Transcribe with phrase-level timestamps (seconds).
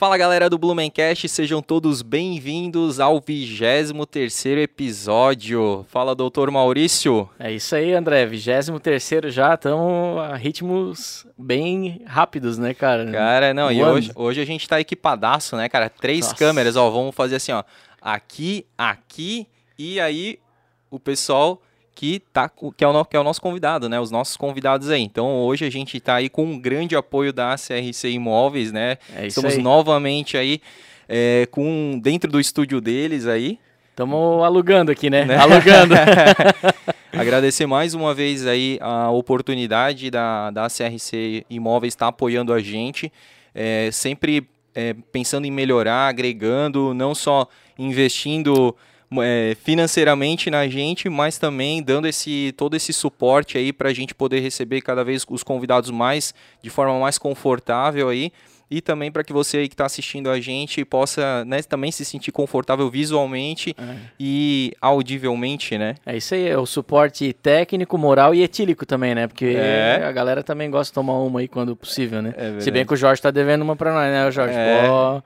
[0.00, 5.84] Fala galera do Blumencast, sejam todos bem-vindos ao 23 episódio.
[5.90, 7.28] Fala, doutor Maurício.
[7.38, 8.24] É isso aí, André.
[8.24, 13.12] 23 já, estamos a ritmos bem rápidos, né, cara?
[13.12, 15.90] Cara, não, e hoje, hoje a gente tá equipadaço, né, cara?
[15.90, 16.34] Três Nossa.
[16.34, 17.62] câmeras, ó, vamos fazer assim, ó.
[18.00, 19.46] Aqui, aqui,
[19.78, 20.38] e aí
[20.90, 21.60] o pessoal
[21.94, 24.00] que, tá, que, é o, que é o nosso convidado, né?
[24.00, 25.02] Os nossos convidados aí.
[25.02, 28.96] Então hoje a gente está aí com um grande apoio da CRC Imóveis, né?
[29.14, 29.62] É isso Estamos aí.
[29.62, 30.60] novamente aí
[31.08, 33.58] é, com dentro do estúdio deles aí.
[33.90, 35.24] Estamos alugando aqui, né?
[35.24, 35.36] né?
[35.36, 35.94] Alugando.
[37.12, 42.60] Agradecer mais uma vez aí a oportunidade da, da CRC Imóveis estar tá apoiando a
[42.60, 43.12] gente.
[43.54, 47.48] É, sempre é, pensando em melhorar, agregando, não só
[47.78, 48.74] investindo
[49.18, 54.14] é, financeiramente na gente, mas também dando esse todo esse suporte aí para a gente
[54.14, 58.32] poder receber cada vez os convidados mais de forma mais confortável aí
[58.70, 62.04] e também para que você aí que está assistindo a gente possa né, também se
[62.04, 63.96] sentir confortável visualmente é.
[64.18, 65.96] e audivelmente, né?
[66.06, 69.26] É isso aí, é o suporte técnico, moral e etílico também, né?
[69.26, 70.04] Porque é.
[70.04, 72.32] a galera também gosta de tomar uma aí quando possível, né?
[72.36, 74.54] É se bem que o Jorge está devendo uma para nós, né, Jorge?
[74.56, 74.86] É.
[74.86, 75.22] Pô,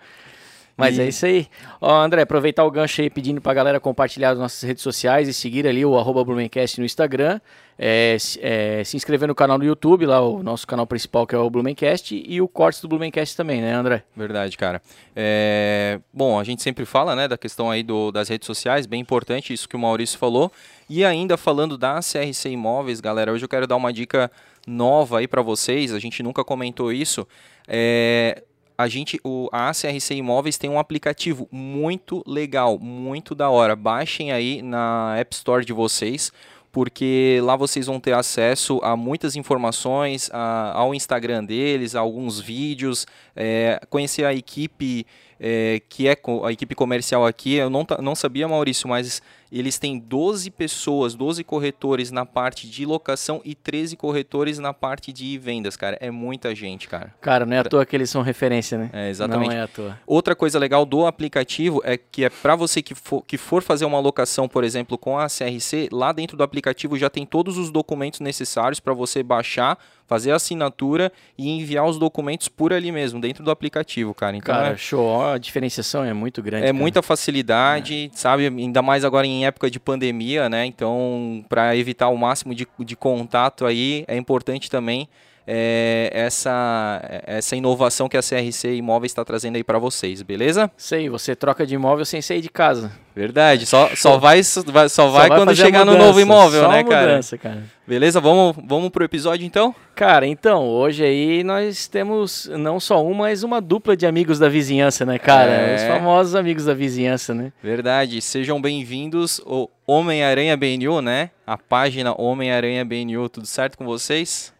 [0.76, 1.06] mas é e...
[1.06, 1.46] é isso aí.
[1.80, 5.34] Ó, André, aproveitar o gancho aí pedindo pra galera compartilhar as nossas redes sociais e
[5.34, 7.40] seguir ali o arroba Blumencast no Instagram.
[7.76, 11.38] É, é, se inscrever no canal do YouTube, lá o nosso canal principal que é
[11.38, 14.04] o Blumencast, e o Cortes do Blumencast também, né, André?
[14.16, 14.80] Verdade, cara.
[15.14, 19.00] É, bom, a gente sempre fala, né, da questão aí do, das redes sociais, bem
[19.00, 20.52] importante isso que o Maurício falou.
[20.88, 24.30] E ainda falando da CRC Imóveis, galera, hoje eu quero dar uma dica
[24.66, 27.26] nova aí para vocês, a gente nunca comentou isso.
[27.66, 28.42] É,
[28.76, 33.76] a gente, o, a CRC Imóveis tem um aplicativo muito legal, muito da hora.
[33.76, 36.32] Baixem aí na App Store de vocês,
[36.72, 42.40] porque lá vocês vão ter acesso a muitas informações, a, ao Instagram deles, a alguns
[42.40, 45.06] vídeos, é, conhecer a equipe
[45.38, 47.54] é, que é a equipe comercial aqui.
[47.54, 49.22] Eu não, não sabia, Maurício, mas
[49.58, 55.12] eles têm 12 pessoas, 12 corretores na parte de locação e 13 corretores na parte
[55.12, 55.96] de vendas, cara.
[56.00, 57.14] É muita gente, cara.
[57.20, 58.90] Cara, não é à toa que eles são referência, né?
[58.92, 59.50] É, exatamente.
[59.50, 59.98] Não é à toa.
[60.06, 63.84] Outra coisa legal do aplicativo é que é para você que for, que for fazer
[63.84, 67.70] uma locação, por exemplo, com a CRC, lá dentro do aplicativo já tem todos os
[67.70, 73.20] documentos necessários para você baixar, fazer a assinatura e enviar os documentos por ali mesmo,
[73.20, 74.36] dentro do aplicativo, cara.
[74.36, 74.76] Então, cara, é...
[74.76, 75.24] show.
[75.24, 76.64] A diferenciação é muito grande.
[76.64, 76.78] É cara.
[76.78, 78.16] muita facilidade, é.
[78.16, 78.46] sabe?
[78.46, 80.66] Ainda mais agora em época de pandemia, né?
[80.66, 85.08] Então, para evitar o máximo de, de contato aí, é importante também
[85.46, 90.70] é, essa, essa inovação que a CRC Imóveis está trazendo aí para vocês, beleza?
[90.76, 92.92] Sei, você troca de imóvel sem sair de casa.
[93.14, 96.82] Verdade, só, só vai, só vai, só vai quando chegar no novo imóvel, só né,
[96.82, 97.06] cara?
[97.08, 97.62] Mudança, cara?
[97.86, 99.74] Beleza, vamos, vamos pro episódio então?
[99.94, 104.48] Cara, então, hoje aí nós temos não só um, mas uma dupla de amigos da
[104.48, 105.50] vizinhança, né, cara?
[105.50, 105.76] É...
[105.76, 107.52] Os famosos amigos da vizinhança, né?
[107.62, 111.30] Verdade, sejam bem-vindos o Homem-Aranha BNU, né?
[111.46, 114.53] A página Homem-Aranha BNU, tudo certo com vocês?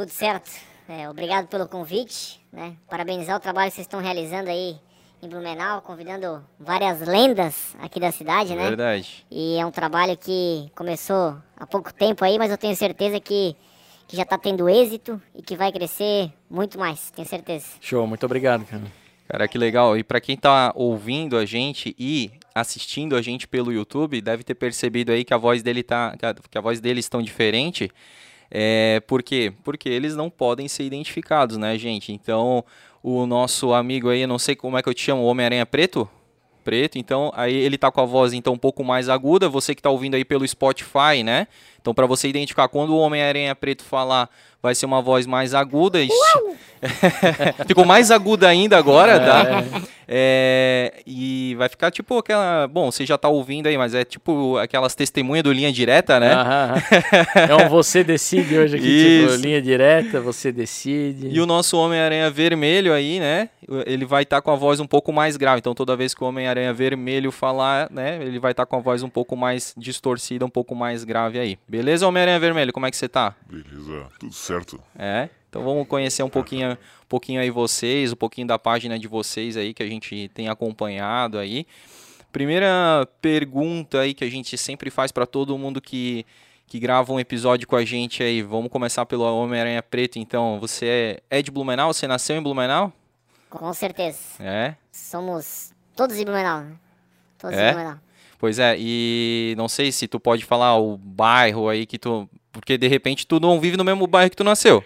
[0.00, 0.50] Tudo certo.
[0.88, 2.74] É, obrigado pelo convite, né?
[2.88, 4.78] Parabenizar o trabalho que vocês estão realizando aí
[5.22, 8.68] em Blumenau, convidando várias lendas aqui da cidade, né?
[8.68, 9.26] Verdade.
[9.30, 13.54] E é um trabalho que começou há pouco tempo aí, mas eu tenho certeza que,
[14.08, 17.66] que já está tendo êxito e que vai crescer muito mais, tenho certeza.
[17.78, 18.84] Show, muito obrigado, cara.
[19.28, 19.98] Cara, que legal.
[19.98, 24.54] E para quem está ouvindo a gente e assistindo a gente pelo YouTube, deve ter
[24.54, 26.16] percebido aí que a voz dele tá
[26.50, 27.92] que a voz deles estão diferente.
[28.50, 29.52] É, por quê?
[29.62, 32.12] Porque eles não podem ser identificados, né, gente?
[32.12, 32.64] Então,
[33.02, 36.08] o nosso amigo aí, não sei como é que eu te chamo, Homem-Aranha Preto?
[36.62, 39.80] Preto, então aí ele tá com a voz então um pouco mais aguda, você que
[39.80, 41.46] tá ouvindo aí pelo Spotify, né?
[41.80, 44.28] Então para você identificar quando o Homem-Aranha Preto falar,
[44.62, 45.98] vai ser uma voz mais aguda.
[47.66, 49.64] Ficou mais aguda ainda agora, tá?
[50.12, 51.02] É.
[51.06, 52.66] E vai ficar tipo aquela.
[52.66, 56.32] Bom, você já tá ouvindo aí, mas é tipo aquelas testemunhas do linha direta, né?
[56.32, 56.74] Aham,
[57.48, 59.34] é um você decide hoje aqui, tipo, Isso.
[59.34, 61.28] tipo, linha direta, você decide.
[61.28, 63.50] E o nosso Homem-Aranha Vermelho aí, né?
[63.86, 65.60] Ele vai estar tá com a voz um pouco mais grave.
[65.60, 68.18] Então toda vez que o Homem-Aranha Vermelho falar, né?
[68.20, 71.38] Ele vai estar tá com a voz um pouco mais distorcida, um pouco mais grave
[71.38, 71.56] aí.
[71.68, 72.72] Beleza, Homem-Aranha Vermelho?
[72.72, 73.34] Como é que você tá?
[73.48, 74.49] Beleza, tudo certo.
[74.98, 75.28] É?
[75.48, 79.56] Então vamos conhecer um pouquinho, um pouquinho aí vocês, um pouquinho da página de vocês
[79.56, 81.66] aí que a gente tem acompanhado aí.
[82.32, 86.24] Primeira pergunta aí que a gente sempre faz para todo mundo que,
[86.66, 88.40] que grava um episódio com a gente aí.
[88.40, 90.60] Vamos começar pelo Homem-Aranha Preto, então.
[90.60, 90.86] Você
[91.30, 91.92] é, é de Blumenau?
[91.92, 92.92] Você nasceu em Blumenau?
[93.48, 94.18] Com certeza.
[94.38, 94.76] É?
[94.92, 96.60] Somos todos de Blumenau.
[96.60, 96.76] Né?
[97.36, 97.66] Todos é?
[97.66, 97.98] de Blumenau.
[98.40, 102.26] Pois é, e não sei se tu pode falar o bairro aí que tu.
[102.50, 104.82] Porque de repente tu não vive no mesmo bairro que tu nasceu.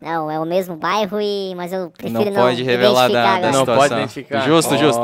[0.00, 3.52] Não, é o mesmo bairro, e, mas eu prefiro não, não pode revelar da, da
[3.52, 4.40] Não pode identificar.
[4.40, 4.76] Justo, oh.
[4.76, 5.00] justo.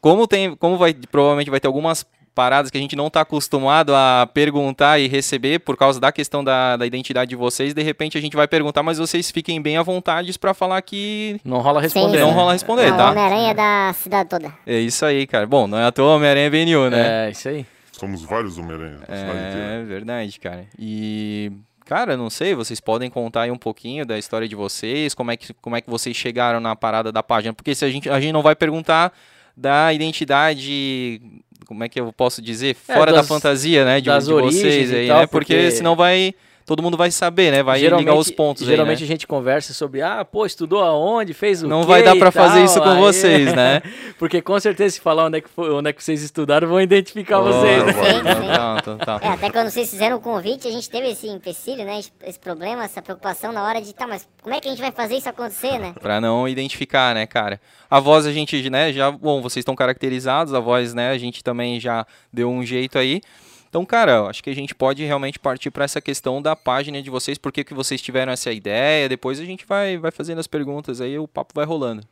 [0.00, 2.06] Como tem, como vai, provavelmente vai ter algumas
[2.36, 6.44] paradas que a gente não está acostumado a perguntar e receber por causa da questão
[6.44, 7.72] da, da identidade de vocês.
[7.72, 11.40] De repente a gente vai perguntar, mas vocês fiquem bem à vontade para falar que.
[11.42, 12.18] Não rola responder.
[12.18, 12.34] Sim, não né?
[12.34, 13.10] rola responder, não, tá?
[13.10, 14.52] Homem-Aranha é da cidade toda.
[14.66, 15.46] É isso aí, cara.
[15.46, 17.28] Bom, não é à toa Homem-Aranha BNU, né?
[17.28, 17.64] É, isso aí.
[17.90, 18.98] Somos vários Homem-Aranha.
[19.08, 20.66] É, verdade, cara.
[20.78, 21.50] E.
[21.86, 25.36] Cara, não sei, vocês podem contar aí um pouquinho da história de vocês, como é
[25.36, 28.18] que, como é que vocês chegaram na parada da página, porque se a gente, a
[28.20, 29.12] gente não vai perguntar
[29.56, 31.22] da identidade
[31.66, 34.32] como é que eu posso dizer, é, fora é, das, da fantasia, né, de, de
[34.32, 35.26] vocês aí, tal, né?
[35.26, 36.34] Porque, porque senão vai
[36.66, 37.62] todo mundo vai saber, né?
[37.62, 39.06] Vai ligar os pontos Geralmente aí, né?
[39.06, 42.64] a gente conversa sobre, ah, pô, estudou aonde, fez o Não vai dar para fazer
[42.64, 42.98] isso com aí...
[42.98, 43.80] vocês, né?
[44.18, 46.80] Porque com certeza se falar onde é que, foi, onde é que vocês estudaram, vão
[46.80, 47.92] identificar oh, vocês, né?
[47.92, 48.98] Sim, sim.
[48.98, 52.00] Tá, É, até quando vocês fizeram o convite, a gente teve esse empecilho, né?
[52.24, 54.90] Esse problema, essa preocupação na hora de, tá, mas como é que a gente vai
[54.90, 55.94] fazer isso acontecer, né?
[56.00, 57.60] Pra não identificar, né, cara?
[57.88, 61.44] A voz a gente, né, já, bom, vocês estão caracterizados, a voz, né, a gente
[61.44, 63.20] também já deu um jeito aí.
[63.68, 67.10] Então, cara, acho que a gente pode realmente partir para essa questão da página de
[67.10, 70.46] vocês, por que, que vocês tiveram essa ideia, depois a gente vai, vai fazendo as
[70.46, 72.02] perguntas aí, o papo vai rolando.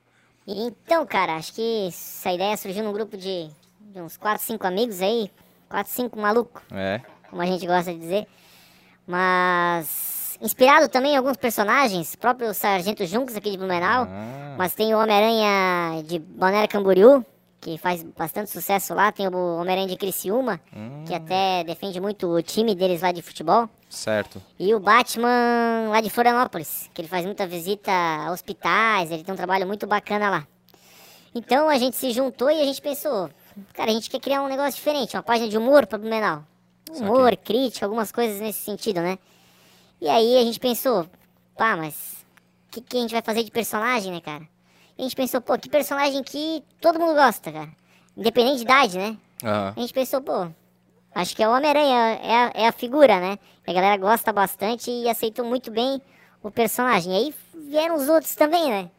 [0.47, 3.49] Então, cara, acho que essa ideia surgiu num grupo de,
[3.81, 5.31] de uns 4, 5 amigos aí,
[5.71, 7.01] 4, 5 malucos, é.
[7.31, 8.27] como a gente gosta de dizer.
[9.07, 14.55] Mas inspirado também em alguns personagens, próprio Sargento Junks aqui de Blumenau, ah.
[14.59, 17.25] mas tem o Homem-Aranha de Balneário Camboriú,
[17.65, 19.11] que faz bastante sucesso lá.
[19.11, 21.03] Tem o Homem-Aranha de Criciúma, hum.
[21.07, 23.71] que até defende muito o time deles lá de futebol.
[23.89, 24.41] Certo.
[24.59, 29.33] E o Batman lá de Florianópolis, que ele faz muita visita a hospitais, ele tem
[29.33, 30.47] um trabalho muito bacana lá.
[31.35, 33.31] Então a gente se juntou e a gente pensou,
[33.73, 36.45] cara, a gente quer criar um negócio diferente, uma página de humor para Blumenau.
[36.91, 39.19] Humor, crítica, algumas coisas nesse sentido, né?
[40.03, 41.09] E aí a gente pensou,
[41.57, 41.95] pá, mas
[42.69, 44.47] o que, que a gente vai fazer de personagem, né, cara?
[44.99, 47.71] A gente pensou, pô, que personagem que todo mundo gosta, cara.
[48.17, 49.17] Independente de idade, né?
[49.43, 49.73] Uhum.
[49.77, 50.49] A gente pensou, pô,
[51.15, 53.39] acho que é o Homem-Aranha, é, a, é a figura, né?
[53.67, 56.01] A galera gosta bastante e aceitou muito bem
[56.43, 57.13] o personagem.
[57.13, 57.35] E aí
[57.69, 58.91] vieram os outros também, né?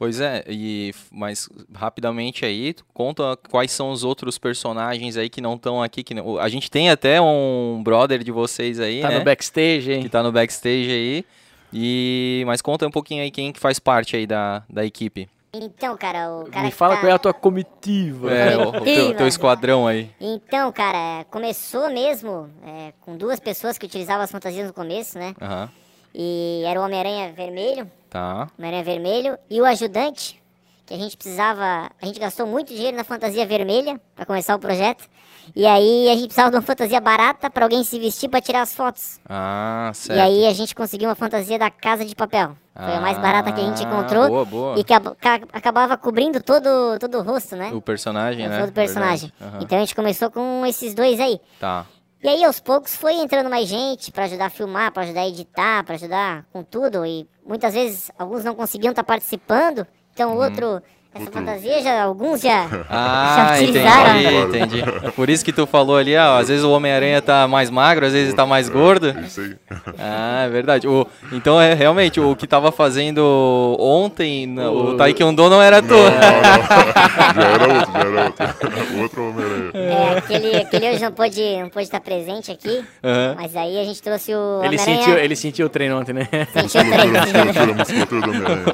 [0.00, 5.56] Pois é, e mas rapidamente aí, conta quais são os outros personagens aí que não
[5.56, 6.02] estão aqui.
[6.02, 9.18] Que não, a gente tem até um brother de vocês aí, tá né?
[9.18, 10.02] no backstage, hein?
[10.02, 11.24] Que tá no backstage aí.
[11.70, 15.28] E, mas conta um pouquinho aí quem que faz parte aí da, da equipe.
[15.52, 16.64] Então, cara, o cara.
[16.64, 17.00] Me fala tá...
[17.00, 18.32] qual é a tua comitiva.
[18.32, 20.10] É, o, o teu, teu, esquadrão aí.
[20.20, 25.34] Então, cara, começou mesmo é, com duas pessoas que utilizavam as fantasias no começo, né?
[25.40, 25.68] Uhum.
[26.14, 27.90] E era o Homem-Aranha Vermelho.
[28.08, 28.48] Tá.
[28.56, 29.38] Homem-Aranha Vermelho.
[29.48, 30.40] E o ajudante,
[30.86, 31.90] que a gente precisava.
[32.00, 35.08] A gente gastou muito dinheiro na fantasia vermelha para começar o projeto.
[35.54, 38.62] E aí a gente precisava de uma fantasia barata para alguém se vestir para tirar
[38.62, 39.20] as fotos.
[39.28, 40.18] Ah, certo.
[40.18, 42.56] E aí a gente conseguiu uma fantasia da Casa de Papel.
[42.74, 44.28] Foi a mais barata que a gente encontrou.
[44.28, 44.78] Boa, boa.
[44.78, 47.70] E que acabava cobrindo todo, todo o rosto, né?
[47.74, 48.60] O personagem, né?
[48.60, 49.32] Todo o personagem.
[49.40, 49.58] Uhum.
[49.60, 51.40] Então a gente começou com esses dois aí.
[51.58, 51.84] Tá.
[52.22, 55.28] E aí, aos poucos, foi entrando mais gente para ajudar a filmar, para ajudar a
[55.28, 57.04] editar, para ajudar com tudo.
[57.04, 59.86] E muitas vezes alguns não conseguiam estar tá participando.
[60.12, 60.44] Então o uhum.
[60.44, 60.82] outro
[61.12, 64.20] essa fantasia já, alguns já, ah, já utilizaram.
[64.20, 65.12] Entendi, entendi.
[65.16, 68.12] Por isso que tu falou ali, ó, às vezes o Homem-Aranha tá mais magro, às
[68.12, 69.14] vezes tá mais gordo.
[69.26, 69.56] Isso aí.
[69.98, 70.88] Ah, é verdade.
[70.88, 75.88] O, então, é realmente, o que tava fazendo ontem, o, o Taekwondo não era tu.
[75.88, 76.10] Não, não.
[77.34, 79.02] já era outro, já era outro.
[79.02, 79.70] Outro Homem-Aranha.
[79.74, 83.34] É, aquele, aquele hoje não pôde, não pôde estar presente aqui, uhum.
[83.36, 86.28] mas aí a gente trouxe o ele sentiu Ele sentiu o treino ontem, né?
[86.52, 87.18] Sentiu o treino.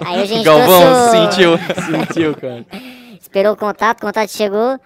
[0.05, 1.11] Aí a gente Galvão, trouxe o...
[1.11, 1.59] sentiu.
[2.07, 2.67] sentiu cara.
[3.21, 4.79] Esperou o contato, o contato chegou.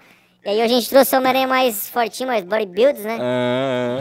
[0.44, 3.18] E aí a gente trouxe o Homem-Aranha mais fortinho, mais bodybuilds, né?
[3.20, 3.98] Ah.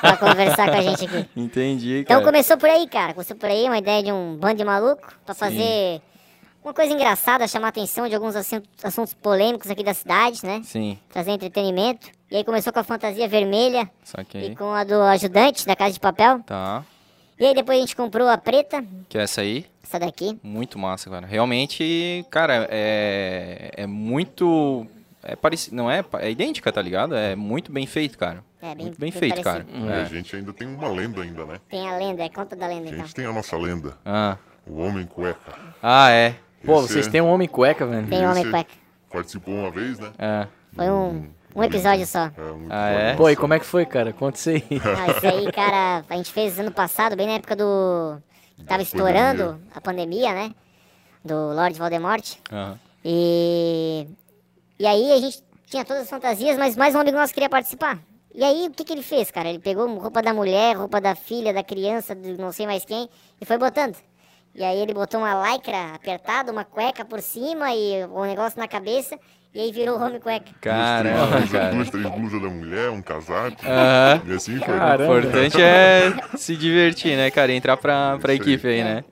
[0.00, 1.28] pra conversar com a gente aqui.
[1.36, 2.20] Entendi, então, cara.
[2.20, 3.12] Então começou por aí, cara.
[3.12, 5.38] Começou por aí, uma ideia de um bando de maluco pra Sim.
[5.40, 6.00] fazer
[6.64, 10.62] uma coisa engraçada, chamar a atenção de alguns assuntos polêmicos aqui da cidade, né?
[10.64, 10.98] Sim.
[11.10, 12.08] Trazer entretenimento.
[12.30, 13.88] E aí começou com a fantasia vermelha.
[14.02, 14.46] Saquei.
[14.46, 16.40] E com a do ajudante da Casa de Papel.
[16.40, 16.82] Tá.
[17.38, 18.82] E aí depois a gente comprou a preta.
[19.08, 19.66] Que é essa aí?
[19.82, 20.38] Essa daqui.
[20.42, 21.26] Muito massa, cara.
[21.26, 24.86] Realmente, cara, é, é muito.
[25.22, 25.76] É parecido.
[25.76, 26.04] Não é?
[26.20, 27.14] É idêntica, tá ligado?
[27.14, 28.42] É muito bem feito, cara.
[28.62, 29.72] É, bem, muito bem, bem feito, parecido.
[29.72, 29.94] cara.
[29.94, 30.02] É.
[30.02, 31.60] A gente ainda tem uma lenda ainda, né?
[31.68, 33.12] Tem a lenda, é conta da lenda, A gente então.
[33.12, 33.96] tem a nossa lenda.
[34.04, 34.36] Ah.
[34.66, 35.54] O Homem Cueca.
[35.82, 36.34] Ah, é.
[36.64, 37.10] Pô, Esse vocês é...
[37.10, 38.06] têm um Homem Cueca, velho.
[38.08, 38.72] Tem um Homem Cueca.
[39.12, 40.10] Participou uma vez, né?
[40.18, 40.46] É.
[40.74, 41.28] Foi um...
[41.56, 42.26] Um episódio só.
[42.26, 42.32] É,
[42.68, 43.16] ah, é?
[43.16, 44.12] Pô, e como é que foi, cara?
[44.12, 44.62] Conta isso aí.
[44.84, 48.18] Ah, isso aí, cara, a gente fez ano passado, bem na época do...
[48.66, 49.70] Tava estourando pandemia.
[49.74, 50.54] a pandemia, né?
[51.24, 52.34] Do Lord Voldemort.
[52.52, 52.78] Uhum.
[53.02, 54.06] E...
[54.78, 57.98] E aí a gente tinha todas as fantasias, mas mais um amigo nosso queria participar.
[58.34, 59.48] E aí, o que, que ele fez, cara?
[59.48, 63.08] Ele pegou roupa da mulher, roupa da filha, da criança, de não sei mais quem,
[63.40, 63.96] e foi botando.
[64.54, 68.58] E aí ele botou uma lycra apertada, uma cueca por cima e o um negócio
[68.58, 69.18] na cabeça.
[69.56, 70.52] E aí virou homem cueca.
[70.60, 71.74] Caramba, duas, cara.
[71.74, 73.56] Duas, três blusas da mulher, um casaco.
[74.26, 74.74] E assim foi.
[74.74, 77.50] O importante é se divertir, né, cara?
[77.54, 79.02] Entrar pra, pra equipe aí, né?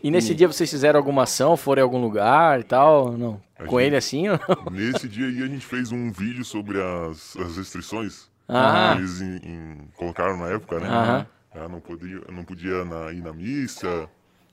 [0.00, 3.18] E nesse dia vocês fizeram alguma ação, foram em algum lugar e tal?
[3.18, 3.40] Não.
[3.58, 4.70] A Com gente, ele assim ou não?
[4.70, 8.92] Nesse dia aí a gente fez um vídeo sobre as, as restrições ah.
[8.94, 10.86] que eles in, in, colocaram na época, né?
[10.86, 11.26] Aham.
[11.56, 14.08] Ah, não podia, não podia na, ir na missa,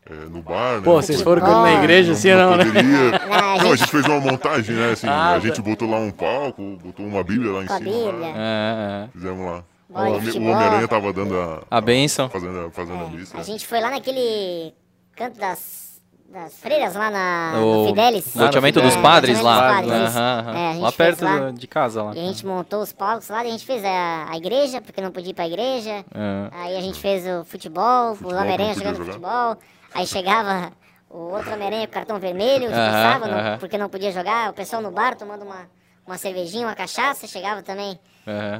[0.10, 1.02] é, no bar, Pô, né?
[1.04, 2.66] vocês foram na igreja assim, não, não né?
[2.66, 3.20] Poderia.
[3.64, 4.92] Não, a gente fez uma montagem, né?
[4.94, 7.80] Assim, Ah, a gente botou lá um palco, botou uma bíblia lá em cima.
[7.80, 8.12] Bíblia.
[8.20, 9.08] lá, É, é.
[9.14, 9.64] Fizemos lá.
[9.90, 10.18] O, Bola.
[10.18, 12.30] Homem-Aranha tava dando a, A bênção.
[12.30, 13.38] fazendo, a- fazendo a missa.
[13.38, 14.74] A gente foi lá naquele
[15.16, 16.00] canto das,
[16.32, 18.36] das freiras, lá na, O no Fidelis.
[18.36, 19.82] loteamento É, dos padres loteamento lá.
[19.82, 20.16] dos padres.
[20.16, 20.58] Aham, aham.
[20.58, 21.52] É, lá perto lá.
[21.52, 22.14] de casa lá.
[22.16, 25.02] E a gente montou os palcos lá, e a gente fez a, a igreja, porque
[25.02, 26.06] não podia ir pra igreja.
[26.14, 26.50] É.
[26.52, 29.06] Aí a gente fez o futebol, Futebol, o Homem-Aranha jogando jogar.
[29.14, 29.58] futebol.
[29.94, 30.72] Aí chegava
[31.10, 33.58] o outro Homem-Aranha com cartão vermelho, Aham, expulsava, não- aham.
[33.60, 34.50] porque não podia jogar.
[34.52, 35.68] O pessoal no bar tomando uma,
[36.06, 38.00] uma cervejinha, uma cachaça, chegava também.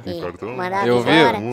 [0.04, 0.56] E cartão.
[0.56, 1.10] mandava Eu vi,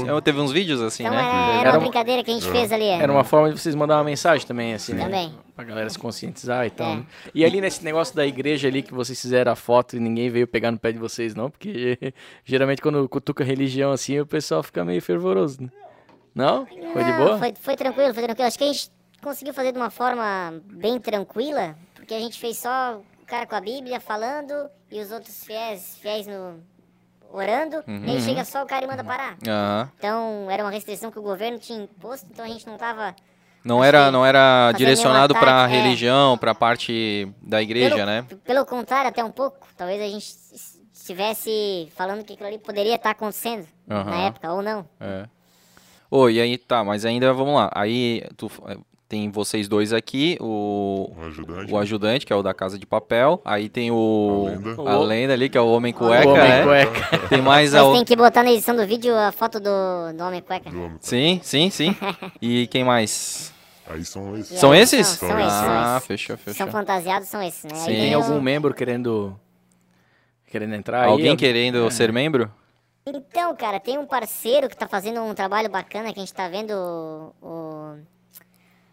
[0.08, 1.22] eu, teve uns vídeos assim, Então né?
[1.22, 2.86] era, era Era uma brincadeira que a gente fez ali.
[2.86, 2.98] é.
[2.98, 5.04] Era uma forma de vocês mandar uma mensagem também, assim, né?
[5.04, 5.38] Também.
[5.56, 6.88] Pra galera se conscientizar e tal.
[6.94, 6.96] É.
[6.96, 7.06] né?
[7.36, 10.48] E ali nesse negócio da igreja ali que vocês fizeram a foto e ninguém veio
[10.48, 11.52] pegar no pé de vocês, não?
[11.52, 12.00] Porque
[12.44, 15.70] geralmente quando cutuca religião assim, o pessoal fica meio fervoroso, né?
[16.34, 16.66] Não?
[16.94, 17.38] Foi de Não, boa?
[17.38, 18.48] Foi, foi tranquilo, foi tranquilo.
[18.48, 18.90] Acho que a gente
[19.22, 23.56] conseguiu fazer de uma forma bem tranquila, porque a gente fez só o cara com
[23.56, 26.62] a Bíblia falando e os outros fiéis, fiéis no,
[27.32, 29.38] orando, e aí chega só o cara e manda parar.
[29.48, 29.92] Aham.
[29.98, 33.16] Então era uma restrição que o governo tinha imposto, então a gente não tava.
[33.64, 35.82] Não era, que não era direcionado pra ataque, é.
[35.82, 38.26] religião, pra parte da igreja, pelo, né?
[38.46, 39.68] Pelo contrário, até um pouco.
[39.76, 40.26] Talvez a gente
[40.94, 44.88] estivesse falando que aquilo ali poderia estar acontecendo na época, ou não.
[45.00, 45.28] É.
[46.10, 47.70] Ô, e aí, tá, mas ainda vamos lá.
[47.74, 48.50] Aí tu,
[49.08, 51.72] tem vocês dois aqui, o, O ajudante.
[51.74, 53.42] o ajudante, que é o da Casa de Papel.
[53.46, 54.48] Aí tem o.
[54.48, 54.92] A lenda.
[54.92, 56.64] a lenda ali, que é o Homem Cueca, o homem né?
[56.64, 57.18] cueca.
[57.30, 57.84] Tem mais a.
[57.84, 59.70] Mas tem que botar na edição do vídeo a foto do,
[60.14, 60.70] do Homem Cueca.
[60.70, 60.98] do homem.
[61.00, 61.96] Sim, sim, sim.
[62.42, 63.54] E quem mais?
[63.90, 64.60] Aí são esses.
[64.60, 65.08] São aí, esses?
[65.08, 66.08] São, são esses, ah, esses.
[66.08, 66.54] fechou, fechou.
[66.66, 67.72] São fantasiados, são esses, né?
[67.74, 67.94] Aí Sim.
[67.94, 69.40] Tem algum membro querendo
[70.46, 71.10] querendo entrar aí?
[71.12, 72.52] Alguém querendo ser membro?
[73.06, 76.50] Então, cara, tem um parceiro que tá fazendo um trabalho bacana que a gente tá
[76.50, 77.98] vendo o, o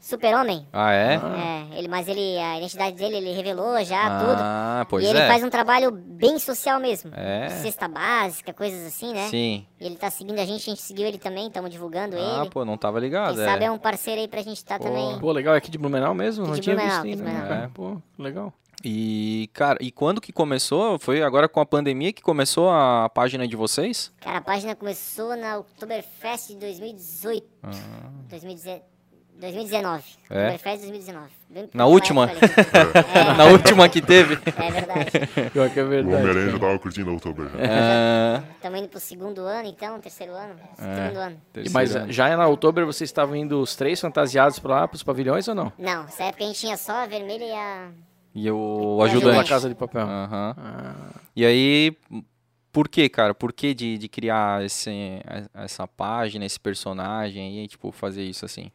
[0.04, 0.66] Super-Homem.
[0.70, 1.14] Ah, é?
[1.14, 4.37] É, ele, mas ele, a identidade dele, ele revelou já tudo.
[4.38, 5.26] Ah, pois e ele é.
[5.26, 7.11] faz um trabalho bem social mesmo.
[7.14, 7.49] É.
[7.49, 9.28] Cesta básica, coisas assim, né?
[9.28, 9.66] Sim.
[9.80, 12.50] Ele tá seguindo a gente, a gente seguiu ele também, estamos divulgando Ah, ele.
[12.50, 13.37] pô, não tava ligado.
[13.37, 15.18] Quem sabe é um parceiro aí pra gente estar também.
[15.18, 16.44] Pô, legal, é aqui de Blumenau mesmo?
[16.44, 17.40] Aqui Não de tinha Blumenau, visto ainda.
[17.40, 17.64] Blumenau.
[17.64, 18.52] É, pô, legal.
[18.84, 20.99] E, cara, e quando que começou?
[20.99, 24.12] Foi agora com a pandemia que começou a página de vocês?
[24.20, 27.46] Cara, a página começou na Oktoberfest de 2018.
[28.28, 28.93] 2019.
[29.40, 30.02] 2019.
[30.30, 30.34] É?
[30.54, 31.30] Oktoberfest 2019.
[31.50, 32.24] Bem Na última?
[32.24, 32.38] ali.
[33.36, 34.34] Na última que teve?
[34.34, 35.10] É, é verdade.
[35.52, 36.16] Pior que é O verdade.
[36.16, 37.50] Homem-Aranha já tava curtindo o outubro.
[38.56, 40.54] Estamos indo pro segundo ano, então, terceiro ano.
[40.78, 40.94] É.
[41.04, 41.36] Segundo ano.
[41.56, 42.12] E, Mas terceiro ano.
[42.12, 45.72] já na outubro vocês estavam indo os três fantasiados pra lá, pros pavilhões ou não?
[45.78, 47.88] Não, nessa época a gente tinha só a vermelha e a.
[48.34, 49.36] E o E ajudante.
[49.36, 50.02] Na casa de papel.
[50.02, 50.56] Aham.
[50.58, 50.94] Ah,
[51.36, 51.96] E aí,
[52.72, 53.32] por que, cara?
[53.34, 54.90] Por que de, de criar esse,
[55.54, 58.72] essa página, esse personagem e, tipo, fazer isso assim?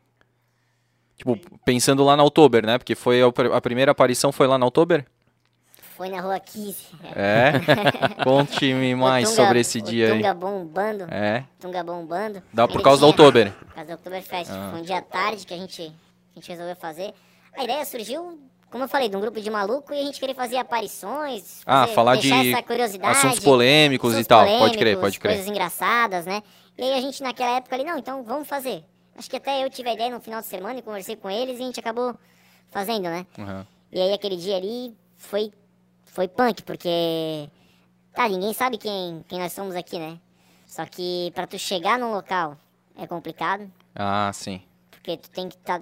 [1.20, 2.78] Tipo, pensando lá na Oktober, né?
[2.80, 5.06] Porque foi a, pr- a primeira aparição foi lá na Oktober?
[5.98, 6.78] Foi na rua 15.
[7.14, 7.52] É?
[8.24, 10.14] Conte-me mais Tunga- sobre esse dia aí.
[10.14, 11.04] Tunga bombando.
[11.12, 11.44] É?
[11.60, 12.42] Tunga bombando.
[12.54, 13.52] Dá por Ele causa da tinha- Oktober.
[13.52, 14.50] Por causa da Oktoberfest.
[14.52, 14.70] Ah.
[14.72, 17.14] Foi um dia à tarde que a gente, a gente resolveu fazer.
[17.58, 18.40] A ideia surgiu,
[18.72, 21.62] como eu falei, de um grupo de maluco e a gente queria fazer aparições.
[21.66, 22.56] Ah, fazer- falar deixar de
[23.04, 24.46] assuntos polêmicos e assuntos tal.
[24.46, 25.34] Pode crer, polêmicos, pode crer.
[25.36, 26.42] Coisas engraçadas, né?
[26.78, 28.86] E aí a gente naquela época ali, não, então vamos fazer.
[29.20, 31.60] Acho que até eu tive a ideia no final de semana e conversei com eles
[31.60, 32.16] e a gente acabou
[32.72, 33.26] fazendo, né?
[33.38, 33.68] Aham.
[33.92, 35.52] E aí aquele dia ali foi,
[36.06, 37.50] foi punk, porque.
[38.16, 40.18] Tá, ninguém sabe quem, quem nós somos aqui, né?
[40.66, 42.56] Só que pra tu chegar num local
[42.98, 44.62] é complicado, Ah, sim.
[44.90, 45.82] porque tu tem que tá,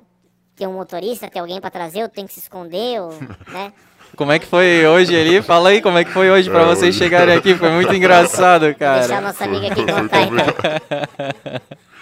[0.55, 3.11] ter um motorista, ter alguém pra trazer, ou tem que se esconder, ou,
[3.53, 3.71] né?
[4.15, 5.41] Como é que foi hoje ali?
[5.43, 7.53] Fala aí como é que foi hoje pra É, vocês hoje- chegarem aqui.
[7.55, 9.21] Foi muito engraçado, Deixar a cara.
[9.21, 11.77] nossa amiga aqui contar, então.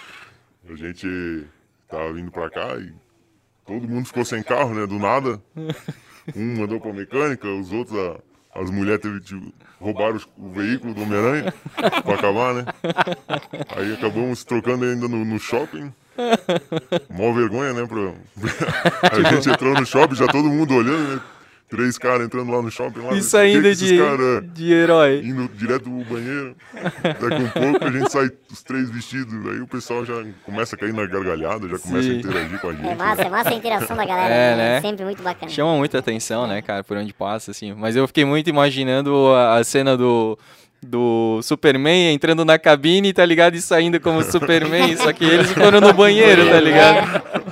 [0.68, 1.46] A gente
[1.88, 2.92] tava vindo pra cá e
[3.66, 4.86] todo mundo ficou sem carro, né?
[4.86, 5.40] Do nada.
[6.34, 10.92] Um mandou pra mecânica, os outros, a- as mulheres teve que roubar os- o veículo
[10.94, 11.54] do Homem-Aranha
[12.02, 12.64] pra acabar, né?
[13.76, 15.92] Aí acabamos trocando ainda no, no shopping.
[17.10, 17.86] Mó vergonha, né?
[17.86, 18.14] Pra...
[19.12, 21.20] a gente entrou no shopping, já todo mundo olhando, né?
[21.68, 23.00] Três caras entrando lá no shopping.
[23.00, 25.20] Lá, Isso ainda de, cara, de herói.
[25.24, 26.56] Indo direto pro banheiro.
[27.02, 29.34] Daqui um pouco a gente sai os três vestidos.
[29.46, 31.88] Aí o pessoal já começa a cair na gargalhada, já Sim.
[31.88, 32.88] começa a interagir com a gente.
[32.88, 34.34] É massa, é massa a interação da galera.
[34.34, 34.76] É, né?
[34.76, 35.50] É sempre muito bacana.
[35.50, 37.72] Chama muita atenção, né, cara, por onde passa, assim.
[37.74, 40.38] Mas eu fiquei muito imaginando a, a cena do
[40.82, 43.54] do Superman entrando na cabine, tá ligado?
[43.56, 47.16] E saindo como Superman, só que eles foram no banheiro, tá ligado?
[47.16, 47.46] É.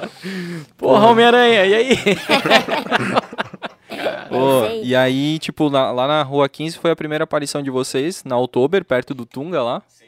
[0.77, 1.99] Porra, Homem-Aranha, e aí?
[4.29, 8.25] Pô, e aí, tipo, lá, lá, na Rua 15 foi a primeira aparição de vocês,
[8.25, 9.83] na Oktober, perto do Tunga lá.
[9.89, 10.05] Sim.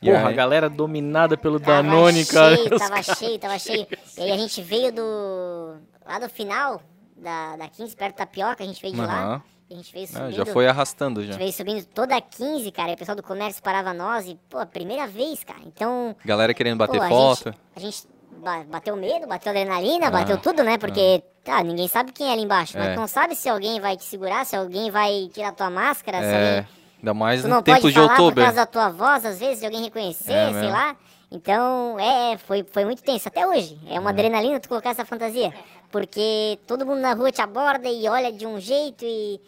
[0.00, 0.26] Porra, aí...
[0.26, 2.78] a galera dominada pelo tava Danone, cheio, cara.
[2.78, 3.86] Tava cheio, tava cheio.
[4.18, 5.76] E aí a gente veio do.
[6.04, 6.82] lá do final
[7.16, 9.06] da, da 15, perto da Tapioca, a gente veio de uhum.
[9.06, 9.42] lá.
[9.70, 10.24] A gente veio subindo.
[10.24, 11.30] Ah, já foi arrastando já.
[11.30, 12.90] A gente veio subindo toda a 15, cara.
[12.90, 15.60] E o pessoal do comércio parava nós e, pô, primeira vez, cara.
[15.64, 16.14] Então.
[16.24, 17.54] Galera querendo bater pô, foto.
[17.74, 18.06] A gente,
[18.44, 20.76] a gente bateu medo, bateu adrenalina, ah, bateu tudo, né?
[20.76, 21.31] Porque, ah.
[21.44, 22.76] Tá, ninguém sabe quem é ali embaixo.
[22.76, 22.80] É.
[22.80, 26.20] Mas não sabe se alguém vai te segurar, se alguém vai tirar tua máscara, é.
[26.20, 26.68] se alguém.
[26.98, 28.34] Ainda mais no tempo de outubro.
[28.34, 30.70] Por causa da tua voz, às vezes, de alguém reconhecer, é, sei mesmo.
[30.70, 30.96] lá.
[31.32, 33.26] Então, é, foi, foi muito tenso.
[33.26, 33.76] Até hoje.
[33.88, 34.12] É uma é.
[34.12, 35.52] adrenalina tu colocar essa fantasia.
[35.90, 39.40] Porque todo mundo na rua te aborda e olha de um jeito e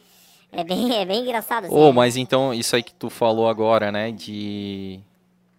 [0.50, 1.66] é bem, é bem engraçado.
[1.66, 1.74] Assim.
[1.74, 4.10] Oh, mas então, isso aí que tu falou agora, né?
[4.10, 4.98] De,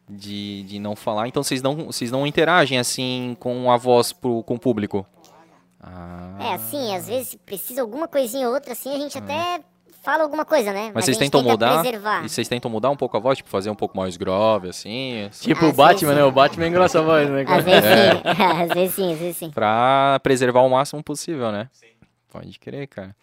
[0.09, 1.27] de, de não falar.
[1.27, 5.05] Então, vocês não, vocês não interagem assim com a voz pro, com o público?
[5.79, 6.25] Ah.
[6.45, 9.21] É, assim, às vezes precisa alguma coisinha ou outra, assim, a gente ah.
[9.21, 9.63] até
[10.03, 10.85] fala alguma coisa, né?
[10.85, 11.81] Mas, Mas vocês tentam mudar?
[11.81, 12.23] Preservar.
[12.23, 15.27] E vocês tentam mudar um pouco a voz, tipo, fazer um pouco mais grave, assim?
[15.39, 16.23] Tipo às o Batman, vezes, né?
[16.23, 17.45] O Batman engrossa a voz, né?
[17.47, 18.11] Às vezes é.
[18.11, 18.21] sim,
[18.61, 19.49] às vezes sim, às vezes sim.
[19.49, 21.67] Pra preservar o máximo possível, né?
[21.71, 21.87] Sim.
[22.31, 23.15] Pode crer, cara.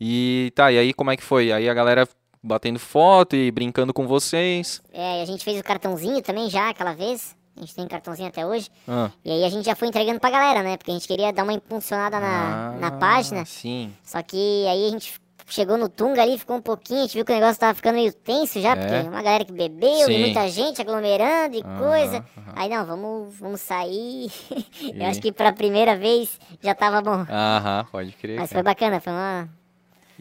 [0.00, 1.52] E tá, e aí como é que foi?
[1.52, 2.06] Aí a galera
[2.42, 4.82] batendo foto e brincando com vocês.
[4.92, 7.35] É, a gente fez o cartãozinho também já aquela vez.
[7.56, 8.68] A gente tem cartãozinho até hoje.
[8.86, 9.10] Ah.
[9.24, 10.76] E aí a gente já foi entregando pra galera, né?
[10.76, 13.44] Porque a gente queria dar uma impulsionada na, ah, na página.
[13.46, 13.94] Sim.
[14.04, 15.14] Só que aí a gente
[15.48, 17.94] chegou no Tunga ali, ficou um pouquinho, a gente viu que o negócio tava ficando
[17.94, 18.76] meio tenso já, é.
[18.76, 20.12] porque uma galera que bebeu Sim.
[20.12, 22.24] e muita gente aglomerando e coisa.
[22.54, 24.30] Aí não, vamos, vamos sair.
[24.80, 25.00] E...
[25.00, 27.24] Eu acho que pra primeira vez já tava bom.
[27.28, 28.38] Aham, pode crer.
[28.38, 28.62] Mas cara.
[28.62, 29.48] foi bacana, foi uma,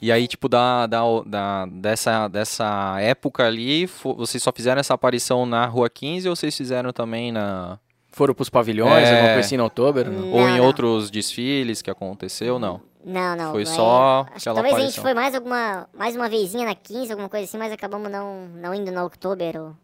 [0.01, 5.45] e aí, tipo, da, da, da, dessa, dessa época ali, vocês só fizeram essa aparição
[5.45, 7.79] na Rua 15 ou vocês fizeram também na...
[8.11, 9.11] Foram pros pavilhões, é...
[9.11, 10.11] alguma coisa assim, outubro?
[10.11, 10.65] Não, ou em não.
[10.65, 12.81] outros desfiles que aconteceu, não?
[13.03, 13.51] Não, não.
[13.51, 14.77] Foi é, só acho talvez aparição.
[14.77, 18.09] a gente foi mais alguma, mais uma vezinha na 15, alguma coisa assim, mas acabamos
[18.09, 19.61] não, não indo no outubro.
[19.61, 19.75] Ou...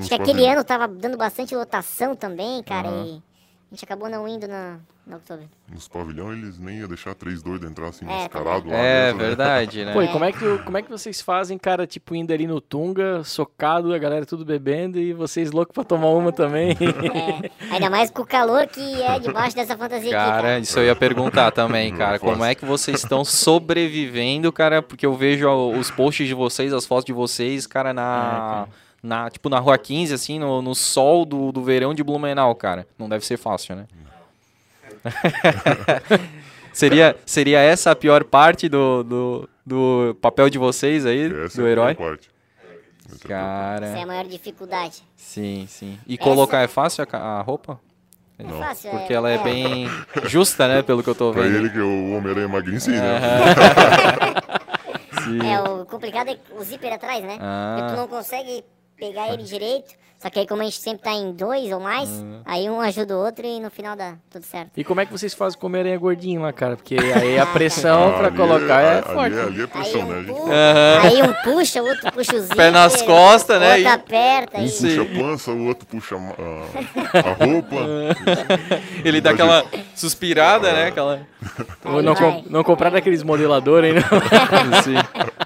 [0.00, 3.04] Acho que aquele ano tava dando bastante lotação também, cara, uhum.
[3.04, 3.31] e
[3.72, 5.48] a gente acabou não indo na, no outubro.
[5.72, 8.76] Nos pavilhões eles nem iam deixar três doidos entrar assim é, mascarado lá.
[8.76, 9.24] É dentro, né?
[9.28, 9.84] verdade, né?
[9.86, 9.92] né?
[9.96, 12.60] Pô, e como é, que, como é que vocês fazem, cara, tipo, indo ali no
[12.60, 16.76] Tunga, socado, a galera tudo bebendo e vocês loucos pra tomar uma também?
[17.12, 20.58] É, ainda mais com o calor que é debaixo dessa fantasia cara, aqui, cara.
[20.58, 22.18] isso eu ia perguntar também, cara.
[22.18, 24.82] como é que vocês estão sobrevivendo, cara?
[24.82, 28.02] Porque eu vejo os posts de vocês, as fotos de vocês, cara, na...
[28.02, 32.04] É, cara na, tipo, na Rua 15, assim, no, no sol do, do verão de
[32.04, 32.86] Blumenau, cara.
[32.96, 33.86] Não deve ser fácil, né?
[36.72, 41.66] seria, seria essa a pior parte do, do, do papel de vocês aí, essa do
[41.66, 41.94] é herói?
[41.94, 42.30] Parte.
[43.12, 43.86] É cara...
[43.86, 45.02] Essa é a maior dificuldade.
[45.16, 45.98] Sim, sim.
[46.06, 46.22] E essa...
[46.22, 47.80] colocar é fácil a, a roupa?
[48.38, 49.86] É fácil, Porque é, ela é, é, bem
[50.24, 50.82] justa, né?
[50.82, 51.44] Pelo que eu tô vendo.
[51.44, 53.20] Pra ele que o Homem-Aranha é magrinho, né?
[55.52, 57.36] é, o complicado é o zíper atrás, né?
[57.40, 57.76] Ah.
[57.78, 58.64] Porque tu não consegue
[59.02, 59.94] pegar ele direito.
[60.22, 62.42] Só que aí, como a gente sempre tá em dois ou mais, uhum.
[62.44, 64.70] aí um ajuda o outro e no final dá tudo certo.
[64.76, 66.76] E como é que vocês fazem com aranha gordinho lá, cara?
[66.76, 69.36] Porque aí a pressão ah, pra colocar é, é forte.
[69.36, 70.32] Ali, ali é pressão, aí um né?
[70.32, 71.00] Puxa, uhum.
[71.02, 72.54] Aí um puxa, o outro puxa o zíper.
[72.56, 73.74] Pé nas costas, né?
[73.78, 74.58] Outro aperta.
[74.58, 77.76] Um puxa a pança, o outro puxa a, a roupa.
[79.04, 80.86] Ele dá aquela suspirada, né?
[80.86, 81.26] Aquela...
[81.84, 84.06] Ou não, com, não comprar daqueles modeladores ainda.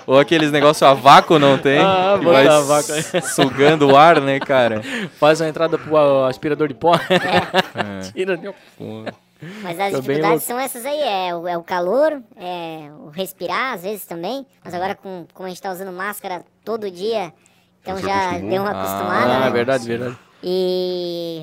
[0.07, 1.79] Ou aqueles negócios a vácuo não tem?
[1.79, 4.65] Ah, que vai sugando o ar, né, cara?
[5.18, 6.94] Faz uma entrada pro aspirador de pó.
[6.94, 8.00] É.
[8.12, 8.52] Tira de
[9.62, 13.74] mas as Tô dificuldades são essas aí, é o, é o, calor, é o respirar
[13.74, 17.35] às vezes também, mas agora com, como a gente tá usando máscara todo dia,
[17.83, 18.50] então já acostumou?
[18.50, 19.50] deu uma acostumada, ah, né?
[19.50, 20.18] verdade, verdade.
[20.42, 21.42] E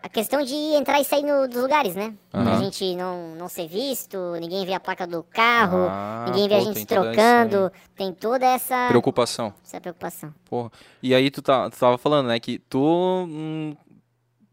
[0.00, 2.14] a questão de entrar e sair no, dos lugares, né?
[2.32, 2.44] Uhum.
[2.44, 6.54] Pra gente não, não ser visto, ninguém vê a placa do carro, ah, ninguém vê
[6.54, 7.72] pô, a gente trocando.
[7.96, 8.88] Tem toda essa.
[8.88, 9.52] Preocupação.
[9.64, 10.32] Essa preocupação.
[10.48, 10.70] Porra.
[11.02, 13.26] E aí tu, tá, tu tava falando, né, que tu.
[13.28, 13.76] Hum,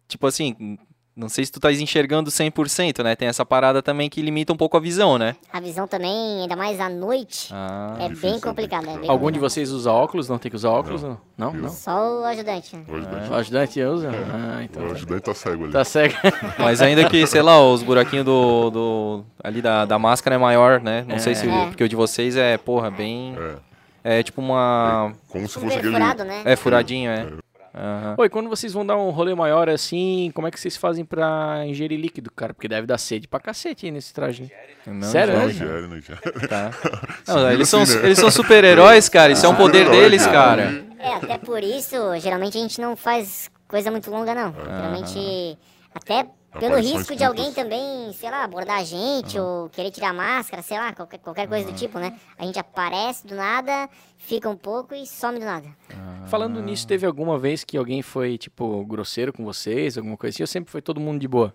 [0.08, 0.78] tipo assim,
[1.16, 3.16] não sei se tu tá enxergando 100%, né?
[3.16, 5.38] Tem essa parada também que limita um pouco a visão, né?
[5.52, 8.84] A visão também, ainda mais à noite, ah, é bem complicado.
[8.84, 9.34] É bem Algum complicado.
[9.34, 10.28] de vocês usa óculos?
[10.28, 11.04] Não tem que usar óculos?
[11.04, 11.18] Não?
[11.38, 11.54] Não?
[11.54, 11.70] não?
[11.70, 12.76] Só o ajudante.
[12.88, 14.08] O ajudante, o ajudante usa?
[14.10, 14.26] É.
[14.34, 14.94] Ah, então o tá.
[14.96, 15.72] ajudante tá cego ali.
[15.72, 16.16] Tá cego.
[16.60, 20.82] Mas ainda que, sei lá, os buraquinhos do, do ali da, da máscara é maior,
[20.82, 21.06] né?
[21.08, 21.20] Não é.
[21.20, 21.48] sei se...
[21.48, 21.68] É.
[21.68, 23.36] Porque o de vocês é, porra, bem...
[23.40, 23.76] É.
[24.08, 25.12] É tipo uma.
[25.12, 25.94] É como se fosse aquele.
[25.94, 26.44] Furado, né?
[26.46, 27.26] É, furadinho, é.
[27.76, 28.16] Uhum.
[28.20, 31.66] Oi, quando vocês vão dar um rolê maior assim, como é que vocês fazem pra
[31.66, 32.54] ingerir líquido, cara?
[32.54, 34.50] Porque deve dar sede pra cacete aí nesse traje.
[34.88, 35.52] Não, Sério, não né?
[35.52, 36.20] Ingere, não ingere.
[36.48, 36.72] Tá.
[37.28, 39.34] Não, eles, são, eles são super-heróis, cara.
[39.34, 40.86] Isso ah, é um poder deles, cara.
[41.00, 44.48] É, até por isso, geralmente a gente não faz coisa muito longa, não.
[44.50, 44.64] Uhum.
[44.64, 45.58] Geralmente,
[45.94, 46.28] até
[46.60, 49.64] pelo risco de alguém também, sei lá, abordar a gente uhum.
[49.64, 51.74] ou querer tirar a máscara, sei lá, qualquer, qualquer coisa uhum.
[51.74, 52.18] do tipo, né?
[52.38, 55.68] A gente aparece do nada, fica um pouco e some do nada.
[55.68, 56.28] Uhum.
[56.28, 60.44] Falando nisso, teve alguma vez que alguém foi, tipo, grosseiro com vocês, alguma coisa assim,
[60.44, 61.54] ou sempre foi todo mundo de boa?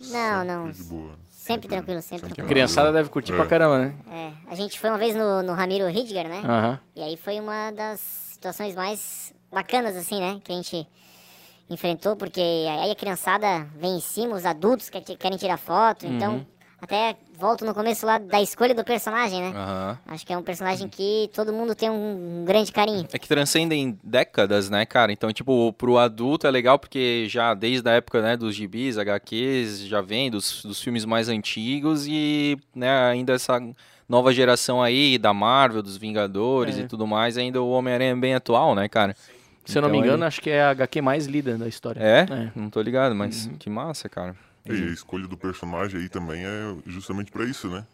[0.00, 0.70] Não, não.
[0.70, 1.18] De boa.
[1.28, 2.46] Sempre tranquilo, sempre tranquilo.
[2.46, 3.36] A criançada deve curtir é.
[3.36, 3.94] pra caramba, né?
[4.10, 6.78] É, a gente foi uma vez no, no Ramiro Hidger, né?
[6.94, 8.00] E aí foi uma das
[8.32, 10.40] situações mais bacanas, assim, né?
[10.44, 10.86] Que a gente
[11.70, 16.16] enfrentou, porque aí a criançada vem em cima, os adultos que querem tirar foto, uhum.
[16.16, 16.46] então
[16.80, 19.48] até volto no começo lá da escolha do personagem, né?
[19.48, 19.96] Uhum.
[20.06, 23.06] Acho que é um personagem que todo mundo tem um, grande carinho.
[23.12, 25.12] É que transcendem décadas, né, cara?
[25.12, 29.86] Então, tipo, pro adulto é legal porque já desde a época, né, dos gibis, HQs,
[29.86, 33.60] já vem dos, dos filmes mais antigos e, né, ainda essa
[34.08, 36.82] nova geração aí da Marvel, dos Vingadores é.
[36.82, 39.16] e tudo mais, ainda o Homem-Aranha é bem atual, né, cara?
[39.68, 40.28] Se então, eu não me então, engano, ele...
[40.28, 42.00] acho que é a HQ mais lida da história.
[42.00, 42.20] É?
[42.20, 42.52] é.
[42.56, 43.58] Não tô ligado, mas uhum.
[43.58, 44.34] que massa, cara.
[44.64, 47.84] E a escolha do personagem aí também é justamente para isso, né?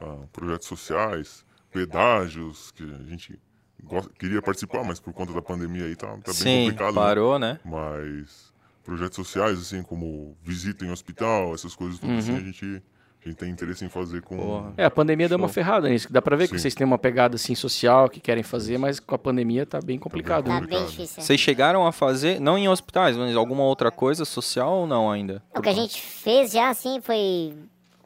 [0.00, 3.36] Ah, projetos sociais, pedágios, que a gente
[3.82, 6.94] gosta, queria participar, mas por conta da pandemia aí tá, tá Sim, bem complicado.
[6.94, 7.00] Né?
[7.00, 7.52] parou, né?
[7.54, 7.60] né?
[7.64, 8.52] Mas
[8.84, 12.36] projetos sociais, assim, como visita em hospital, essas coisas tudo assim, uhum.
[12.36, 12.82] assim, a gente
[13.24, 14.36] a gente tem interesse em fazer com.
[14.36, 14.72] Porra.
[14.76, 15.36] É, a pandemia Show.
[15.36, 16.10] deu uma ferrada nisso.
[16.10, 16.54] Dá pra ver Sim.
[16.54, 19.80] que vocês têm uma pegada assim social que querem fazer, mas com a pandemia tá
[19.80, 20.44] bem complicado.
[20.44, 20.80] Tá bem, complicado.
[20.80, 21.22] Tá bem difícil.
[21.22, 25.42] Vocês chegaram a fazer, não em hospitais, mas alguma outra coisa social ou não ainda?
[25.54, 27.54] O que a gente fez já assim foi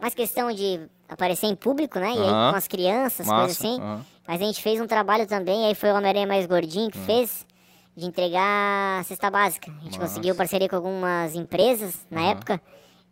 [0.01, 2.13] mais questão de aparecer em público, né?
[2.13, 2.47] E uh -huh.
[2.47, 3.41] aí com as crianças, Massa.
[3.41, 3.77] coisas assim.
[3.81, 4.01] Uh -huh.
[4.27, 7.03] Mas a gente fez um trabalho também, aí foi o Homem-Aranha mais gordinho que uh
[7.03, 7.07] -huh.
[7.07, 7.47] fez
[7.95, 9.71] de entregar a cesta básica.
[9.71, 10.15] A gente Massa.
[10.15, 12.61] conseguiu parceria com algumas empresas na época.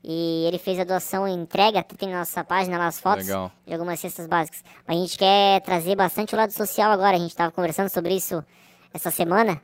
[0.02, 3.52] E ele fez a doação e entrega, tem na nossa página lá as fotos Legal.
[3.66, 4.64] de algumas cestas básicas.
[4.86, 7.16] Mas a gente quer trazer bastante o lado social agora.
[7.16, 8.42] A gente estava conversando sobre isso
[8.94, 9.60] essa semana.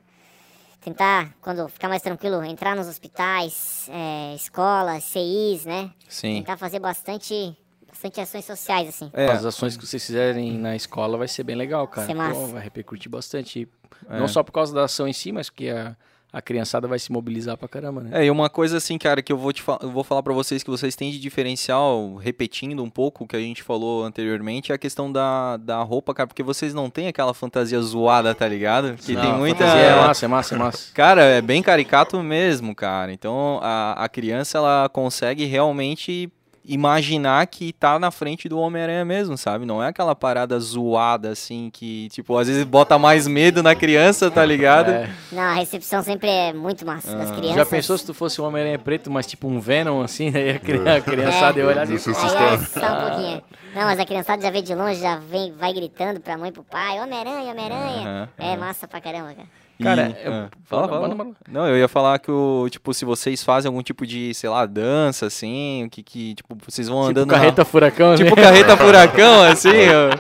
[0.81, 5.91] Tentar, quando ficar mais tranquilo, entrar nos hospitais, é, escolas, CIs, né?
[6.07, 6.37] Sim.
[6.37, 7.57] Tentar fazer bastante,
[7.89, 9.11] bastante ações sociais, assim.
[9.15, 12.07] É, as ações que vocês fizerem na escola vai ser bem legal, cara.
[12.07, 12.41] Vai, ser massa.
[12.41, 13.69] Pô, vai repercutir bastante.
[14.09, 14.21] É.
[14.21, 15.97] Não só por causa da ação em si, mas porque a
[16.37, 18.11] a criançada vai se mobilizar pra caramba, né?
[18.13, 20.63] É, e uma coisa assim, cara, que eu vou te eu vou falar para vocês
[20.63, 24.75] que vocês têm de diferencial, repetindo um pouco o que a gente falou anteriormente, é
[24.75, 28.97] a questão da, da roupa, cara, porque vocês não têm aquela fantasia zoada, tá ligado?
[28.97, 29.65] Que não, tem muita.
[29.65, 30.93] É massa, é massa, é massa.
[30.93, 33.11] Cara, é bem caricato mesmo, cara.
[33.11, 36.31] Então a, a criança ela consegue realmente
[36.67, 39.65] imaginar que tá na frente do Homem-Aranha mesmo, sabe?
[39.65, 44.31] Não é aquela parada zoada, assim, que, tipo, às vezes bota mais medo na criança,
[44.31, 44.91] tá ligado?
[44.91, 45.11] É.
[45.33, 47.19] Não, a recepção sempre é muito massa ah.
[47.19, 47.57] das crianças.
[47.57, 50.59] Já pensou se tu fosse um Homem-Aranha preto, mas tipo um Venom, assim, aí a,
[50.59, 51.63] criança, a criançada é.
[51.63, 52.11] ia olhar assim...
[52.11, 53.43] Aí é só um pouquinho.
[53.75, 56.53] Não, mas a criançada já vê de longe, já vem, vai gritando pra mãe e
[56.53, 58.31] pro pai, Homem-Aranha, Homem-Aranha.
[58.39, 59.66] é massa pra caramba, cara.
[59.83, 61.31] Cara, e, eu, ah, fala, fala, fala.
[61.51, 64.65] Não, eu ia falar que o, tipo, se vocês fazem algum tipo de, sei lá,
[64.65, 67.29] dança, assim, que, que tipo, vocês vão tipo andando.
[67.29, 67.65] Tipo carreta na...
[67.65, 69.69] furacão, Tipo carreta furacão, assim.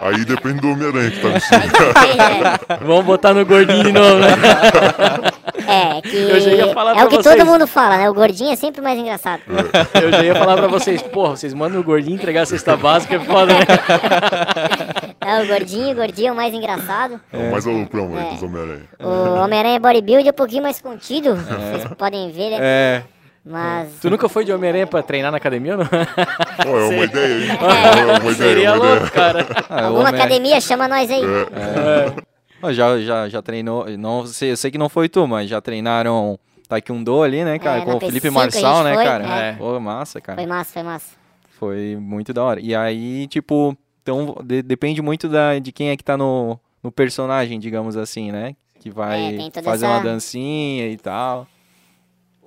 [0.01, 1.63] Aí depende do Homem-Aranha que tá vestido.
[2.87, 4.29] Vamos botar no gordinho de novo, né?
[5.67, 7.37] É, que eu já ia falar é o que vocês.
[7.37, 8.09] todo mundo fala, né?
[8.09, 9.43] O gordinho é sempre mais engraçado.
[9.95, 10.05] É.
[10.05, 13.17] Eu já ia falar pra vocês, porra, vocês mandam o gordinho entregar a cesta básica,
[13.17, 13.65] é foda, né?
[15.27, 17.21] É, o gordinho, o gordinho é o mais engraçado.
[17.33, 18.31] É o mais loucão é.
[18.31, 18.85] dos Homem-Aranha.
[19.01, 21.79] O Homem-Aranha Bodybuild é um pouquinho mais contido, é.
[21.79, 22.59] vocês podem ver, né?
[22.61, 23.03] É.
[23.45, 23.99] Mas...
[24.01, 25.85] Tu nunca foi de Homem-Aranha pra treinar na academia, não?
[25.85, 27.51] Pô, é uma ideia, hein?
[27.51, 29.11] É, uma ideia, Seria uma louco, ideia.
[29.11, 29.47] cara.
[29.69, 31.23] Ah, Alguma academia, chama nós aí.
[31.25, 32.69] É.
[32.69, 32.73] é.
[32.73, 36.39] Já, já, já treinou, não sei, eu sei que não foi tu, mas já treinaram
[36.69, 37.81] Taekwondo ali, né, cara?
[37.81, 39.25] É, com o Felipe Marçal, né, foi, cara?
[39.25, 39.53] É.
[39.55, 40.37] Pô, massa, cara.
[40.37, 41.17] Foi massa, foi massa.
[41.59, 42.61] Foi muito da hora.
[42.61, 46.93] E aí, tipo, então de, depende muito da, de quem é que tá no, no
[46.93, 48.55] personagem, digamos assim, né?
[48.79, 49.95] Que vai é, fazer essa...
[49.95, 51.49] uma dancinha e tal.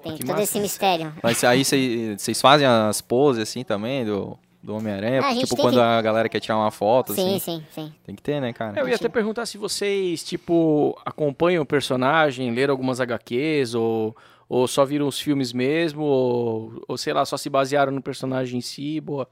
[0.01, 0.43] Tem que todo massa.
[0.43, 1.13] esse mistério.
[1.21, 5.19] Mas aí vocês fazem as poses assim também do, do Homem-Aranha?
[5.21, 5.81] Ah, tipo, quando que...
[5.81, 7.39] a galera quer tirar uma foto, sim, assim.
[7.39, 8.79] Sim, sim, Tem que ter, né, cara?
[8.79, 14.15] Eu ia até perguntar se vocês, tipo, acompanham o personagem, leram algumas HQs ou,
[14.47, 16.03] Ou só viram os filmes mesmo?
[16.03, 19.01] Ou, ou sei lá, só se basearam no personagem em si?
[19.01, 19.27] Boa.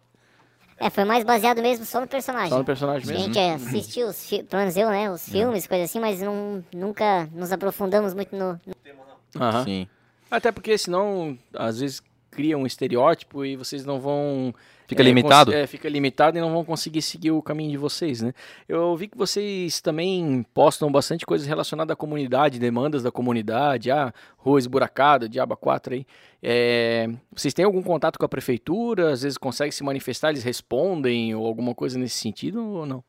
[0.79, 2.49] É, foi mais baseado mesmo só no personagem.
[2.49, 3.23] Só no personagem mesmo.
[3.23, 5.11] A gente assistiu, os pelo menos eu, né?
[5.11, 9.01] Os filmes, coisas assim, mas não, nunca nos aprofundamos muito no, no tema,
[9.35, 9.41] não.
[9.41, 9.63] Aham.
[9.63, 9.87] Sim.
[10.29, 14.53] Até porque senão, às vezes, cria um estereótipo e vocês não vão
[14.87, 15.53] Fica é, limitado?
[15.53, 18.33] É, fica limitado e não vão conseguir seguir o caminho de vocês, né?
[18.69, 24.13] Eu vi que vocês também postam bastante coisas relacionadas à comunidade, demandas da comunidade, ah,
[24.37, 26.07] rua esburacada, diaba 4 aí.
[26.41, 29.11] É, vocês têm algum contato com a prefeitura?
[29.11, 33.03] Às vezes conseguem se manifestar, eles respondem ou alguma coisa nesse sentido ou não?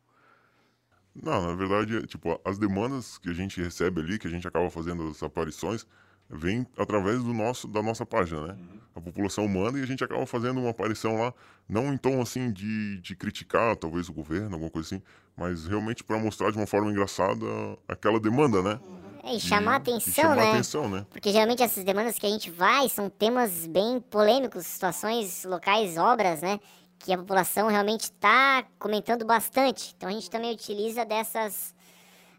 [1.15, 4.69] Não, na verdade, tipo, as demandas que a gente recebe ali, que a gente acaba
[4.69, 5.87] fazendo as aparições,
[6.29, 8.53] vem através do nosso, da nossa página, né?
[8.55, 8.79] Uhum.
[8.97, 11.33] A população manda e a gente acaba fazendo uma aparição lá,
[11.69, 15.03] não em tom assim de, de criticar talvez o governo, alguma coisa assim,
[15.37, 17.47] mas realmente para mostrar de uma forma engraçada
[17.87, 18.81] aquela demanda, né?
[19.23, 20.51] É, e chamar atenção, e chamar né?
[20.51, 21.07] atenção, né?
[21.11, 26.43] Porque geralmente essas demandas que a gente vai são temas bem polêmicos, situações locais, obras,
[26.43, 26.59] né?
[26.99, 29.95] Que a população realmente está comentando bastante.
[29.97, 31.75] Então a gente também utiliza dessas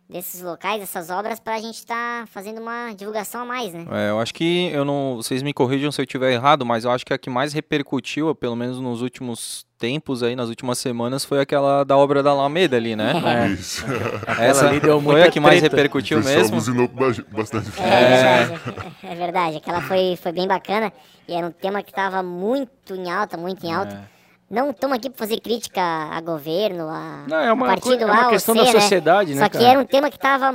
[0.10, 3.86] desses locais, dessas obras, para a gente estar tá fazendo uma divulgação a mais, né?
[3.92, 6.90] É, eu acho que eu não, vocês me corrijam se eu estiver errado, mas eu
[6.90, 11.24] acho que a que mais repercutiu, pelo menos nos últimos tempos aí, nas últimas semanas,
[11.24, 13.14] foi aquela da obra da Alameda ali, né?
[13.30, 13.48] É.
[13.50, 13.86] Isso.
[14.40, 16.60] Essa ali deu foi a que mais repercutiu mesmo.
[17.32, 17.70] bastante.
[17.80, 20.92] É, é, é, verdade, aquela foi, foi bem bacana
[21.28, 24.10] e era um tema que estava muito em alta, muito em alta.
[24.16, 24.19] É
[24.50, 28.28] não estamos aqui para fazer crítica a governo, a não, é uma, partido é uma
[28.28, 29.42] A questão C, da sociedade, né?
[29.42, 29.46] né?
[29.46, 30.52] Só que era um tema que estava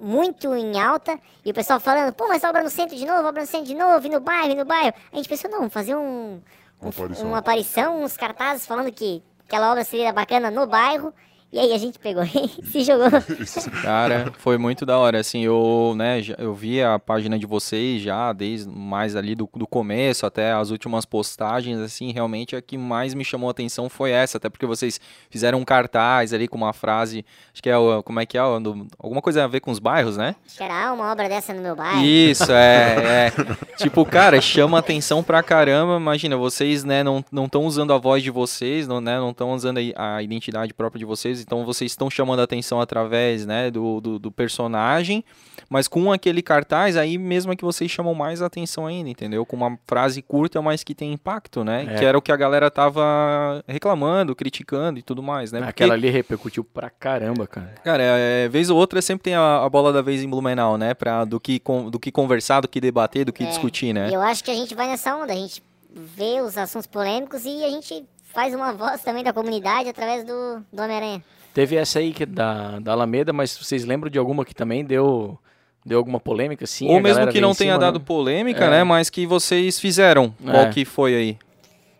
[0.00, 3.42] muito em alta e o pessoal falando, pô, mas obra no centro de novo, obra
[3.42, 4.94] no centro de novo, e no bairro, e no bairro.
[5.12, 6.40] A gente pensou, não, fazer um, um,
[6.80, 7.26] uma, aparição.
[7.26, 11.12] uma aparição, uns cartazes falando que aquela obra seria bacana no bairro
[11.50, 13.08] e aí a gente pegou e se jogou.
[13.82, 15.18] Cara, foi muito da hora.
[15.18, 19.66] Assim, eu, né, eu vi a página de vocês já, desde mais ali do, do
[19.66, 24.10] começo até as últimas postagens, assim, realmente a que mais me chamou a atenção foi
[24.10, 28.20] essa, até porque vocês fizeram um cartaz ali com uma frase, acho que é, como
[28.20, 30.36] é que é, alguma coisa a ver com os bairros, né?
[30.46, 32.04] Acho que era uma obra dessa no meu bairro.
[32.04, 33.32] Isso, é, é.
[33.78, 38.30] tipo, cara, chama atenção pra caramba, imagina, vocês, né, não estão usando a voz de
[38.30, 42.40] vocês, não, né, não estão usando a identidade própria de vocês, então vocês estão chamando
[42.40, 45.24] a atenção através né, do, do, do, personagem,
[45.68, 49.44] mas com aquele cartaz, aí mesmo é que vocês chamam mais atenção ainda, entendeu?
[49.44, 51.86] Com uma frase curta, mas que tem impacto, né?
[51.88, 51.98] É.
[51.98, 55.60] Que era o que a galera tava reclamando, criticando e tudo mais, né?
[55.60, 57.74] Porque, Aquela ali repercutiu pra caramba, cara.
[57.84, 60.78] Cara, é, é, vez ou outra sempre tem a, a, bola da vez em Blumenau,
[60.78, 60.94] né?
[60.94, 64.10] Pra, do, que, com, do que conversar, do que debater, do que é, discutir, né?
[64.12, 67.64] Eu acho que a gente vai nessa onda, a gente vê os assuntos polêmicos e
[67.64, 68.04] a gente
[68.38, 71.20] faz uma voz também da comunidade através do, do Homem-Aranha.
[71.52, 74.84] Teve essa aí que é da, da Alameda, mas vocês lembram de alguma que também
[74.84, 75.36] deu
[75.84, 76.88] deu alguma polêmica, sim?
[76.88, 78.70] Ou mesmo que não tenha cima, dado polêmica, é.
[78.70, 78.84] né?
[78.84, 80.32] Mas que vocês fizeram.
[80.46, 80.52] É.
[80.52, 81.38] Qual que foi aí?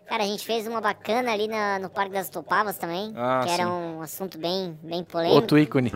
[0.06, 3.48] Cara, a gente fez uma bacana ali na, no Parque das Topavas também, ah, que
[3.48, 3.54] sim.
[3.60, 5.40] era um assunto bem, bem polêmico.
[5.40, 5.90] Outro ícone.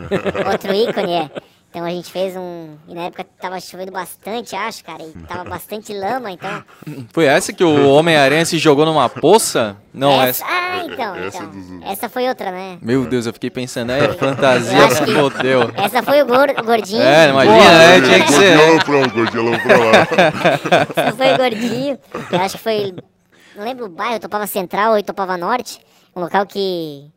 [0.50, 1.30] Outro ícone, é.
[1.72, 2.76] Então a gente fez um.
[2.86, 5.02] E na época tava chovendo bastante, acho, cara.
[5.02, 6.62] E tava bastante lama, então.
[7.14, 9.74] Foi essa que o Homem-Aranha se jogou numa poça?
[9.92, 10.44] Não, essa.
[10.44, 10.46] essa...
[10.46, 11.16] Ah, então.
[11.16, 11.90] Essa, então.
[11.90, 12.78] essa foi outra, né?
[12.82, 15.72] Meu Deus, eu fiquei pensando, é fantasia que fodeu.
[15.74, 17.02] Essa foi o gordinho.
[17.02, 18.00] É, imagina, né?
[18.02, 18.56] Tinha que ser.
[18.84, 19.56] Gordinho gordinho lá.
[20.96, 21.98] Essa foi o gordinho.
[22.30, 22.94] Eu acho que foi.
[23.56, 25.78] Não lembro o bairro, Topava Central ou Topava Norte.
[26.14, 27.10] Um local que.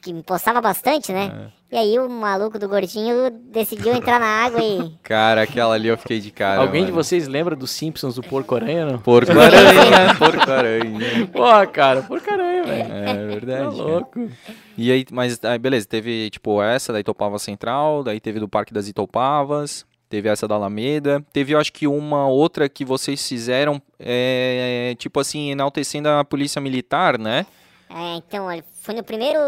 [0.00, 1.50] Que me postava bastante, né?
[1.54, 1.58] É.
[1.70, 4.90] E aí o maluco do gordinho decidiu entrar na água e.
[5.02, 6.60] Cara, aquela ali eu fiquei de cara.
[6.60, 6.86] Alguém mano.
[6.86, 8.98] de vocês lembra dos Simpsons do Porco-Aranha, não?
[8.98, 11.26] Porco-Aranha, Porco-Aranha.
[11.26, 12.92] Pô, cara, Porco-Aranha, velho.
[12.92, 13.76] É verdade.
[13.76, 14.30] Tá louco.
[14.78, 18.72] E aí, mas aí, beleza, teve tipo essa da Itopava Central, daí teve do Parque
[18.72, 23.82] das Itopavas, teve essa da Alameda, teve eu acho que uma outra que vocês fizeram,
[23.98, 27.44] é, tipo assim, enaltecendo a polícia militar, né?
[27.90, 29.38] É, então, olha, foi no primeiro,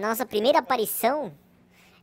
[0.00, 1.32] nossa primeira aparição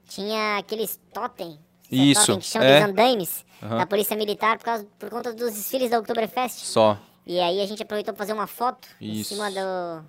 [0.10, 1.58] tinha aqueles totem.
[1.90, 2.26] Isso.
[2.26, 2.82] Totem, que chama é.
[2.82, 3.78] andaimes uhum.
[3.78, 6.66] da Polícia Militar por, causa, por conta dos desfiles da Oktoberfest.
[6.66, 6.98] Só.
[7.26, 9.34] E aí a gente aproveitou para fazer uma foto Isso.
[9.34, 10.06] em cima do.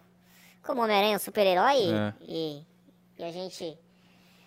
[0.64, 1.85] Como Homem-Aranha, um super-herói.
[1.85, 2.14] É.
[2.21, 2.62] E,
[3.16, 3.79] e a gente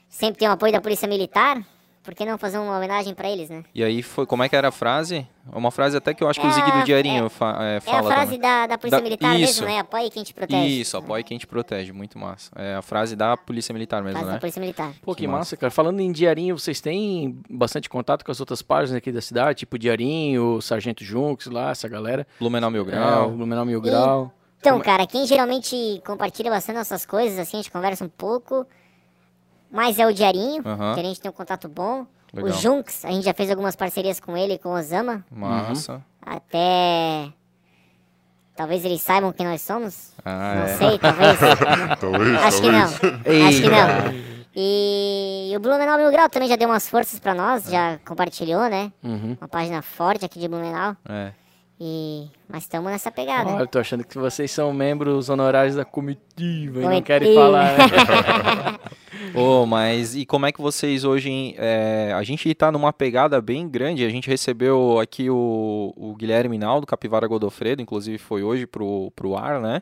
[0.10, 1.66] sempre tem o apoio da Polícia Militar
[2.06, 3.64] por que não fazer uma homenagem para eles, né?
[3.74, 5.28] E aí foi, como é que era a frase?
[5.52, 7.80] Uma frase até que eu acho que é, o Zig do Diarinho é, fa, é,
[7.80, 7.98] fala.
[7.98, 9.62] É a frase da, da Polícia da, Militar isso.
[9.64, 9.80] mesmo, né?
[9.80, 10.68] Apoie quem te protege.
[10.68, 12.52] Isso, apoie quem te protege, muito massa.
[12.56, 14.34] É a frase da Polícia Militar mesmo, frase né?
[14.34, 14.94] da Polícia Militar.
[15.02, 15.72] Pô, que, que massa, massa, cara.
[15.72, 19.78] Falando em Diarinho, vocês têm bastante contato com as outras páginas aqui da cidade, tipo
[19.80, 22.28] Diarinho, Sargento Junks lá, essa galera?
[22.40, 23.26] Blumenau Mil Grau.
[23.26, 24.32] É, Blumenau Mil Grau.
[24.60, 28.66] Então, cara, quem geralmente compartilha bastante essas coisas, assim, a gente conversa um pouco,
[29.76, 30.94] mas é o Diarinho, uhum.
[30.94, 32.06] que a gente tem um contato bom.
[32.34, 32.50] Legal.
[32.50, 35.24] O Junks, a gente já fez algumas parcerias com ele, com o Osama.
[35.32, 35.94] Massa.
[35.94, 36.02] Uhum.
[36.26, 37.32] até
[38.56, 40.14] Talvez eles saibam quem nós somos.
[40.24, 40.78] Ah, não é.
[40.78, 41.40] sei, talvez.
[42.00, 42.62] talvez Acho talvez.
[42.62, 43.48] que não.
[43.48, 44.36] Acho que não.
[44.56, 48.70] E, e o Blumenau Mil Grau também já deu umas forças pra nós, já compartilhou,
[48.70, 48.94] né?
[49.04, 49.36] Uhum.
[49.40, 50.96] Uma página forte aqui de Blumenau.
[51.10, 51.34] É.
[51.80, 52.28] E...
[52.48, 53.50] Mas estamos nessa pegada.
[53.50, 57.78] Olha, eu tô achando que vocês são membros honorários da comitiva, e não querem falar.
[57.78, 58.80] Né?
[59.36, 61.54] oh, mas e como é que vocês hoje.
[61.58, 64.06] É, a gente está numa pegada bem grande.
[64.06, 69.36] A gente recebeu aqui o, o Guilherme Naldo, Capivara Godofredo, inclusive foi hoje pro, pro
[69.36, 69.82] ar, né?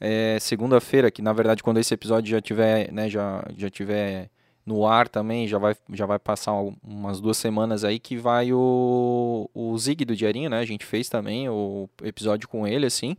[0.00, 4.30] É, Segunda-feira, que na verdade, quando esse episódio já tiver, né, já, já tiver
[4.68, 6.52] no ar também, já vai, já vai passar
[6.84, 10.58] umas duas semanas aí que vai o, o Zig do Diarinho, né?
[10.58, 13.16] A gente fez também o episódio com ele, assim.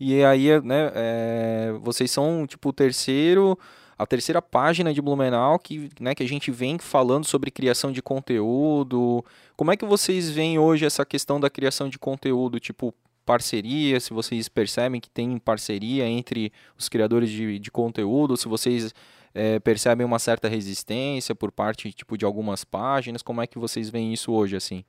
[0.00, 3.56] E aí, né, é, vocês são tipo o terceiro,
[3.96, 8.02] a terceira página de Blumenau que, né, que a gente vem falando sobre criação de
[8.02, 9.24] conteúdo.
[9.56, 12.92] Como é que vocês veem hoje essa questão da criação de conteúdo, tipo
[13.24, 18.92] parceria, se vocês percebem que tem parceria entre os criadores de, de conteúdo, se vocês
[19.34, 23.22] é, percebem uma certa resistência por parte tipo de algumas páginas?
[23.22, 24.84] Como é que vocês veem isso hoje assim?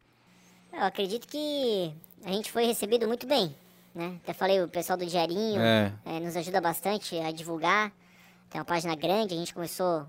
[0.71, 1.91] Eu acredito que
[2.23, 3.55] a gente foi recebido muito bem,
[3.93, 4.17] né?
[4.23, 5.91] Até falei o pessoal do Diarinho é.
[6.05, 7.91] É, nos ajuda bastante a divulgar.
[8.49, 10.05] Tem uma página grande, a gente começou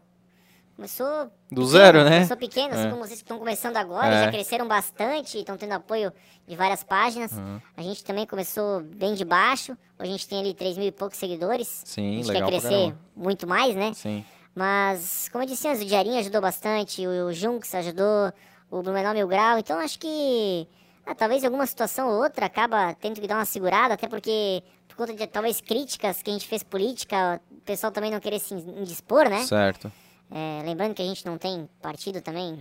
[0.77, 1.25] Começou.
[1.51, 2.17] Do pequeno, zero, né?
[2.17, 2.91] Começou pequeno, assim é.
[2.91, 4.25] como vocês estão começando agora, é.
[4.25, 6.12] já cresceram bastante, estão tendo apoio
[6.47, 7.33] de várias páginas.
[7.33, 7.59] Uhum.
[7.75, 9.73] A gente também começou bem de baixo.
[9.99, 11.83] Hoje a gente tem ali 3 mil e poucos seguidores.
[11.83, 13.95] Sim, a gente legal quer crescer muito mais, né?
[13.95, 14.23] Sim.
[14.55, 18.33] Mas, como eu disse antes, o Diarinho ajudou bastante, o Junks ajudou,
[18.71, 19.59] o Blumenau Mil Grau.
[19.59, 20.69] Então, acho que
[21.07, 24.97] ah, talvez alguma situação ou outra acaba tendo que dar uma segurada, até porque, por
[24.97, 28.53] conta de talvez críticas que a gente fez política, o pessoal também não querer se
[28.53, 29.43] indispor, né?
[29.45, 29.91] Certo.
[30.31, 32.59] É, lembrando que a gente não tem partido também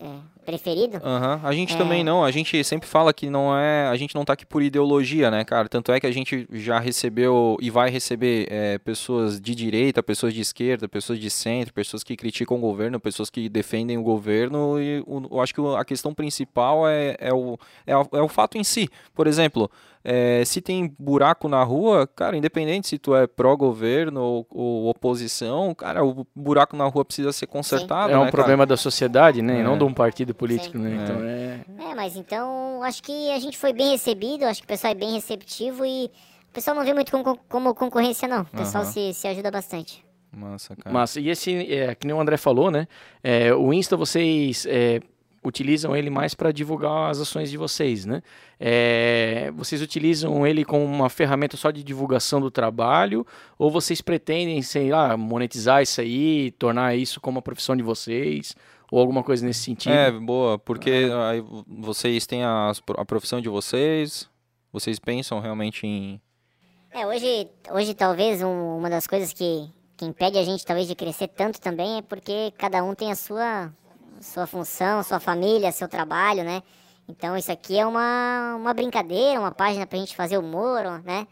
[0.00, 0.96] é, preferido.
[0.96, 1.46] Uhum.
[1.46, 1.78] A gente é...
[1.78, 4.62] também não, a gente sempre fala que não é, a gente não tá aqui por
[4.62, 5.68] ideologia, né, cara?
[5.68, 10.34] Tanto é que a gente já recebeu e vai receber é, pessoas de direita, pessoas
[10.34, 14.80] de esquerda, pessoas de centro, pessoas que criticam o governo, pessoas que defendem o governo
[14.80, 18.28] e o, eu acho que a questão principal é, é, o, é, o, é o
[18.28, 18.88] fato em si.
[19.14, 19.70] Por exemplo,
[20.06, 25.74] é, se tem buraco na rua, cara, independente se tu é pró-governo ou, ou, oposição,
[25.74, 28.08] cara, o buraco na rua precisa ser consertado.
[28.08, 28.14] Sim.
[28.14, 28.66] É um né, problema cara?
[28.66, 29.56] da sociedade, né?
[29.56, 29.60] É.
[29.60, 30.84] E não de um partido político, Sim.
[30.84, 31.02] né?
[31.02, 31.90] Então é.
[31.90, 31.94] é.
[31.94, 35.14] mas então acho que a gente foi bem recebido, acho que o pessoal é bem
[35.14, 36.10] receptivo e
[36.50, 38.42] o pessoal não vê muito como, como concorrência, não.
[38.42, 40.04] O pessoal se, se ajuda bastante.
[40.30, 40.92] Massa, cara.
[40.92, 41.18] Massa.
[41.18, 42.86] E esse, é, que nem o André falou, né?
[43.22, 45.00] É, o Insta, vocês é,
[45.44, 48.22] utilizam ele mais para divulgar as ações de vocês, né?
[48.58, 53.26] É, vocês utilizam ele como uma ferramenta só de divulgação do trabalho
[53.58, 58.56] ou vocês pretendem, sei lá, monetizar isso aí, tornar isso como a profissão de vocês
[58.90, 59.92] ou alguma coisa nesse sentido?
[59.92, 61.30] É, boa, porque ah.
[61.30, 64.28] aí vocês têm a, a profissão de vocês,
[64.72, 66.20] vocês pensam realmente em...
[66.90, 70.94] É, hoje, hoje talvez um, uma das coisas que, que impede a gente talvez de
[70.94, 73.72] crescer tanto também é porque cada um tem a sua
[74.24, 76.62] sua função, sua família, seu trabalho, né?
[77.06, 81.26] Então isso aqui é uma, uma brincadeira, uma página pra gente fazer humor, né?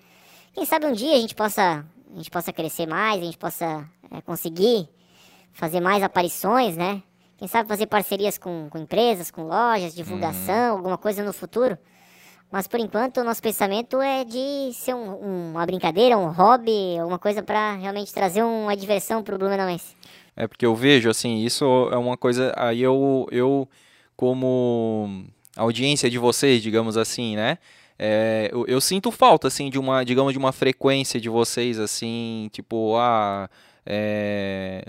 [0.53, 3.89] Quem sabe um dia a gente possa, a gente possa crescer mais, a gente possa
[4.11, 4.89] é, conseguir
[5.53, 7.03] fazer mais aparições, né?
[7.39, 10.77] Quem sabe fazer parcerias com, com empresas, com lojas, divulgação, uhum.
[10.79, 11.79] alguma coisa no futuro.
[12.51, 16.99] Mas por enquanto o nosso pensamento é de ser um, um, uma brincadeira, um hobby,
[16.99, 19.97] alguma coisa para realmente trazer uma diversão pro Blumenauense.
[20.37, 22.53] É porque eu vejo, assim, isso é uma coisa.
[22.57, 23.69] Aí eu, eu
[24.17, 25.25] como
[25.57, 27.59] audiência de vocês, digamos assim, né?
[27.99, 32.49] É, eu, eu, sinto falta, assim, de uma, digamos, de uma frequência de vocês, assim,
[32.53, 33.49] tipo, ah.
[33.85, 34.85] É,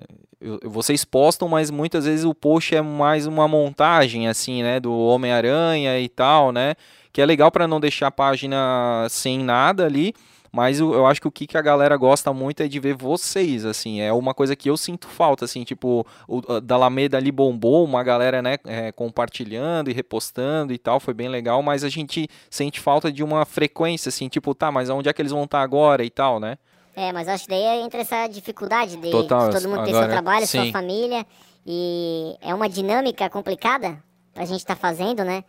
[0.64, 4.80] vocês postam, mas muitas vezes o post é mais uma montagem, assim, né?
[4.80, 6.76] Do Homem-Aranha e tal, né?
[7.12, 10.14] Que é legal para não deixar a página sem nada ali
[10.54, 12.94] mas eu, eu acho que o que, que a galera gosta muito é de ver
[12.94, 14.02] vocês, assim.
[14.02, 15.64] É uma coisa que eu sinto falta, assim.
[15.64, 21.00] Tipo, o da Alameda ali bombou, uma galera, né, é, compartilhando e repostando e tal.
[21.00, 24.30] Foi bem legal, mas a gente sente falta de uma frequência, assim.
[24.30, 26.60] Tipo, tá, mas onde é que eles vão estar agora e tal, né?
[26.96, 29.98] É, mas acho que daí entra essa dificuldade de, Total, de todo mundo agora, ter
[29.98, 30.62] seu trabalho, sim.
[30.66, 31.26] sua família.
[31.66, 33.98] E é uma dinâmica complicada
[34.32, 35.44] pra gente estar tá fazendo, né?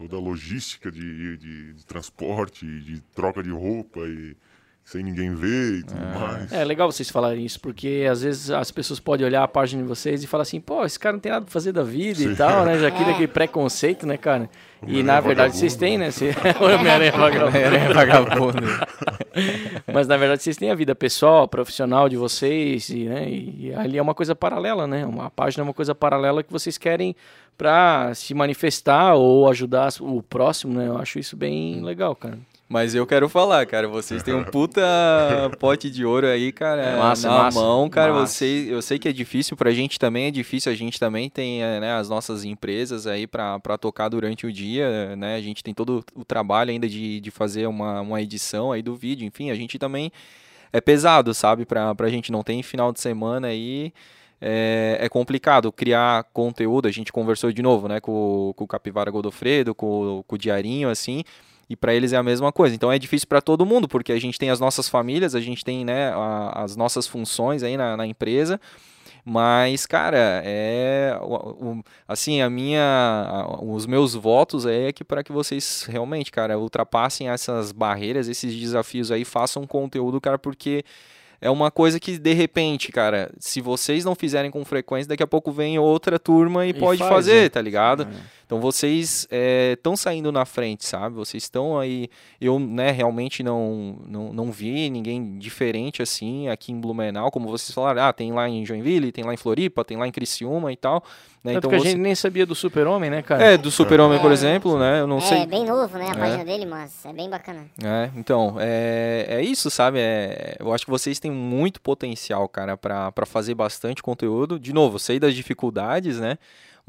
[0.00, 4.34] Toda a logística de, de, de transporte, de troca de roupa e
[4.90, 6.18] sem ninguém ver e tudo é.
[6.18, 6.52] mais.
[6.52, 9.88] É legal vocês falarem isso, porque às vezes as pessoas podem olhar a página de
[9.88, 12.32] vocês e falar assim, pô, esse cara não tem nada pra fazer da vida Sim.
[12.32, 12.76] e tal, né?
[12.76, 13.10] Já cria é.
[13.12, 14.50] aquele preconceito, né, cara?
[14.82, 16.08] O e na verdade vocês têm, né?
[16.60, 17.94] o Homem-Aranha vagabundo.
[17.94, 18.58] vagabundo.
[19.92, 23.30] Mas na verdade vocês têm a vida pessoal, profissional de vocês, e, né?
[23.30, 25.06] e ali é uma coisa paralela, né?
[25.06, 27.14] Uma página é uma coisa paralela que vocês querem
[27.56, 30.88] para se manifestar ou ajudar o próximo, né?
[30.88, 32.38] Eu acho isso bem legal, cara.
[32.72, 34.80] Mas eu quero falar, cara, vocês têm um puta
[35.58, 39.08] pote de ouro aí, cara, é massa, na massa, mão, cara, vocês, eu sei que
[39.08, 42.44] é difícil pra gente também, é difícil, a gente também tem, eh, né, as nossas
[42.44, 46.70] empresas aí pra, pra tocar durante o dia, né, a gente tem todo o trabalho
[46.70, 50.12] ainda de, de fazer uma, uma edição aí do vídeo, enfim, a gente também
[50.72, 53.92] é pesado, sabe, pra, pra gente não tem final de semana aí,
[54.40, 56.86] é, é, complicado criar conteúdo.
[56.86, 60.88] A gente conversou de novo, né, com, com o Capivara Godofredo, com, com o Diarinho,
[60.88, 61.24] assim
[61.70, 62.74] e para eles é a mesma coisa.
[62.74, 65.64] Então é difícil para todo mundo, porque a gente tem as nossas famílias, a gente
[65.64, 68.60] tem né, a, as nossas funções aí na, na empresa.
[69.24, 71.12] Mas, cara, é
[72.08, 77.70] assim, a minha os meus votos é que para que vocês realmente, cara, ultrapassem essas
[77.70, 80.82] barreiras, esses desafios aí, façam conteúdo, cara, porque
[81.40, 85.26] é uma coisa que, de repente, cara, se vocês não fizerem com frequência, daqui a
[85.26, 87.48] pouco vem outra turma e, e pode faz, fazer, né?
[87.48, 88.02] tá ligado?
[88.02, 88.39] É.
[88.50, 89.28] Então vocês
[89.70, 91.14] estão é, saindo na frente, sabe?
[91.14, 92.10] Vocês estão aí.
[92.40, 97.72] Eu, né, realmente não, não, não vi ninguém diferente assim aqui em Blumenau, como vocês
[97.72, 98.02] falaram.
[98.02, 101.04] Ah, tem lá em Joinville, tem lá em Floripa, tem lá em Criciúma e tal.
[101.44, 101.52] Né?
[101.52, 101.86] Tanto então que você...
[101.86, 103.40] a gente nem sabia do Super-Homem, né, cara?
[103.40, 105.00] É, do Super-Homem, é, por exemplo, né?
[105.00, 105.38] Eu não é, sei.
[105.38, 106.08] É bem novo, né?
[106.08, 106.18] A é.
[106.18, 107.66] página dele, mas é bem bacana.
[107.80, 110.00] É, então, é, é isso, sabe?
[110.00, 114.58] É, eu acho que vocês têm muito potencial, cara, para fazer bastante conteúdo.
[114.58, 116.36] De novo, sei das dificuldades, né?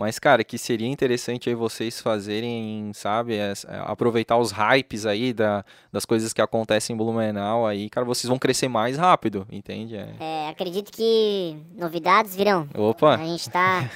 [0.01, 5.63] Mas, cara, que seria interessante aí vocês fazerem, sabe, é, aproveitar os hypes aí da,
[5.91, 9.95] das coisas que acontecem em Blumenau aí, cara, vocês vão crescer mais rápido, entende?
[9.95, 12.67] É, é acredito que novidades virão.
[12.73, 13.13] Opa!
[13.13, 13.87] A gente tá,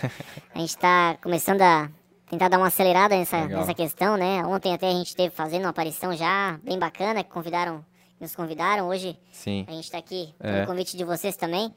[0.53, 1.89] a gente tá começando a
[2.29, 4.45] tentar dar uma acelerada nessa, nessa questão, né?
[4.45, 7.83] Ontem até a gente teve fazendo uma aparição já bem bacana, que convidaram,
[8.21, 8.89] nos convidaram.
[8.89, 9.65] Hoje Sim.
[9.67, 10.65] a gente tá aqui pelo é.
[10.67, 11.73] convite de vocês também.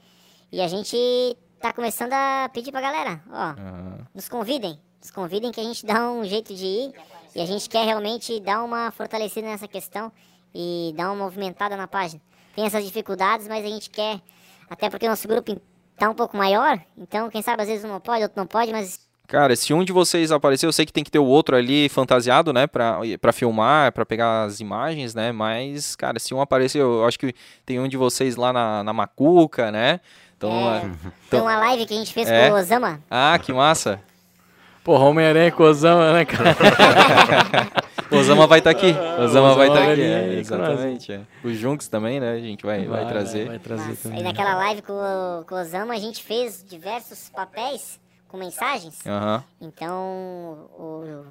[0.52, 4.04] E a gente tá começando a pedir pra galera, ó, uhum.
[4.14, 6.92] nos convidem, nos convidem que a gente dá um jeito de ir
[7.34, 10.12] e a gente quer realmente dar uma fortalecida nessa questão
[10.54, 12.20] e dar uma movimentada na página.
[12.54, 14.20] Tem essas dificuldades, mas a gente quer,
[14.68, 15.60] até porque o nosso grupo
[15.96, 18.72] tá um pouco maior, então quem sabe às vezes um não pode, outro não pode,
[18.72, 21.54] mas Cara, se um de vocês aparecer, eu sei que tem que ter o outro
[21.54, 26.40] ali fantasiado, né, pra, pra filmar, pra pegar as imagens, né, mas, cara, se um
[26.40, 27.34] aparecer, eu acho que
[27.66, 30.00] tem um de vocês lá na, na Macuca, né,
[30.38, 32.48] então, é, então, Tem uma live que a gente fez é?
[32.48, 33.00] com o Osama.
[33.10, 34.00] Ah, que massa.
[34.84, 36.56] Porra, Homem-Aranha com o Osama, né, cara?
[38.08, 38.94] o Osama vai estar tá aqui.
[39.18, 40.00] O Osama, vai estar tá aqui.
[40.00, 41.12] É, exatamente.
[41.12, 41.20] É.
[41.42, 42.30] Os Junks também, né?
[42.30, 43.46] A gente vai, vai, vai trazer.
[43.46, 44.20] Vai, vai trazer também.
[44.20, 49.00] E naquela live com o, com o Osama, a gente fez diversos papéis com mensagens.
[49.04, 49.42] Uhum.
[49.60, 51.24] Então, o,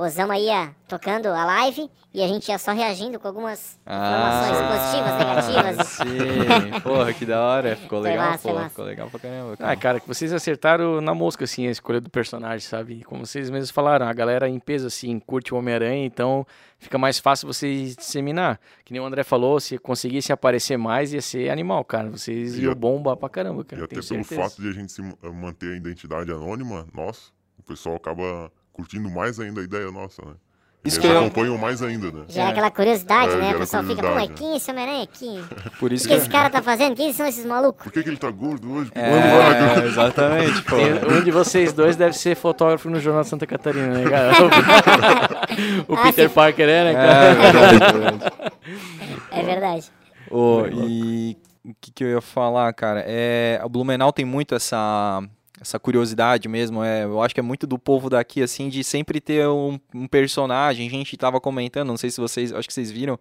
[0.00, 4.68] Osama ia tocando a live e a gente ia só reagindo com algumas ah, informações
[4.70, 5.86] positivas, negativas.
[6.72, 7.74] Sim, porra, que da hora.
[7.74, 9.56] Ficou legal, massa, porra, ficou legal pra caramba.
[9.56, 9.72] Cara.
[9.72, 13.02] Ah, cara, que vocês acertaram na mosca, assim, a escolha do personagem, sabe?
[13.02, 16.46] Como vocês mesmos falaram, a galera em peso, assim, curte o Homem-Aranha, então
[16.78, 18.60] fica mais fácil vocês disseminar.
[18.84, 22.08] Que nem o André falou, se conseguisse aparecer mais, ia ser animal, cara.
[22.08, 23.82] Vocês iam bombar pra caramba, cara.
[23.82, 25.02] E até pelo fato de a gente se
[25.34, 30.34] manter a identidade anônima, nossa, o pessoal acaba curtindo mais ainda a ideia nossa, né?
[30.84, 31.60] Isso Eles que acompanham eu...
[31.60, 32.24] mais ainda, né?
[32.28, 33.56] Já é aquela curiosidade, é, né?
[33.56, 35.44] O pessoal fica, pô, é quem é esse Homem-Aranha aqui?
[35.80, 36.94] Por isso o que, que, esse cara tá fazendo?
[36.94, 37.82] Quem são esses malucos?
[37.82, 38.92] Por que, que ele tá gordo hoje?
[38.94, 40.76] É, é exatamente, pô.
[40.76, 44.32] Um de vocês dois deve ser fotógrafo no Jornal de Santa Catarina, né, cara?
[45.88, 46.30] o ah, Peter.
[46.30, 48.30] Parker é, né, cara?
[49.32, 49.90] É, é verdade.
[50.30, 53.02] Oh, e o que, que eu ia falar, cara?
[53.04, 55.20] É, o Blumenau tem muito essa
[55.60, 56.82] essa curiosidade mesmo.
[56.82, 60.06] É, eu acho que é muito do povo daqui, assim, de sempre ter um, um
[60.06, 60.86] personagem.
[60.86, 63.18] A gente estava comentando, não sei se vocês, acho que vocês viram.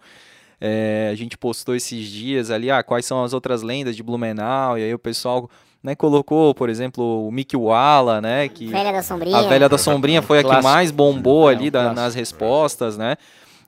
[0.60, 4.78] É, a gente postou esses dias ali, ah, quais são as outras lendas de Blumenau,
[4.78, 5.48] e aí o pessoal
[5.84, 9.38] né, colocou, por exemplo, o Mickey Walla, né, que velha da sombrinha.
[9.38, 13.16] a velha da sombrinha foi a que mais bombou ali da, nas respostas, né?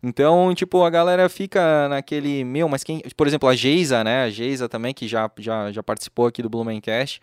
[0.01, 4.29] Então, tipo, a galera fica naquele, meu, mas quem, por exemplo, a Geisa, né, a
[4.29, 7.21] Geisa também que já já, já participou aqui do Blumencast,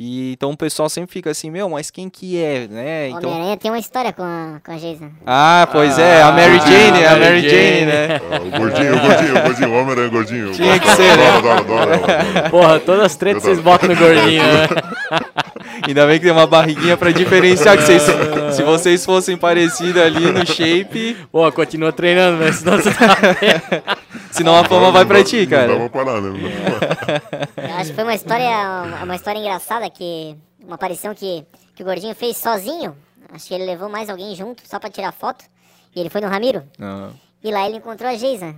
[0.00, 3.08] e então o pessoal sempre fica assim, meu, mas quem que é, né?
[3.08, 3.30] Então...
[3.30, 5.10] Homem-Aranha tem uma história com a, com a Jason.
[5.26, 8.20] Ah, pois ah, é, a Mary Jane, a Mary Jane, Jane né?
[8.30, 10.52] Ah, o gordinho, o gordinho, o gordinho, o Homem-Aranha gordinho.
[10.52, 11.30] Tinha que ser, né?
[11.30, 14.68] Adoro, adoro, adoro, Porra, todas as tretas vocês botam no gordinho, né?
[15.84, 18.02] Ainda bem que tem uma barriguinha pra diferenciar, que vocês,
[18.52, 21.16] se vocês fossem parecidos ali no shape...
[21.32, 23.96] Pô, continua treinando, mas senão você tá...
[24.30, 25.68] Senão a fama vai pra ti, cara.
[25.68, 26.38] Não dá pra parar, né?
[27.56, 28.48] Eu acho que foi uma história,
[29.02, 30.36] uma história engraçada que.
[30.62, 32.96] Uma aparição que, que o Gordinho fez sozinho.
[33.32, 35.44] Acho que ele levou mais alguém junto só pra tirar foto.
[35.94, 36.64] E ele foi no Ramiro.
[36.78, 37.12] Uhum.
[37.42, 38.54] E lá ele encontrou a Geisa.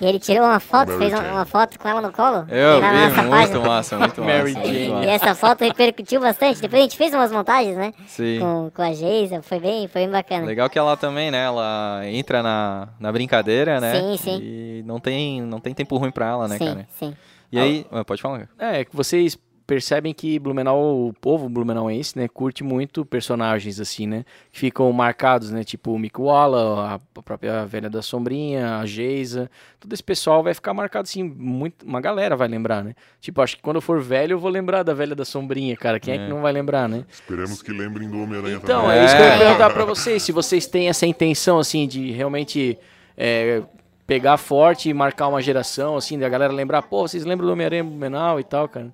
[0.00, 2.46] E ele tirou uma foto, Mary fez uma, uma, foto com ela no colo.
[2.48, 3.60] Eu vi, muito página.
[3.60, 4.66] massa, muito Mary massa.
[4.66, 5.04] Jane.
[5.04, 6.60] E essa foto repercutiu bastante.
[6.60, 7.92] Depois a gente fez umas montagens, né?
[8.06, 8.38] Sim.
[8.40, 10.46] Com, com a Geisa, foi bem, foi bem bacana.
[10.46, 11.44] Legal que ela também, né?
[11.44, 14.00] Ela entra na, na brincadeira, né?
[14.00, 14.40] Sim, sim.
[14.42, 16.88] E não tem, não tem tempo ruim pra ela, né, sim, cara?
[16.98, 17.14] Sim,
[17.50, 18.48] E aí, ah, pode falar.
[18.58, 24.24] É, que vocês percebem que Blumenau, o povo blumenauense, né, curte muito personagens assim, né,
[24.50, 29.50] que ficam marcados, né, tipo o Mick Walla, a própria Velha da Sombrinha, a Geisa,
[29.80, 32.94] todo esse pessoal vai ficar marcado assim, muito, uma galera vai lembrar, né?
[33.20, 35.98] Tipo, acho que quando eu for velho eu vou lembrar da Velha da Sombrinha, cara,
[35.98, 37.04] quem é, é que não vai lembrar, né?
[37.10, 38.96] Esperemos que lembrem do Homem-Aranha então, também.
[38.96, 41.86] Então, é isso que eu ia perguntar pra vocês, se vocês têm essa intenção, assim,
[41.86, 42.78] de realmente...
[43.16, 43.62] É,
[44.04, 47.84] pegar forte e marcar uma geração, assim, da galera lembrar, pô, vocês lembram do Homem-Aranha
[47.84, 48.92] Blumenau e tal, cara?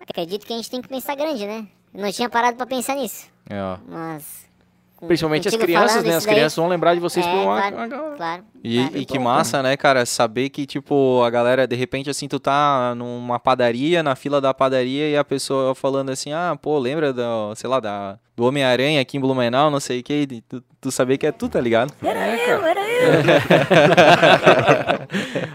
[0.00, 1.66] Acredito que a gente tem que pensar grande, né?
[1.94, 3.26] Eu não tinha parado pra pensar nisso.
[3.48, 3.78] É.
[3.88, 4.48] Mas.
[5.06, 6.14] Principalmente as crianças, né?
[6.14, 6.34] As daí...
[6.34, 7.56] crianças vão lembrar de vocês é, por uma.
[7.56, 8.16] Claro, uma...
[8.16, 8.98] claro, e, claro.
[8.98, 10.04] e que massa, né, cara?
[10.04, 14.52] Saber que, tipo, a galera, de repente, assim, tu tá numa padaria, na fila da
[14.52, 19.00] padaria, e a pessoa falando assim, ah, pô, lembra do, sei lá, da, do Homem-Aranha
[19.00, 21.94] aqui em Blumenau, não sei o que, tu, tu saber que é tu, tá ligado?
[22.02, 22.89] Era é, eu, era eu.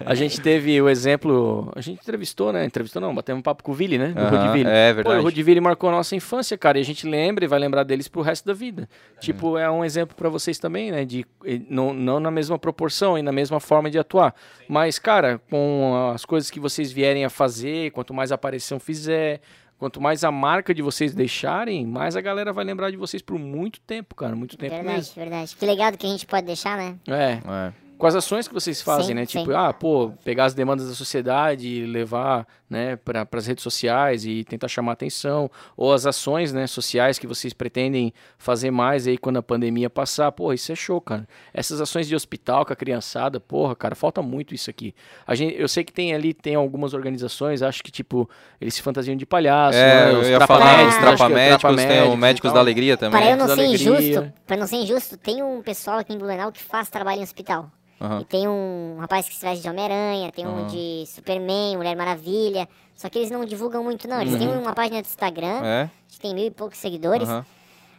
[0.06, 2.66] A gente teve o exemplo, a gente entrevistou, né?
[2.66, 4.08] Entrevistou não, batemos um papo com o Vili, né?
[4.10, 4.22] Do
[4.70, 5.16] É verdade.
[5.18, 7.84] Pô, o Rodiville marcou a nossa infância, cara, e a gente lembra e vai lembrar
[7.84, 8.90] deles pro resto da vida.
[9.16, 9.20] É.
[9.20, 11.06] Tipo, é um exemplo para vocês também, né?
[11.06, 11.26] De,
[11.70, 14.34] não, não na mesma proporção e na mesma forma de atuar.
[14.68, 19.42] Mas, cara, com as coisas que vocês vierem a fazer, quanto mais aparição fizer,
[19.78, 23.38] Quanto mais a marca de vocês deixarem, mais a galera vai lembrar de vocês por
[23.38, 24.36] muito tempo, cara.
[24.36, 25.14] Muito tempo verdade, mesmo.
[25.16, 26.96] Verdade, Que legado que a gente pode deixar, né?
[27.08, 27.40] É.
[27.46, 27.74] é.
[27.98, 29.26] Com as ações que vocês fazem, sim, né?
[29.26, 29.40] Sim.
[29.40, 34.44] Tipo, ah, pô, pegar as demandas da sociedade, levar, né, para as redes sociais e
[34.44, 39.38] tentar chamar atenção, ou as ações, né, sociais que vocês pretendem fazer mais aí quando
[39.38, 40.32] a pandemia passar.
[40.32, 41.28] Porra, isso é show, cara.
[41.54, 44.94] Essas ações de hospital com a criançada, porra, cara, falta muito isso aqui.
[45.28, 48.82] A gente, eu sei que tem ali, tem algumas organizações, acho que, tipo, eles se
[48.82, 50.18] fantasiam de palhaço, é, né?
[50.18, 53.20] Os eu ia falar, os trapamédicos, tem o Médicos da Alegria também.
[53.20, 56.52] Para eu não ser injusto, para não ser injusto, tem um pessoal aqui em Blumenau
[56.52, 57.70] que faz trabalho em hospital.
[58.00, 58.22] Uhum.
[58.22, 62.68] E tem um rapaz que se veste de Homem-Aranha, tem um de Superman, Mulher Maravilha.
[62.96, 64.22] Só que eles não divulgam muito, não.
[64.22, 64.40] Eles uhum.
[64.40, 65.90] têm uma página do Instagram, é?
[66.08, 67.28] que tem mil e poucos seguidores.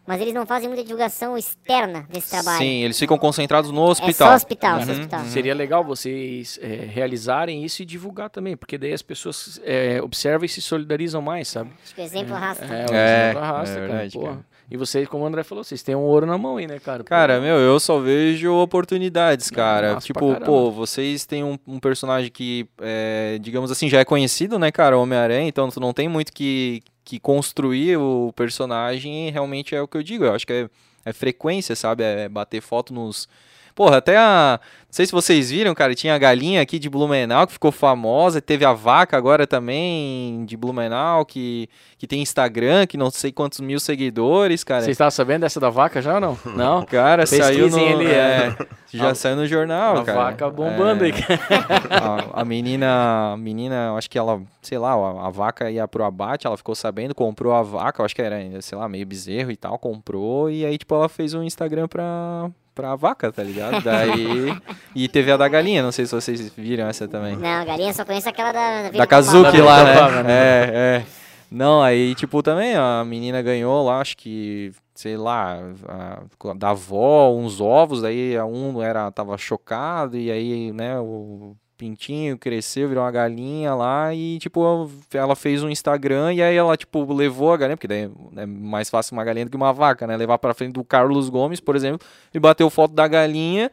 [0.06, 2.58] Mas eles não fazem muita divulgação externa desse trabalho.
[2.58, 4.28] Sim, eles ficam concentrados no hospital.
[4.28, 4.86] É só hospital, uhum.
[4.86, 5.24] só hospital.
[5.24, 10.44] Seria legal vocês é, realizarem isso e divulgar também, porque daí as pessoas é, observam
[10.44, 11.72] e se solidarizam mais, sabe?
[11.82, 12.64] Acho que o exemplo arrasta.
[12.64, 14.46] É, o exemplo arrasta, é verdade, cara.
[14.70, 17.04] E vocês, como o André falou, vocês têm um ouro na mão aí, né, cara?
[17.04, 19.94] Cara, meu, eu só vejo oportunidades, cara.
[19.94, 24.58] Nossa, tipo, pô, vocês têm um, um personagem que, é, digamos assim, já é conhecido,
[24.58, 24.98] né, cara?
[24.98, 29.96] Homem-Aranha, então tu não tem muito que, que construir o personagem, realmente é o que
[29.96, 30.24] eu digo.
[30.24, 30.68] Eu acho que é,
[31.04, 32.02] é frequência, sabe?
[32.02, 33.28] É bater foto nos
[33.76, 34.58] Porra, até a.
[34.58, 38.40] Não sei se vocês viram, cara, tinha a galinha aqui de Blumenau que ficou famosa,
[38.40, 41.68] teve a vaca agora também de Blumenau, que,
[41.98, 44.80] que tem Instagram, que não sei quantos mil seguidores, cara.
[44.80, 46.38] Vocês estavam sabendo dessa da vaca já ou não?
[46.56, 46.86] Não?
[46.86, 47.78] Cara, saiu no.
[47.78, 48.56] Ele, é,
[48.90, 50.20] já a, saiu no jornal, a cara.
[50.20, 51.12] A vaca bombando é, aí.
[51.90, 56.02] A, a, menina, a menina, acho que ela, sei lá, a, a, vaca ia pro
[56.04, 59.56] abate, ela ficou sabendo, comprou a vaca, acho que era, sei lá, meio bezerro e
[59.56, 63.82] tal, comprou, e aí, tipo, ela fez um Instagram pra pra vaca, tá ligado?
[63.82, 64.54] Daí.
[64.94, 67.34] e teve a da galinha, não sei se vocês viram essa também.
[67.34, 68.90] Não, a galinha só conheço aquela da.
[68.90, 70.22] Da Kazuki lá, né?
[70.22, 70.32] né?
[70.32, 71.06] É, é.
[71.50, 75.58] Não, aí, tipo, também a menina ganhou lá, acho que, sei lá,
[75.88, 82.38] a, da avó, uns ovos, aí um era, tava chocado, e aí, né, o pintinho,
[82.38, 87.12] cresceu, virou uma galinha lá e, tipo, ela fez um Instagram e aí ela, tipo,
[87.12, 90.16] levou a galinha, porque daí é mais fácil uma galinha do que uma vaca, né?
[90.16, 93.70] Levar pra frente do Carlos Gomes, por exemplo, e bateu foto da galinha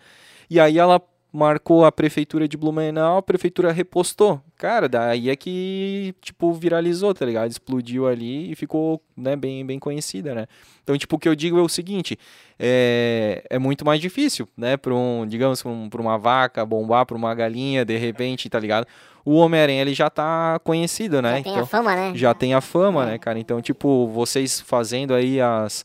[0.49, 1.01] e aí ela
[1.34, 4.39] marcou a prefeitura de Blumenau, a prefeitura repostou.
[4.55, 7.49] Cara, daí é que, tipo, viralizou, tá ligado?
[7.49, 10.45] Explodiu ali e ficou, né, bem, bem conhecida, né?
[10.84, 12.19] Então, tipo, o que eu digo é o seguinte,
[12.59, 17.17] é, é muito mais difícil, né, para um, digamos, um, pra uma vaca bombar, para
[17.17, 18.86] uma galinha, de repente, tá ligado?
[19.25, 21.31] O Homem-Aranha, ele já tá conhecido, né?
[21.31, 22.11] Já então, tem a fama, né?
[22.13, 23.05] Já tem a fama, é.
[23.07, 23.39] né, cara?
[23.39, 25.84] Então, tipo, vocês fazendo aí as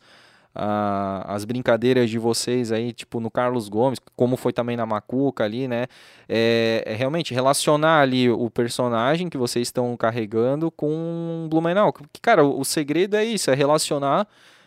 [0.59, 5.45] a, as brincadeiras de vocês aí, tipo no Carlos Gomes, como foi também na Macuca
[5.45, 5.87] ali, né?
[6.29, 11.93] É, é realmente relacionar ali o personagem que vocês estão carregando com Blumenau.
[11.93, 14.27] Que, cara, o, o segredo é isso, é relacionar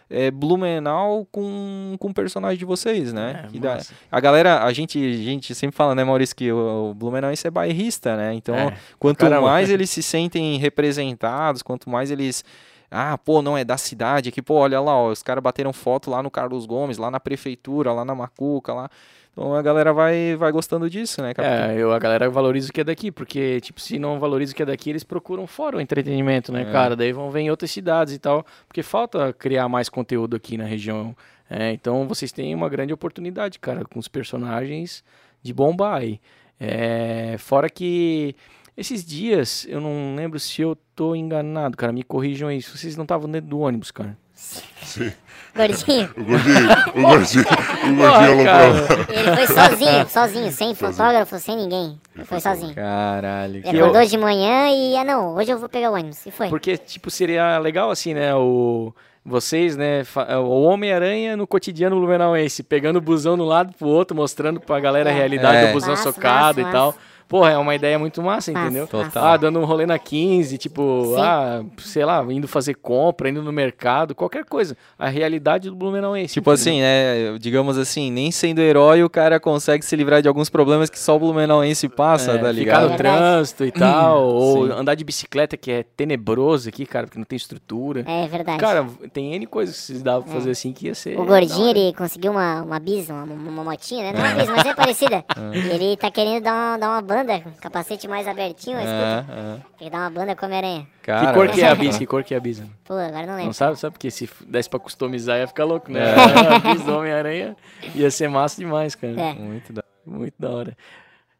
[0.09, 3.49] é, Blumenau com, com o personagem de vocês, né?
[3.53, 3.79] É, da,
[4.09, 7.49] a galera, a gente, a gente sempre fala, né, Maurício, que o, o Blumenau é
[7.49, 8.33] bairrista, né?
[8.33, 9.47] Então, é, quanto caramba.
[9.47, 12.43] mais eles se sentem representados, quanto mais eles
[12.91, 16.11] ah, pô, não é da cidade aqui, pô, olha lá, ó, os caras bateram foto
[16.11, 18.89] lá no Carlos Gomes, lá na prefeitura, lá na Macuca, lá.
[19.31, 22.81] Então a galera vai, vai gostando disso, né, É, eu, a galera valoriza o que
[22.81, 25.81] é daqui, porque, tipo, se não valoriza o que é daqui, eles procuram fora o
[25.81, 26.65] entretenimento, né, é.
[26.65, 26.97] cara?
[26.97, 30.65] Daí vão ver em outras cidades e tal, porque falta criar mais conteúdo aqui na
[30.65, 31.15] região.
[31.49, 35.01] É, então vocês têm uma grande oportunidade, cara, com os personagens
[35.41, 36.19] de bombar aí.
[36.59, 38.35] É, fora que
[38.81, 41.93] esses dias, eu não lembro se eu tô enganado, cara.
[41.93, 42.61] Me corrijam aí.
[42.61, 44.17] Vocês não estavam dentro do ônibus, cara.
[44.33, 45.11] Sim.
[45.55, 46.09] Gordinho.
[46.15, 49.05] O gordinho, o gordinho, o gordinho aloprou.
[49.09, 51.99] Ele foi sozinho, sozinho, sem fotógrafo, sem ninguém.
[52.15, 52.73] Ele foi sozinho.
[52.73, 53.57] Caralho.
[53.57, 54.07] Ele acordou eu...
[54.07, 56.25] de manhã e, ah não, hoje eu vou pegar o ônibus.
[56.25, 56.47] E foi.
[56.47, 60.01] Porque, tipo, seria legal assim, né, o vocês, né,
[60.43, 64.79] o Homem-Aranha no cotidiano blumenauense, pegando o busão de um lado pro outro, mostrando pra
[64.79, 65.15] galera a é.
[65.15, 65.67] realidade é.
[65.67, 66.95] do busão massa, socado massa, e tal.
[67.31, 68.85] Porra, é uma ideia muito massa, entendeu?
[68.85, 69.23] Total.
[69.23, 71.21] Ah, dando um rolê na 15, tipo, Sim.
[71.21, 74.75] ah, sei lá, indo fazer compra, indo no mercado, qualquer coisa.
[74.99, 76.33] A realidade do Blumenauense.
[76.33, 76.73] Tipo entendeu?
[76.73, 77.39] assim, né?
[77.39, 81.15] Digamos assim, nem sendo herói, o cara consegue se livrar de alguns problemas que só
[81.15, 82.81] o Blumenauense passa, é, tá ligado?
[82.81, 84.73] Ficar no trânsito e tal, ou Sim.
[84.73, 88.03] andar de bicicleta, que é tenebroso aqui, cara, porque não tem estrutura.
[88.05, 88.59] É verdade.
[88.59, 90.51] Cara, tem N coisas que se dá pra fazer é.
[90.51, 91.17] assim que ia ser.
[91.17, 94.19] O gordinho, ele conseguiu uma, uma bis, uma, uma motinha, né?
[94.19, 95.23] Não é uma bis, mas é parecida.
[95.37, 95.61] É.
[95.61, 97.20] E ele tá querendo dar uma, dar uma banda,
[97.59, 99.33] capacete mais abertinho, é, escuta.
[99.33, 99.59] É.
[99.77, 100.87] Quer dar uma banda com Homem-Aranha.
[101.01, 101.97] Que cor que é a bis?
[101.97, 102.61] Que cor que é a bis?
[102.83, 103.45] Pô, agora não lembro.
[103.45, 103.79] Não sabe?
[103.79, 103.93] Sabe?
[103.93, 106.01] Porque se desse pra customizar ia ficar louco, né?
[106.01, 106.15] É.
[106.55, 107.55] a bis do Homem-Aranha
[107.95, 109.19] ia ser massa demais, cara.
[109.19, 109.33] É.
[109.33, 110.77] Muito, da, muito da hora.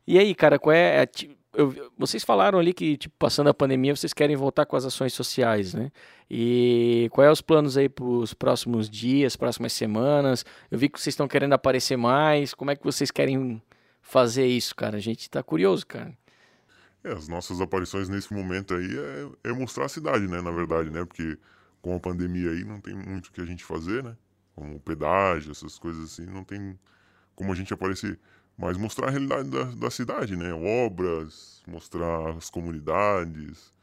[0.07, 1.07] E aí, cara, qual é...
[1.53, 5.13] eu, vocês falaram ali que, tipo, passando a pandemia, vocês querem voltar com as ações
[5.13, 5.91] sociais, né?
[6.29, 10.45] E quais é os planos aí para os próximos dias, próximas semanas?
[10.69, 12.53] Eu vi que vocês estão querendo aparecer mais.
[12.53, 13.61] Como é que vocês querem
[14.01, 14.97] fazer isso, cara?
[14.97, 16.17] A gente tá curioso, cara.
[17.03, 20.89] É, as nossas aparições nesse momento aí é, é, mostrar a cidade, né, na verdade,
[20.89, 21.03] né?
[21.05, 21.37] Porque
[21.81, 24.15] com a pandemia aí não tem muito o que a gente fazer, né?
[24.55, 26.77] Como pedágio, essas coisas assim, não tem
[27.35, 28.19] como a gente aparecer.
[28.57, 30.53] Mas mostrar a realidade da, da cidade, né?
[30.53, 33.73] Obras, mostrar as comunidades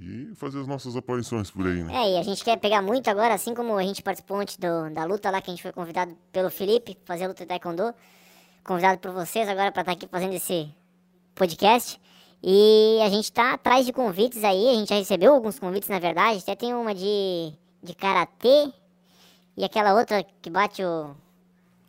[0.00, 1.94] e fazer as nossas aparições por aí, né?
[1.94, 4.88] É, e a gente quer pegar muito agora, assim como a gente participou antes do,
[4.94, 7.92] da luta lá, que a gente foi convidado pelo Felipe, fazer a luta de Taekwondo,
[8.68, 10.68] convidado por vocês agora para estar tá aqui fazendo esse
[11.34, 11.98] podcast.
[12.42, 15.98] E a gente tá atrás de convites aí, a gente já recebeu alguns convites, na
[15.98, 16.40] verdade.
[16.40, 17.50] Até tem uma de,
[17.82, 18.70] de karatê
[19.56, 21.16] e aquela outra que bate o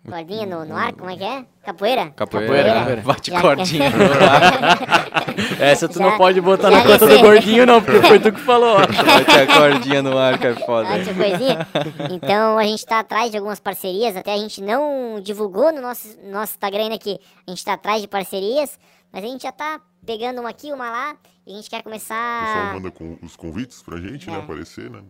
[0.08, 1.46] cordinha no, no ar, como é que é?
[1.64, 2.12] Capoeira?
[2.12, 3.02] Capoeira, Capoeira.
[3.02, 5.62] bate já, cordinha no ar.
[5.62, 8.40] Essa tu já, não pode botar na conta do gordinho não, porque foi tu que
[8.40, 8.78] falou.
[8.80, 10.90] bate a cordinha no ar, que é foda.
[10.90, 11.68] Bate a coisinha.
[12.12, 16.08] Então a gente tá atrás de algumas parcerias, até a gente não divulgou no nosso,
[16.24, 18.80] nosso Instagram ainda que a gente tá atrás de parcerias,
[19.12, 22.42] mas a gente já tá pegando uma aqui, uma lá, e a gente quer começar.
[22.42, 24.38] O pessoal manda com os convites pra gente, né, é.
[24.38, 24.44] né?
[24.44, 25.02] Aparecer, né?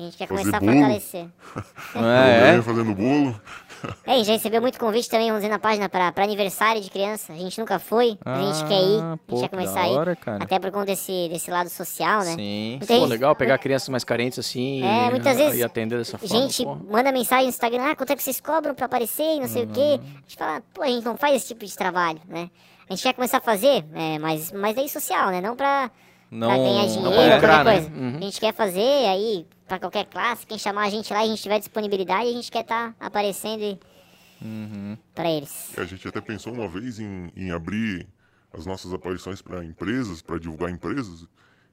[0.00, 0.72] A gente quer Fazer começar bolo.
[0.72, 1.26] a fortalecer.
[1.94, 2.62] é, é.
[2.62, 3.40] fazendo bolo.
[4.06, 6.90] É, a gente já recebeu muito convite também, vamos dizer, na página para aniversário de
[6.90, 7.32] criança.
[7.32, 10.16] A gente nunca foi, ah, a gente quer ir, a gente quer começar a ir.
[10.16, 10.44] Cara.
[10.44, 12.34] Até por conta desse, desse lado social, né?
[12.34, 12.76] Sim.
[12.76, 13.08] Muita pô, gente...
[13.08, 16.42] legal pegar crianças mais carentes assim é, e, muitas vezes e atender dessa forma.
[16.42, 16.76] gente pô.
[16.90, 19.62] manda mensagem no Instagram, ah, quanto é que vocês cobram para aparecer e não sei
[19.64, 19.70] uhum.
[19.70, 19.80] o quê.
[19.80, 19.94] Uhum.
[19.94, 22.50] A gente fala, pô, a gente não faz esse tipo de trabalho, né?
[22.86, 25.40] A gente quer começar a fazer, é, mas, mas daí social, né?
[25.40, 25.90] Não pra,
[26.30, 27.64] não, pra ganhar dinheiro, ou qualquer né?
[27.64, 27.88] coisa.
[27.88, 27.96] Né?
[27.96, 28.16] Uhum.
[28.18, 31.28] A gente quer fazer aí pra qualquer classe, quem chamar a gente lá e a
[31.28, 33.78] gente tiver disponibilidade, a gente quer estar tá aparecendo e...
[34.42, 34.98] uhum.
[35.14, 35.78] pra eles.
[35.78, 38.08] A gente até pensou uma vez em, em abrir
[38.52, 41.24] as nossas aparições para empresas, para divulgar empresas,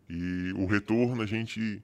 [0.07, 1.83] e o retorno a gente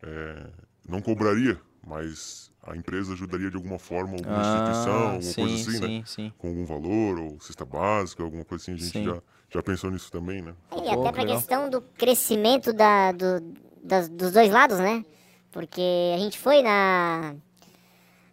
[0.00, 0.46] é,
[0.88, 5.54] não cobraria, mas a empresa ajudaria de alguma forma alguma ah, instituição, alguma sim, coisa
[5.54, 6.02] assim, sim, né?
[6.06, 6.32] Sim.
[6.38, 10.12] Com algum valor, ou cesta básica, alguma coisa assim, a gente já, já pensou nisso
[10.12, 10.54] também, né?
[10.72, 13.40] E até para a questão do crescimento da, do,
[13.82, 15.04] das, dos dois lados, né?
[15.50, 17.34] Porque a gente foi na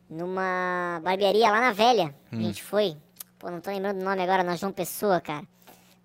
[0.09, 2.13] numa barbearia lá na Velha.
[2.31, 2.39] Hum.
[2.39, 2.97] A gente foi.
[3.39, 5.43] Pô, não tô lembrando o nome agora, na João Pessoa, cara.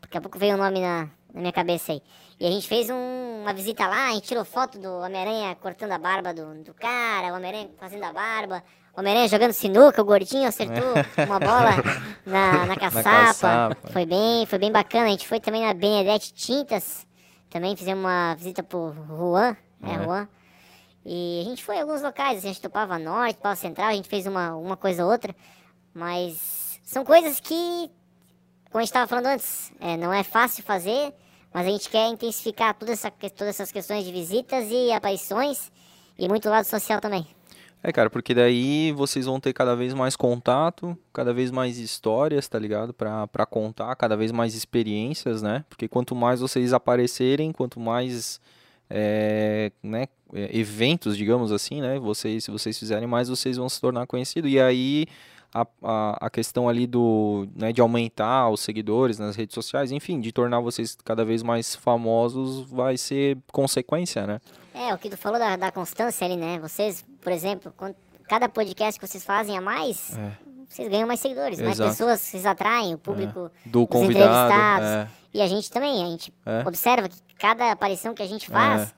[0.01, 2.03] Daqui a pouco veio o nome na, na minha cabeça aí.
[2.39, 5.93] E a gente fez um, uma visita lá, a gente tirou foto do Homem-Aranha cortando
[5.93, 8.65] a barba do, do cara, o Homem-Aranha fazendo a barba,
[8.97, 11.25] o Homem-Aranha jogando sinuca, o gordinho acertou é.
[11.27, 11.71] uma bola
[12.25, 13.11] na, na, caçapa.
[13.11, 13.93] na caçapa.
[13.93, 15.07] Foi bem, foi bem bacana.
[15.07, 17.07] A gente foi também na Benedete Tintas,
[17.51, 20.03] também fizemos uma visita pro Juan, é, é.
[20.03, 20.29] Juan.
[21.05, 23.94] E a gente foi em alguns locais, assim, a gente topava norte, topava central, a
[23.94, 25.34] gente fez uma, uma coisa ou outra,
[25.94, 27.90] mas são coisas que,
[28.70, 31.14] como a gente estava falando antes, é, não é fácil fazer,
[31.53, 35.72] mas a gente quer intensificar toda essa, todas essas questões de visitas e aparições
[36.18, 37.26] e muito lado social também.
[37.82, 42.46] É, cara, porque daí vocês vão ter cada vez mais contato, cada vez mais histórias,
[42.46, 42.92] tá ligado?
[42.92, 45.64] Pra contar, cada vez mais experiências, né?
[45.66, 48.38] Porque quanto mais vocês aparecerem, quanto mais
[48.90, 51.99] é, né, eventos, digamos assim, né?
[51.99, 54.51] Vocês, se vocês fizerem mais, vocês vão se tornar conhecidos.
[54.51, 55.07] E aí
[55.53, 60.20] a, a, a, questão ali do né, de aumentar os seguidores nas redes sociais, enfim,
[60.20, 64.41] de tornar vocês cada vez mais famosos vai ser consequência, né?
[64.72, 66.59] É, o que tu falou da, da constância ali, né?
[66.61, 67.97] Vocês, por exemplo, quando,
[68.28, 70.33] cada podcast que vocês fazem a mais, é.
[70.68, 71.70] vocês ganham mais seguidores, né?
[71.70, 71.83] Exato.
[71.83, 71.89] né?
[71.89, 73.68] Pessoas vocês atraem, o público é.
[73.68, 74.85] do convidado.
[74.85, 75.09] É.
[75.35, 76.62] E a gente também, a gente é.
[76.66, 78.95] observa que cada aparição que a gente faz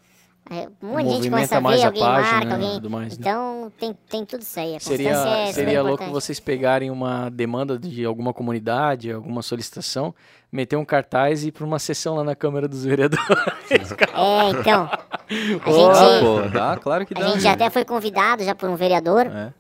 [0.51, 2.90] é, um monte de gente começa a ver, alguém página, marca, né, alguém.
[2.90, 3.16] Mais, né?
[3.20, 4.76] então tem, tem tudo isso aí.
[4.76, 10.14] A seria é seria louco vocês pegarem uma demanda de alguma comunidade, alguma solicitação,
[10.51, 13.24] meter um cartaz e ir para uma sessão lá na Câmara dos Vereadores.
[13.70, 14.90] é, então.
[14.90, 17.24] A gente, pô, dá, claro que dá.
[17.24, 19.26] A gente até foi convidado já por um vereador.
[19.26, 19.53] É.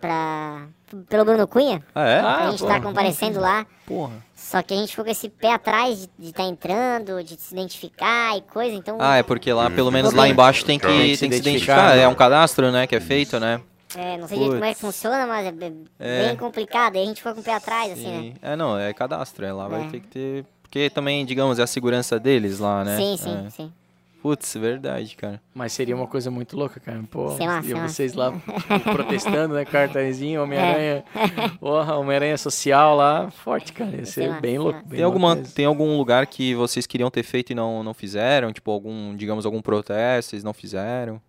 [0.00, 0.68] Pra,
[1.08, 1.82] pelo Bruno Cunha.
[1.92, 2.20] Ah, é?
[2.20, 3.66] Ah, a gente tá comparecendo lá.
[3.84, 4.27] Porra.
[4.48, 7.52] Só que a gente ficou com esse pé atrás de estar tá entrando, de se
[7.52, 8.96] identificar e coisa, então...
[8.98, 12.04] Ah, é porque lá, pelo menos lá embaixo tem que, tem que se identificar, né?
[12.04, 13.60] é um cadastro, né, que é feito, né?
[13.94, 16.34] É, não sei como é que funciona, mas é bem é.
[16.34, 18.32] complicado, aí a gente ficou com o pé atrás, assim, né?
[18.40, 19.68] É, não, é cadastro, é, lá é.
[19.68, 20.46] vai ter que ter...
[20.62, 22.96] Porque também, digamos, é a segurança deles lá, né?
[22.96, 23.50] Sim, sim, é.
[23.50, 23.72] sim.
[24.20, 25.40] Putz, verdade, cara.
[25.54, 27.02] Mas seria uma coisa muito louca, cara.
[27.08, 28.32] Pô, e vocês lá
[28.92, 29.64] protestando, né?
[29.64, 31.04] Cartazinho, Homem-Aranha.
[31.14, 31.48] É.
[31.60, 33.30] Porra, Homem-Aranha social lá.
[33.30, 33.96] Forte, cara.
[33.96, 34.80] Ia ser bem louco.
[34.80, 38.52] Bem tem, alguma, tem algum lugar que vocês queriam ter feito e não, não fizeram?
[38.52, 41.22] Tipo, algum, digamos, algum protesto, vocês não fizeram?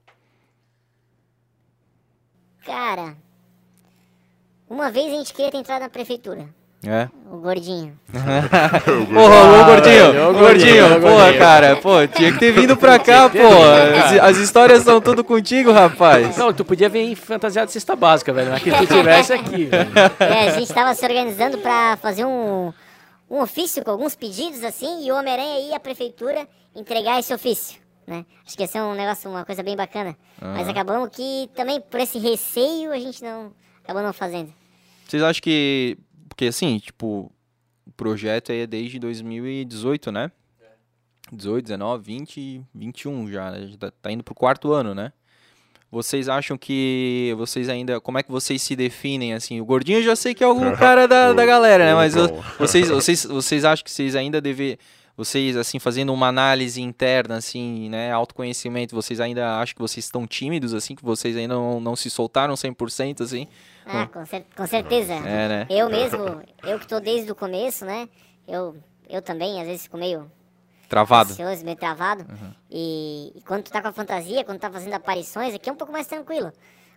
[2.66, 3.16] Cara,
[4.68, 6.50] uma vez a gente queria ter entrado na prefeitura.
[6.84, 7.10] É?
[7.30, 8.00] O gordinho.
[8.10, 10.30] Porra, o gordinho.
[10.30, 11.76] O gordinho, porra, cara.
[11.76, 13.38] Pô, tinha que ter vindo pra cá, pô.
[13.38, 16.38] As, as, histórias são tudo contigo, rapaz.
[16.38, 18.52] Não, tu podia vir fantasiado de cesta básica, velho.
[18.52, 19.92] Mas que tu tivesse aqui, velho.
[20.20, 22.72] É, a gente tava se organizando pra fazer um,
[23.30, 27.78] um ofício com alguns pedidos, assim, e o Homem-Aranha ia à prefeitura entregar esse ofício.
[28.08, 28.26] Né?
[28.46, 30.16] Acho que ia ser um negócio, uma coisa bem bacana.
[30.42, 30.54] Uhum.
[30.54, 33.52] Mas acabamos que também, por esse receio, a gente não
[33.84, 34.52] acabou não fazendo.
[35.08, 35.98] Vocês acham que
[36.40, 37.30] porque assim, tipo,
[37.86, 40.32] o projeto aí é desde 2018, né?
[41.34, 43.70] 18, 19, 20, 21 já, né?
[43.78, 45.12] Tá, tá indo pro quarto ano, né?
[45.92, 48.00] Vocês acham que vocês ainda.
[48.00, 49.60] Como é que vocês se definem assim?
[49.60, 51.94] O gordinho eu já sei que é o cara da, da galera, né?
[51.94, 52.14] Mas
[52.58, 54.78] vocês, vocês, vocês acham que vocês ainda devem.
[55.18, 58.14] Vocês, assim, fazendo uma análise interna, assim, né?
[58.14, 60.96] Autoconhecimento, vocês ainda acham que vocês estão tímidos, assim?
[60.96, 63.46] Que vocês ainda não, não se soltaram 100%, assim?
[63.92, 65.14] Ah, com, cer com certeza.
[65.14, 65.68] É, né?
[65.70, 68.08] Eu mesmo, eu que tô desde o começo, né?
[68.48, 68.78] Eu,
[69.10, 70.32] eu também, às vezes, fico meio...
[70.88, 71.32] Travado.
[71.32, 72.26] Ansioso, meio travado.
[72.28, 72.52] Uhum.
[72.70, 75.74] E, e, quando tu tá com a fantasia, quando tu tá fazendo aparições, aqui é
[75.74, 76.52] um pouco mais tranquilo.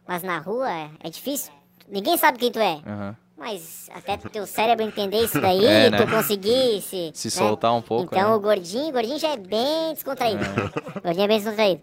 [0.09, 1.53] Mas na rua é, é difícil.
[1.89, 2.81] Ninguém sabe quem tu é.
[2.87, 3.15] Uhum.
[3.37, 5.99] Mas até teu cérebro entender isso daí, é, né?
[5.99, 7.11] tu conseguir se...
[7.13, 7.31] Se né?
[7.31, 8.35] soltar um pouco, Então né?
[8.37, 10.43] o gordinho, o gordinho já é bem descontraído.
[10.43, 10.99] É.
[10.99, 11.83] O gordinho é bem descontraído.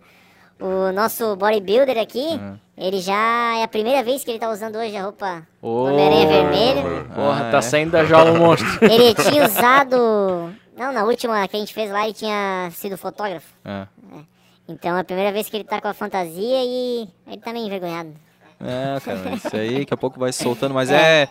[0.59, 2.59] O nosso bodybuilder aqui, uhum.
[2.77, 5.85] ele já é a primeira vez que ele tá usando hoje a roupa oh.
[5.85, 7.05] Homem-Aranha vermelho.
[7.15, 7.61] Porra, ah, tá é.
[7.61, 8.67] saindo da jaula o monstro.
[8.83, 10.53] Ele tinha usado.
[10.77, 13.47] Não, na última que a gente fez lá, ele tinha sido fotógrafo.
[13.63, 13.87] É.
[14.15, 14.19] É.
[14.67, 17.65] Então é a primeira vez que ele tá com a fantasia e ele tá meio
[17.65, 18.13] envergonhado.
[18.59, 21.23] É, cara, isso aí daqui a pouco vai se soltando, mas é.
[21.23, 21.29] é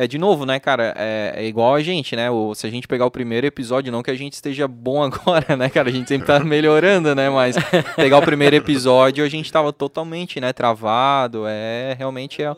[0.00, 2.30] é, de novo, né, cara, é, é, igual a gente, né?
[2.30, 5.56] O, se a gente pegar o primeiro episódio, não que a gente esteja bom agora,
[5.56, 5.88] né, cara?
[5.88, 7.28] A gente sempre tá melhorando, né?
[7.28, 7.56] Mas
[7.96, 11.42] pegar o primeiro episódio, a gente tava totalmente, né, travado.
[11.48, 12.54] É realmente é,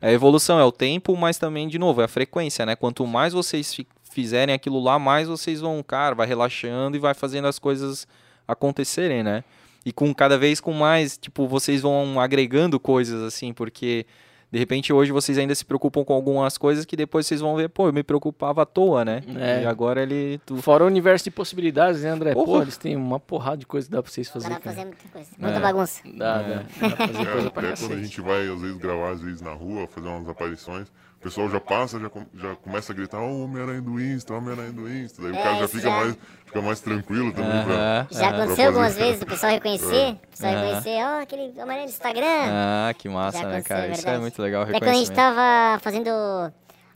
[0.00, 2.74] é a evolução, é o tempo, mas também, de novo, é a frequência, né?
[2.74, 3.72] Quanto mais vocês
[4.10, 8.04] fizerem aquilo lá, mais vocês vão, cara, vai relaxando e vai fazendo as coisas
[8.48, 9.44] acontecerem, né?
[9.86, 14.04] E com cada vez com mais, tipo, vocês vão agregando coisas assim, porque
[14.50, 17.68] de repente hoje vocês ainda se preocupam com algumas coisas que depois vocês vão ver,
[17.68, 19.22] pô, eu me preocupava à toa, né?
[19.36, 19.62] É.
[19.62, 20.40] E agora ele.
[20.44, 20.56] Tu...
[20.56, 22.32] Fora o universo de possibilidades, né, André?
[22.32, 22.46] Porra.
[22.46, 24.56] Pô, eles têm uma porrada de coisa que dá pra vocês fazerem.
[24.56, 25.28] Dá pra fazer muita coisa.
[25.38, 25.60] Muita é.
[25.60, 26.02] bagunça.
[26.16, 26.48] Dá, é.
[26.48, 26.88] dá.
[26.88, 29.20] dá pra fazer é, coisa pra até quando a gente vai, às vezes, gravar, às
[29.20, 30.88] vezes, na rua, fazer umas aparições,
[31.20, 34.72] o pessoal já passa, já, já começa a gritar, ô, oh, Homem-Aranha do Insta, Homem-Aranha
[34.72, 35.20] do Insta.
[35.20, 35.90] Daí o cara já fica já...
[35.90, 36.16] mais
[36.46, 37.50] fica mais tranquilo também.
[37.50, 37.64] Uh -huh.
[37.66, 40.62] pra, já aconteceu algumas vezes o pessoal reconhecer, o pessoal uh -huh.
[40.62, 42.46] reconhecer, ó, oh, aquele Homem-Aranha do Instagram.
[42.48, 43.88] Ah, que massa, né, cara?
[43.88, 44.62] Isso é muito legal.
[44.62, 46.10] Até quando a gente tava fazendo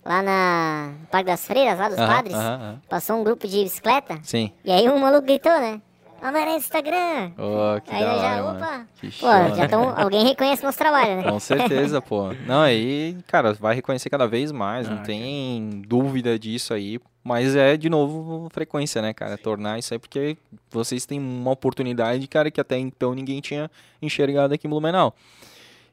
[0.03, 2.07] lá na Parque das Freiras, lá dos uh -huh.
[2.07, 2.37] padres,
[2.89, 4.19] passou um grupo de bicicleta.
[4.23, 4.51] Sim.
[4.65, 5.83] E aí um maluco gritou, né?
[6.25, 7.33] Homem-Aranha Instagram.
[7.37, 8.87] Oh, que aí da já, hora, opa.
[8.99, 11.31] Que pô, já tão, alguém reconhece nosso trabalho, né?
[11.31, 12.33] Com certeza, pô.
[12.47, 15.83] Não, aí, cara, vai reconhecer cada vez mais, ah, não tem cara.
[15.87, 16.99] dúvida disso aí.
[17.23, 19.37] Mas é, de novo, frequência, né, cara?
[19.37, 20.37] Tornar isso aí porque
[20.71, 23.71] vocês têm uma oportunidade, cara, que até então ninguém tinha
[24.01, 25.15] enxergado aqui em Blumenau.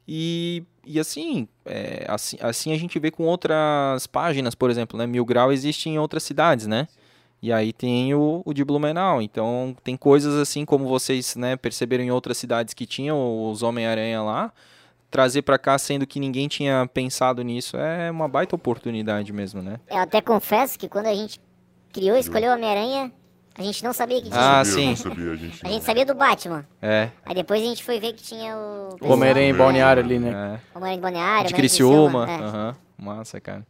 [0.08, 5.06] E, e assim, é, assim, assim a gente vê com outras páginas, por exemplo, né?
[5.06, 6.88] Mil Grau existe em outras cidades, né?
[7.42, 9.22] E aí tem o, o de Blumenau.
[9.22, 14.22] Então tem coisas assim como vocês né, perceberam em outras cidades que tinham os Homem-Aranha
[14.22, 14.52] lá.
[15.10, 19.78] Trazer para cá, sendo que ninguém tinha pensado nisso, é uma baita oportunidade mesmo, né?
[19.90, 21.42] Eu até confesso que quando a gente
[21.92, 23.12] criou, escolheu o Homem-Aranha,
[23.58, 24.60] a gente não sabia que tinha.
[24.60, 24.96] Ah, sim.
[24.96, 26.66] Sabia, a, gente, a gente sabia do Batman.
[26.82, 27.10] É.
[27.26, 28.96] Aí depois a gente foi ver que tinha o.
[29.02, 30.30] O Homem-Aranha em Balneário ali, né?
[30.30, 30.78] É.
[30.78, 31.48] Homem-Aranha em Balneário.
[31.50, 32.26] De Criciúma.
[32.26, 32.76] Aham.
[32.78, 33.04] É.
[33.04, 33.66] Massa, cara.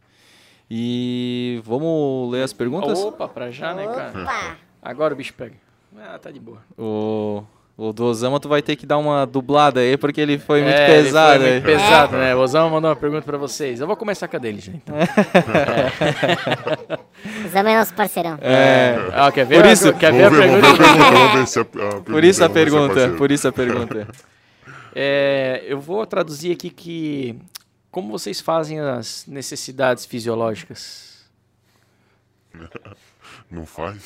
[0.74, 2.98] E vamos ler as perguntas?
[2.98, 4.22] Opa, pra já, né, cara?
[4.22, 4.56] Opa!
[4.80, 5.52] Agora o bicho pega.
[5.98, 6.62] Ah, tá de boa.
[6.78, 7.44] O,
[7.76, 10.74] o do Osama tu vai ter que dar uma dublada aí, porque ele foi muito
[10.74, 11.44] é, pesado.
[11.44, 12.20] Ele foi muito pesado, é.
[12.20, 12.34] né?
[12.34, 13.82] O Osama mandou uma pergunta pra vocês.
[13.82, 14.78] Eu vou começar com a dele, gente.
[14.78, 14.96] Então.
[16.88, 16.98] é.
[17.44, 18.38] Osama é nosso parceirão.
[18.40, 18.96] É.
[19.12, 19.60] Ah, quer ver?
[19.60, 20.68] Por isso, quer ver, a pergunta?
[22.02, 24.08] Por isso a pergunta, por isso a pergunta.
[24.94, 27.40] É, eu vou traduzir aqui que
[27.92, 31.12] como vocês fazem as necessidades fisiológicas?
[33.50, 33.96] Não faz.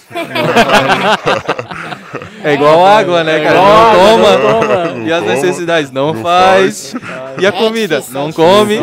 [2.43, 3.61] é igual água, né, cara?
[3.61, 4.39] Não, toma.
[4.39, 5.05] Não toma.
[5.07, 5.93] E as necessidades?
[5.93, 6.91] Não, não faz.
[6.91, 7.41] faz.
[7.41, 8.03] E a comida?
[8.11, 8.81] Não come.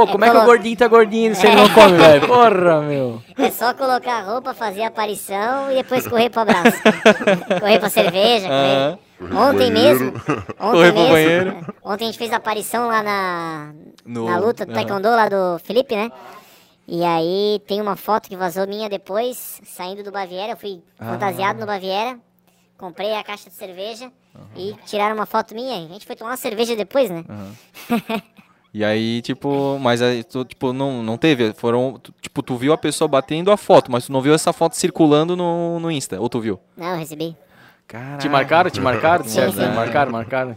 [0.00, 2.26] Pô, como é que o gordinho tá gordinho se ele não come, velho?
[2.26, 3.22] Porra, meu.
[3.36, 6.80] É só colocar a roupa, fazer a aparição e depois correr pro abraço.
[7.60, 8.98] correr pra cerveja, correr.
[9.36, 10.12] Ontem mesmo.
[10.58, 11.08] Ontem mesmo.
[11.12, 11.74] banheiro.
[11.84, 13.74] Ontem a gente fez a aparição lá na,
[14.06, 16.10] no, na luta do Taekwondo lá do Felipe, né?
[16.88, 20.52] E aí tem uma foto que vazou minha depois, saindo do Baviera.
[20.52, 21.12] Eu fui ah.
[21.12, 22.18] fantasiado no Baviera.
[22.78, 24.46] Comprei a caixa de cerveja uhum.
[24.56, 25.76] e tiraram uma foto minha.
[25.76, 27.22] A gente foi tomar uma cerveja depois, né?
[27.28, 28.22] Uhum.
[28.72, 32.72] E aí, tipo, mas aí, tu, tipo, não, não teve, foram, tu, tipo, tu viu
[32.72, 36.20] a pessoa batendo a foto, mas tu não viu essa foto circulando no, no Insta,
[36.20, 36.60] ou tu viu?
[36.76, 37.36] Não, eu recebi.
[37.88, 38.18] Caraca.
[38.18, 38.70] Te marcaram?
[38.70, 39.24] Te marcaram?
[39.24, 39.74] Certo, sim, sim.
[39.74, 40.56] Marcaram, marcaram.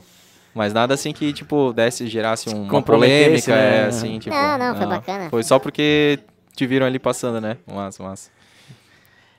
[0.53, 3.77] Mas nada assim que, tipo, desse, gerasse um, uma polêmica, né?
[3.77, 4.35] é, assim, tipo...
[4.35, 5.29] Não, não, foi bacana.
[5.31, 6.19] Foi só porque
[6.55, 7.57] te viram ali passando, né?
[7.65, 8.29] Massa, massa.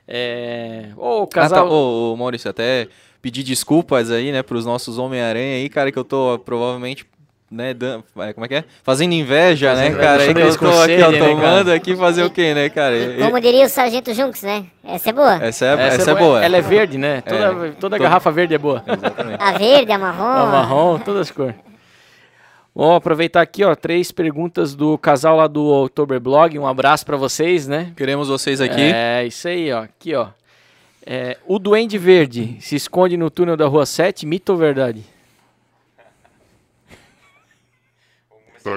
[0.05, 0.89] É...
[0.97, 1.65] Ô, oh, casal...
[1.65, 1.73] Ah, tá.
[1.73, 2.89] Ô, oh, Maurício, até
[3.21, 7.07] pedir desculpas aí, né, pros nossos Homem-Aranha aí, cara, que eu tô provavelmente
[7.49, 8.63] né, é, como é que é?
[8.83, 10.23] Fazendo inveja, né, cara?
[10.23, 12.95] Aí que eu tô aqui, ó, né, tomando aqui fazer o quê, né, cara?
[13.19, 14.65] Como diria o Sargento Junks, né?
[14.83, 15.35] Essa é boa.
[15.35, 16.43] Essa é, essa, essa é, boa.
[16.43, 17.17] Ela é verde, né?
[17.17, 17.21] É.
[17.21, 18.83] Toda, toda garrafa verde é boa.
[18.85, 19.41] Exatamente.
[19.41, 20.23] A verde, a marrom.
[20.23, 21.55] A marrom, todas as cores.
[22.75, 26.59] Vamos aproveitar aqui, ó, três perguntas do casal lá do October Blog.
[26.59, 27.93] Um abraço para vocês, né?
[27.95, 28.81] Queremos vocês aqui.
[28.81, 29.83] É, isso aí, ó.
[29.83, 30.27] Aqui, ó.
[31.05, 35.05] É, o Duende Verde se esconde no túnel da Rua 7, mito ou verdade?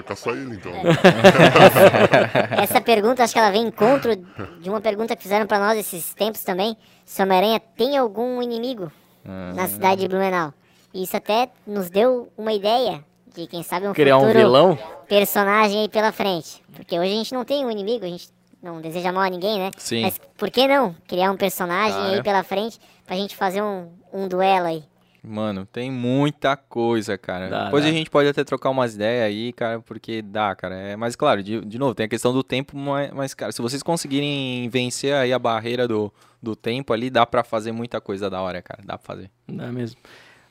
[0.02, 0.72] Caçar ele, então.
[0.72, 0.82] É.
[2.62, 4.14] Essa pergunta, acho que ela vem em encontro
[4.60, 6.76] de uma pergunta que fizeram para nós esses tempos também.
[7.04, 8.92] Se Homem-Aranha tem algum inimigo
[9.24, 9.68] na ah.
[9.68, 10.52] cidade de Blumenau.
[10.92, 14.78] E isso até nos deu uma ideia de, quem sabe, um Criar futuro um vilão?
[15.08, 16.62] personagem aí pela frente.
[16.74, 18.28] Porque hoje a gente não tem um inimigo, a gente
[18.62, 19.70] não deseja mal a ninguém, né?
[19.76, 20.02] Sim.
[20.02, 22.22] Mas por que não criar um personagem ah, aí é?
[22.22, 24.82] pela frente pra gente fazer um, um duelo aí?
[25.28, 27.48] Mano, tem muita coisa, cara.
[27.50, 27.90] Dá, Depois dá.
[27.90, 30.74] a gente pode até trocar umas ideias aí, cara, porque dá, cara.
[30.74, 33.60] É, mas claro, de, de novo, tem a questão do tempo, mas, mas, cara, se
[33.60, 36.10] vocês conseguirem vencer aí a barreira do,
[36.42, 38.80] do tempo ali, dá para fazer muita coisa da hora, cara.
[38.84, 39.30] Dá pra fazer.
[39.46, 40.00] Dá mesmo.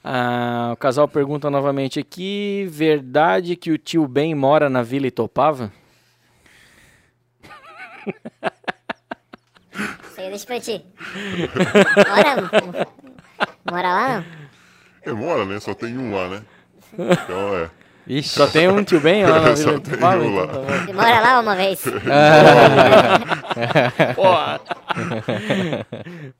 [0.04, 5.72] Ah, o casal pergunta novamente aqui: verdade que o tio Ben mora na Vila Itopava?
[10.10, 10.86] Isso aí deixa pra ti.
[12.08, 12.86] Mora,
[13.72, 14.47] mora lá não?
[15.08, 15.58] Demora, né?
[15.62, 16.42] Só tem um lá, né?
[16.94, 17.70] Então é.
[18.06, 20.44] Ixi, só tem um tio bem lá na Vila Só tem um lá.
[20.44, 21.82] Então, Mora lá uma vez.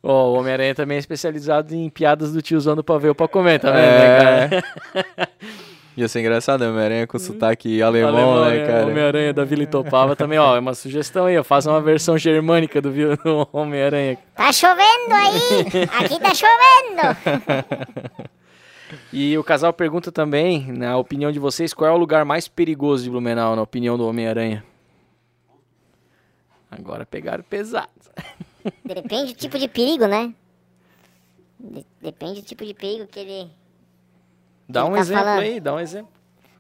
[0.04, 3.82] oh, o Homem-Aranha também é especializado em piadas do tiozão do pavê pra comer também,
[3.82, 4.50] né, é.
[4.50, 4.64] né, cara?
[5.96, 6.70] Ia ser engraçado, né?
[6.70, 8.86] Homem-Aranha com sotaque alemão, alemão né, é, cara?
[8.88, 10.58] Homem-Aranha da Vila Itopava também, ó.
[10.58, 11.44] É uma sugestão aí, ó.
[11.44, 14.18] Faça uma versão germânica do, do Homem-Aranha.
[14.36, 15.40] Tá chovendo aí!
[16.00, 17.16] Aqui tá chovendo!
[19.12, 23.04] E o casal pergunta também, na opinião de vocês, qual é o lugar mais perigoso
[23.04, 24.64] de Blumenau, na opinião do Homem-Aranha?
[26.70, 27.90] Agora pegaram pesado.
[28.84, 30.34] Depende do tipo de perigo, né?
[32.02, 33.50] Depende do tipo de perigo que ele.
[34.68, 35.42] Dá um tá exemplo falando.
[35.42, 36.12] aí, dá um exemplo.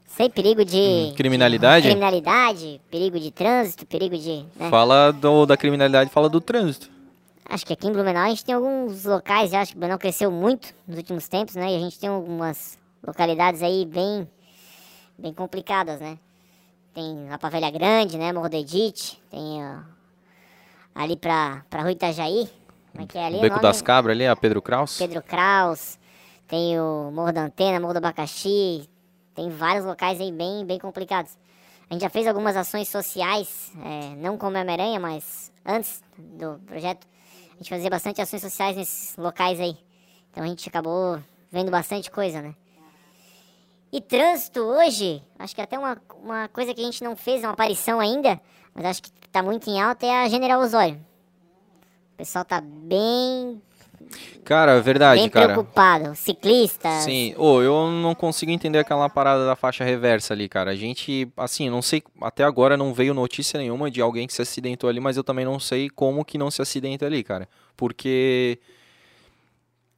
[0.06, 0.78] Sei, perigo de.
[0.78, 1.84] Hum, criminalidade?
[1.84, 4.46] De, criminalidade, perigo de trânsito, perigo de.
[4.56, 4.70] Né?
[4.70, 6.90] Fala do, da criminalidade, fala do trânsito.
[7.50, 10.30] Acho que aqui em Blumenau a gente tem alguns locais, já acho que Blumenau cresceu
[10.30, 11.72] muito nos últimos tempos, né?
[11.72, 14.30] E a gente tem algumas localidades aí bem,
[15.18, 16.20] bem complicadas, né?
[16.94, 18.34] Tem lá pra Velha Grande, né?
[18.34, 19.80] Morro do Edite, tem ó,
[20.94, 22.50] ali pra, pra Rua Itajaí,
[22.92, 23.40] como é que é ali?
[23.40, 24.98] Beco das Cabras ali, a Pedro Kraus.
[24.98, 25.98] Pedro Kraus,
[26.50, 28.90] tem o Morro da Antena, Morro do Abacaxi,
[29.34, 31.38] tem vários locais aí bem, bem complicados.
[31.90, 37.08] A gente já fez algumas ações sociais, é, não como Homem-Aranha, mas antes do projeto,
[37.58, 39.76] a gente fazia bastante ações sociais nesses locais aí.
[40.30, 41.20] Então a gente acabou
[41.52, 42.56] vendo bastante coisa, né?
[43.92, 47.54] E trânsito hoje, acho que até uma, uma coisa que a gente não fez, uma
[47.54, 48.40] aparição ainda,
[48.76, 51.04] mas acho que tá muito em alta, é a General Osório.
[52.14, 53.60] O pessoal tá bem
[54.48, 55.48] Cara, é verdade, Bem cara.
[55.54, 56.16] preocupado.
[56.16, 57.04] Ciclistas.
[57.04, 60.72] Sim, oh, eu não consigo entender aquela parada da faixa reversa ali, cara.
[60.72, 64.42] A gente, assim, não sei, até agora não veio notícia nenhuma de alguém que se
[64.42, 67.50] acidentou ali, mas eu também não sei como que não se acidenta ali, cara.
[67.76, 68.58] Porque,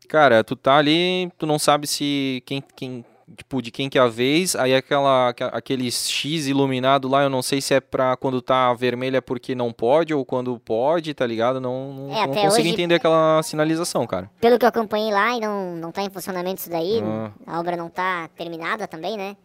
[0.07, 3.05] cara, tu tá ali, tu não sabe se quem, quem
[3.35, 7.41] tipo, de quem que é a vez, aí aquela, aquele X iluminado lá, eu não
[7.41, 11.25] sei se é pra quando tá vermelho é porque não pode ou quando pode, tá
[11.25, 11.59] ligado?
[11.59, 14.29] Não, não, é, não consigo hoje, entender aquela sinalização, cara.
[14.39, 17.31] Pelo que eu acompanhei lá e não, não tá em funcionamento isso daí, ah.
[17.45, 19.35] a obra não tá terminada também, né?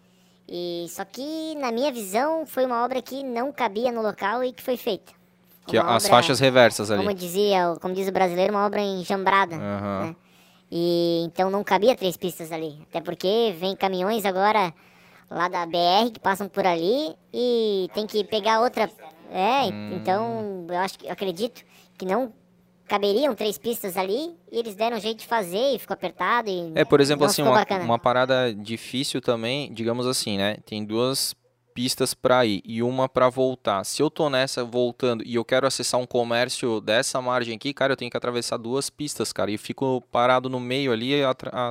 [0.49, 4.53] E só que, na minha visão, foi uma obra que não cabia no local e
[4.53, 5.13] que foi feita.
[5.67, 7.03] Que as obra, faixas reversas ali.
[7.03, 10.07] Como dizia, como diz o brasileiro, uma obra enjambrada, uhum.
[10.09, 10.17] né?
[10.77, 12.77] E então não cabia três pistas ali.
[12.91, 14.75] Até porque vem caminhões agora
[15.31, 18.91] lá da BR que passam por ali e tem que pegar outra.
[19.31, 19.93] É, hum.
[19.95, 21.65] então eu acho que eu acredito
[21.97, 22.33] que não
[22.89, 26.73] caberiam três pistas ali e eles deram um jeito de fazer e ficou apertado e
[26.75, 30.57] É, por exemplo, assim, uma, uma parada difícil também, digamos assim, né?
[30.67, 31.37] Tem duas
[31.75, 33.85] pistas para ir e uma para voltar.
[33.85, 37.93] Se eu tô nessa voltando e eu quero acessar um comércio dessa margem aqui, cara,
[37.93, 41.23] eu tenho que atravessar duas pistas, cara, e fico parado no meio ali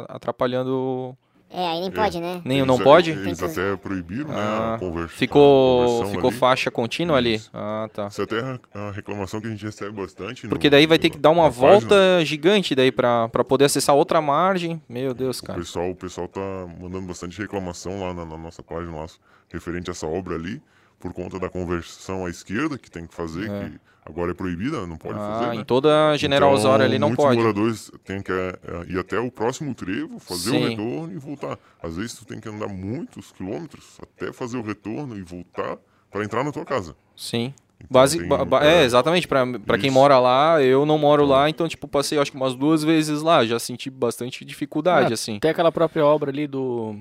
[0.10, 1.18] atrapalhando
[1.56, 2.42] é, aí nem pode, né?
[2.44, 3.12] Nem eles, não pode?
[3.12, 4.74] Eles até proibiram, né?
[4.74, 6.40] A conversa, ficou ficou ali.
[6.40, 7.52] faixa contínua Isso.
[7.54, 7.64] ali?
[7.64, 8.08] Ah, tá.
[8.08, 10.48] Isso é até a reclamação que a gente recebe bastante.
[10.48, 12.26] Porque no, daí vai ter que dar uma volta página.
[12.26, 14.82] gigante daí para poder acessar outra margem.
[14.90, 15.60] Meu Deus, cara.
[15.60, 16.42] O pessoal, o pessoal tá
[16.82, 19.20] mandando bastante reclamação lá na, na nossa página nossa,
[19.54, 20.62] referente a essa obra ali
[21.00, 23.70] por conta da conversão à esquerda que tem que fazer, é.
[23.70, 25.48] que agora é proibida, não pode ah, fazer.
[25.48, 25.56] Né?
[25.56, 27.38] Em toda a General então, Osório ali não muitos pode.
[27.38, 30.64] moradores têm que é, ir até o próximo trevo, fazer Sim.
[30.64, 31.60] o retorno e voltar.
[31.82, 35.78] Às vezes tu tem que andar muitos quilômetros até fazer o retorno e voltar
[36.10, 36.96] para entrar na tua casa.
[37.16, 37.54] Sim.
[37.80, 38.30] Então, Base, tem,
[38.62, 42.38] é, exatamente, para quem mora lá, eu não moro lá, então, tipo, passei acho que
[42.38, 45.38] umas duas vezes lá, já senti bastante dificuldade, ah, assim.
[45.38, 46.96] Tem aquela própria obra ali do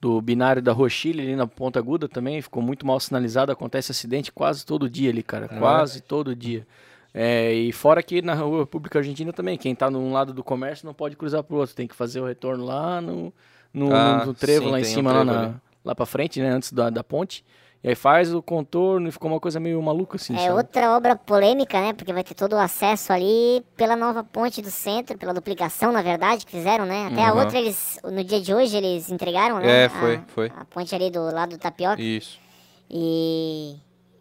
[0.00, 4.30] do binário da Rochile ali na Ponta Aguda também, ficou muito mal sinalizado, acontece acidente
[4.30, 6.66] quase todo dia ali, cara, quase todo dia.
[7.12, 10.94] É, e fora que na República Argentina também, quem está num lado do comércio não
[10.94, 13.32] pode cruzar para o outro, tem que fazer o retorno lá no,
[13.72, 16.50] no, ah, no trevo sim, lá em cima, um lá, na, lá para frente, né,
[16.50, 17.44] antes da, da ponte.
[17.82, 20.34] E aí faz o contorno e ficou uma coisa meio maluca assim.
[20.34, 20.50] É sabe?
[20.50, 21.92] outra obra polêmica, né?
[21.92, 26.02] Porque vai ter todo o acesso ali pela nova ponte do centro, pela duplicação, na
[26.02, 27.06] verdade, que fizeram, né?
[27.06, 27.28] Até uhum.
[27.28, 29.84] a outra eles, no dia de hoje, eles entregaram, né?
[29.84, 30.52] É, foi, a, foi.
[30.56, 32.02] A ponte ali do lado do Tapioca.
[32.02, 32.40] Isso.
[32.90, 33.76] E...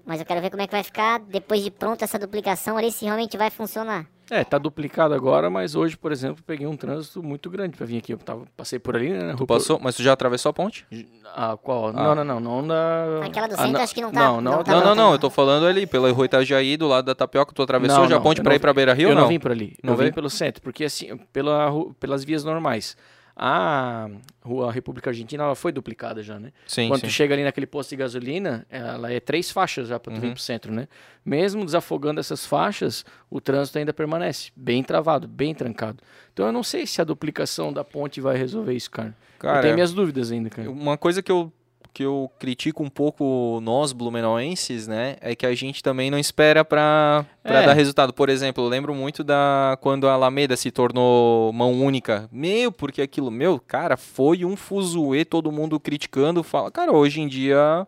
[0.05, 2.91] Mas eu quero ver como é que vai ficar depois de pronta essa duplicação ali,
[2.91, 4.05] se realmente vai funcionar.
[4.29, 7.97] É, tá duplicado agora, mas hoje, por exemplo, peguei um trânsito muito grande para vir
[7.97, 8.13] aqui.
[8.13, 9.33] Eu tava, passei por ali, né?
[9.37, 10.85] Tu passou, mas tu já atravessou a ponte?
[11.33, 11.87] Ah, qual?
[11.87, 11.93] Ah.
[11.93, 13.25] Não, não, não, não da...
[13.25, 14.19] Aquela do centro, ah, acho que não tá.
[14.19, 16.87] Não, não, não, tá não, não, não, eu tô falando ali, pela Rua Itajaí, do
[16.87, 19.15] lado da Tapioca, tu atravessou não, já a ponte para ir para Beira Rio, eu
[19.15, 19.21] não?
[19.21, 22.97] não vim por ali, não, não vim pelo centro, porque assim, pela, pelas vias normais.
[23.39, 24.09] A
[24.41, 26.51] Rua República Argentina ela foi duplicada já, né?
[26.65, 27.07] Sim, Quando sim.
[27.07, 30.21] tu chega ali naquele posto de gasolina, ela é três faixas já para tu uhum.
[30.21, 30.87] vir pro centro, né?
[31.23, 36.01] Mesmo desafogando essas faixas, o trânsito ainda permanece bem travado, bem trancado.
[36.33, 39.15] Então eu não sei se a duplicação da ponte vai resolver isso, cara.
[39.37, 40.71] cara eu tenho minhas dúvidas ainda, cara.
[40.71, 41.53] Uma coisa que eu
[41.93, 46.63] que eu critico um pouco nós blumenauenses, né, é que a gente também não espera
[46.63, 47.65] para é.
[47.65, 48.13] dar resultado.
[48.13, 52.29] Por exemplo, eu lembro muito da quando a Alameda se tornou mão única.
[52.31, 57.27] Meu, porque aquilo, meu, cara, foi um fuzuê, todo mundo criticando, fala, cara, hoje em
[57.27, 57.87] dia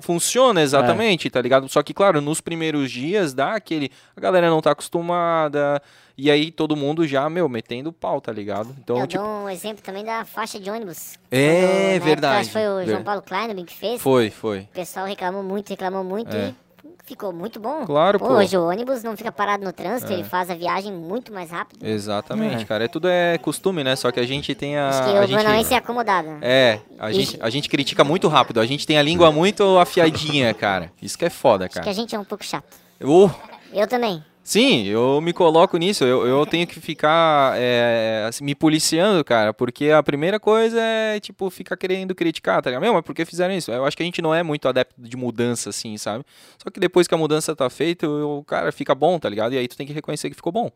[0.00, 1.30] funciona exatamente, é.
[1.30, 1.68] tá ligado?
[1.68, 3.90] Só que, claro, nos primeiros dias dá aquele.
[4.16, 5.80] A galera não tá acostumada.
[6.16, 8.74] E aí todo mundo já, meu, metendo pau, tá ligado?
[8.78, 9.22] Então, Eu tipo...
[9.22, 11.18] dou um exemplo também da faixa de ônibus.
[11.30, 12.48] É, Quando, verdade.
[12.48, 14.00] Época, foi o João Paulo Kleinberg que fez.
[14.00, 14.60] Foi, foi.
[14.60, 16.54] O pessoal reclamou muito, reclamou muito é.
[16.84, 17.84] e ficou muito bom.
[17.84, 18.28] Claro, pô.
[18.28, 20.14] Hoje o ônibus não fica parado no trânsito, é.
[20.14, 21.84] ele faz a viagem muito mais rápido.
[21.84, 22.64] Exatamente, é.
[22.64, 22.84] cara.
[22.84, 23.96] É tudo é costume, né?
[23.96, 24.90] Só que a gente tem a.
[24.90, 25.74] Acho que a o gente...
[25.74, 26.28] é acomodado.
[26.42, 27.14] É, a, e...
[27.14, 28.60] gente, a gente critica muito rápido.
[28.60, 30.92] A gente tem a língua muito afiadinha, cara.
[31.02, 31.80] Isso que é foda, cara.
[31.80, 32.72] Acho que a gente é um pouco chato.
[33.00, 33.28] Uh.
[33.72, 34.22] Eu também.
[34.44, 36.04] Sim, eu me coloco nisso.
[36.04, 41.18] Eu, eu tenho que ficar é, assim, me policiando, cara, porque a primeira coisa é,
[41.18, 42.82] tipo, ficar querendo criticar, tá ligado?
[42.82, 43.72] Meu, mas por que fizeram isso?
[43.72, 46.26] Eu acho que a gente não é muito adepto de mudança, assim, sabe?
[46.62, 49.54] Só que depois que a mudança tá feita, o cara fica bom, tá ligado?
[49.54, 50.70] E aí tu tem que reconhecer que ficou bom.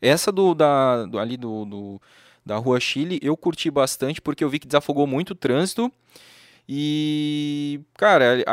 [0.00, 2.00] Essa do, da, do ali do, do
[2.46, 3.18] da Rua Chile.
[3.20, 5.90] Eu curti bastante porque eu vi que desafogou muito o trânsito.
[6.68, 8.44] E, cara,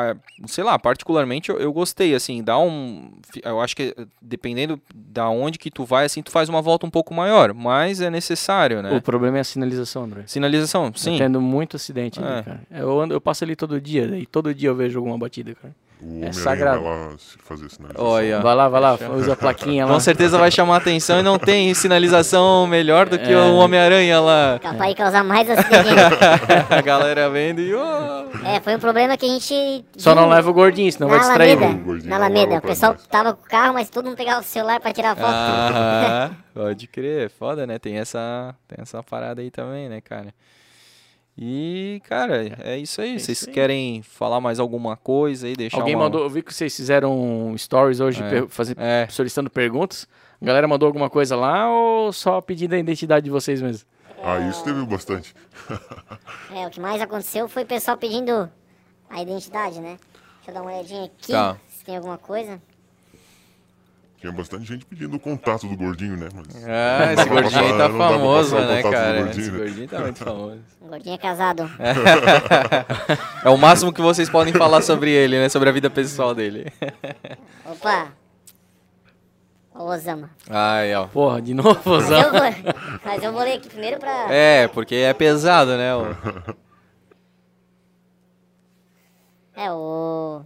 [0.48, 3.14] sei lá, particularmente eu, eu, gostei, assim, dá um.
[3.44, 6.90] Eu acho que dependendo da onde que tu vai, assim, tu faz uma volta um
[6.90, 8.92] pouco maior, mas é necessário, né?
[8.98, 10.24] O problema é a sinalização, André.
[10.26, 11.14] Sinalização, sim.
[11.14, 12.44] Eu tendo muito acidente ali, é.
[12.44, 12.62] cara.
[12.72, 15.74] Eu, ando, eu passo ali todo dia, e todo dia eu vejo alguma batida, cara.
[16.02, 16.82] O é sagrado.
[16.82, 18.08] vai lá fazer sinalização.
[18.08, 18.40] Olha.
[18.40, 19.94] Vai lá, vai lá, usa a plaquinha lá.
[19.94, 23.38] Com certeza vai chamar atenção e não tem sinalização melhor do que é.
[23.38, 24.60] o Homem-Aranha lá.
[24.62, 25.90] Capaz de causar mais acidente.
[26.70, 27.74] a galera vendo e...
[27.74, 28.48] Oh.
[28.48, 29.86] É, foi um problema que a gente...
[29.98, 31.58] Só não leva o gordinho, senão vai distrair.
[31.58, 34.80] Alameda, na Alameda, o pessoal tava com o carro, mas todo mundo pegava o celular
[34.80, 35.28] pra tirar foto.
[35.34, 37.78] Ah, pode crer, foda, né?
[37.78, 40.34] Tem essa, tem essa parada aí também, né, cara?
[41.42, 43.16] E, cara, é isso aí.
[43.16, 43.54] É vocês isso aí.
[43.54, 45.56] querem falar mais alguma coisa aí?
[45.56, 46.04] Deixar Alguém uma...
[46.04, 48.46] mandou, eu vi que vocês fizeram stories hoje é.
[48.50, 49.08] fazer, é.
[49.10, 50.06] solicitando perguntas.
[50.42, 53.88] A galera mandou alguma coisa lá ou só pedindo a identidade de vocês mesmo?
[54.22, 55.34] Ah, isso teve bastante.
[56.54, 58.52] é, o que mais aconteceu foi o pessoal pedindo
[59.10, 59.98] a identidade, né?
[60.36, 61.56] Deixa eu dar uma olhadinha aqui, tá.
[61.70, 62.62] se tem alguma coisa.
[64.20, 66.28] Tinha bastante gente pedindo o contato do gordinho, né?
[66.36, 69.24] Mas ah, esse gordinho aí tá famoso, né, cara?
[69.24, 69.58] Gordinho, esse né?
[69.58, 70.60] gordinho tá muito famoso.
[70.82, 71.72] O gordinho é casado.
[73.46, 75.48] é o máximo que vocês podem falar sobre ele, né?
[75.48, 76.70] Sobre a vida pessoal dele.
[77.66, 78.12] Opa!
[79.74, 80.30] Ô, Osama.
[80.50, 81.08] Ai, ó.
[81.08, 82.30] Porra, de novo, Osama.
[82.34, 82.74] Mas eu, vou,
[83.06, 84.28] mas eu vou ler aqui primeiro pra...
[84.30, 85.92] É, porque é pesado, né?
[89.56, 90.42] É, o...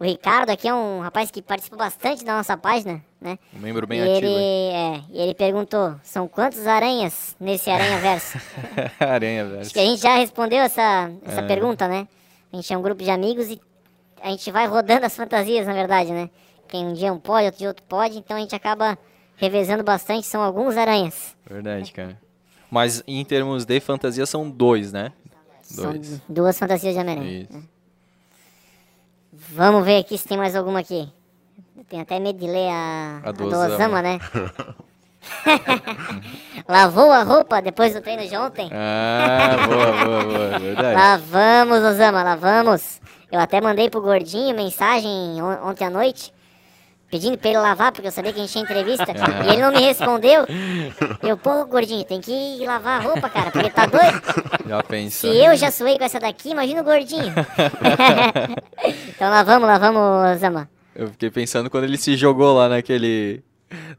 [0.00, 3.36] O Ricardo aqui é um rapaz que participa bastante da nossa página, né?
[3.52, 4.26] Um membro bem e ativo.
[4.26, 8.38] Ele, é, e ele perguntou, são quantas aranhas nesse Aranha Verso?
[9.00, 9.62] aranha Verso.
[9.62, 11.46] Acho que a gente já respondeu essa, essa é.
[11.48, 12.06] pergunta, né?
[12.52, 13.60] A gente é um grupo de amigos e
[14.22, 16.30] a gente vai rodando as fantasias, na verdade, né?
[16.68, 18.96] Quem um dia um pode, outro dia outro pode, então a gente acaba
[19.36, 21.36] revezando bastante, são alguns aranhas.
[21.44, 22.16] Verdade, cara.
[22.70, 25.12] Mas em termos de fantasia são dois, né?
[25.74, 26.06] Dois.
[26.06, 27.42] São duas fantasias de Homem-Aranha.
[27.42, 27.52] Isso.
[27.52, 27.62] Né?
[29.50, 31.08] Vamos ver aqui se tem mais alguma aqui.
[31.76, 34.18] Eu tenho até medo de ler a, a, a do Osama, né?
[36.68, 38.68] Lavou a roupa depois do treino de ontem?
[38.72, 40.94] Ah, boa, boa, boa, verdade.
[40.94, 43.00] Lavamos, Osama, lavamos.
[43.30, 46.32] Eu até mandei pro Gordinho mensagem on ontem à noite,
[47.10, 49.06] pedindo pra ele lavar, porque eu sabia que a gente tinha entrevista.
[49.44, 50.44] E ele não me respondeu.
[51.22, 54.20] Eu, pô, Gordinho, tem que ir lavar a roupa, cara, porque tá doido.
[54.66, 55.30] Já pensou.
[55.30, 57.32] Se eu já suei com essa daqui, imagina o Gordinho.
[59.08, 60.68] então lavamos, lavamos, Osama.
[60.94, 63.42] Eu fiquei pensando quando ele se jogou lá naquele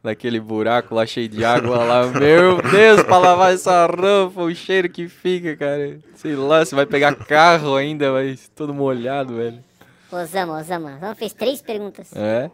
[0.03, 2.07] naquele buraco lá cheio de água lá.
[2.07, 5.99] Meu Deus, pra lavar essa roupa, o cheiro que fica, cara.
[6.15, 9.59] Sei lá, você vai pegar carro ainda, vai todo molhado, velho.
[10.11, 10.95] Osama, Osama.
[10.97, 12.11] Osama fez três perguntas.
[12.15, 12.49] É?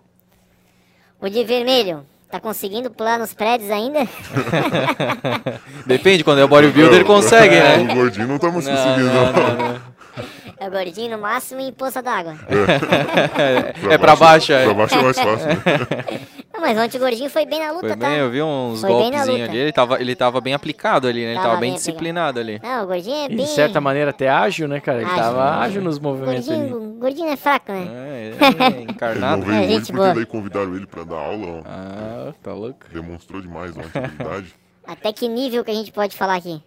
[1.26, 4.02] O de vermelho, tá conseguindo pular nos prédios ainda?
[5.88, 7.80] Depende, quando é o bodybuilder ele consegue, né?
[7.92, 9.34] O gordinho não estamos conseguindo, não.
[9.34, 9.95] não, não, não.
[10.58, 12.36] É o gordinho no máximo em poça d'água.
[13.38, 14.64] É, é pra baixo, é.
[14.64, 15.48] Pra baixo é mais fácil.
[15.48, 16.20] Né?
[16.56, 18.08] Não, mas ontem o gordinho foi bem na luta, foi tá?
[18.08, 19.58] Bem, eu vi uns golpezinhos ali.
[19.58, 21.32] Ele tava, ele tava bem aplicado ali, né?
[21.32, 22.62] Ele tava, tava bem, bem disciplinado ali.
[22.64, 23.38] Não, o gordinho é bem...
[23.38, 25.00] de certa maneira até ágil, né, cara?
[25.00, 25.66] Ele ágil, tava né?
[25.66, 26.86] ágil nos movimentos gordinho, ali.
[26.86, 27.88] O gordinho é fraco, né?
[27.90, 29.44] É, é encarnado.
[29.44, 31.62] Ele não veio é, hoje porque daí convidaram ele pra dar aula.
[31.66, 32.86] Ah, tá louco.
[32.94, 34.56] Demonstrou demais ontem a habilidade.
[34.88, 36.62] Até que nível que a gente pode falar aqui?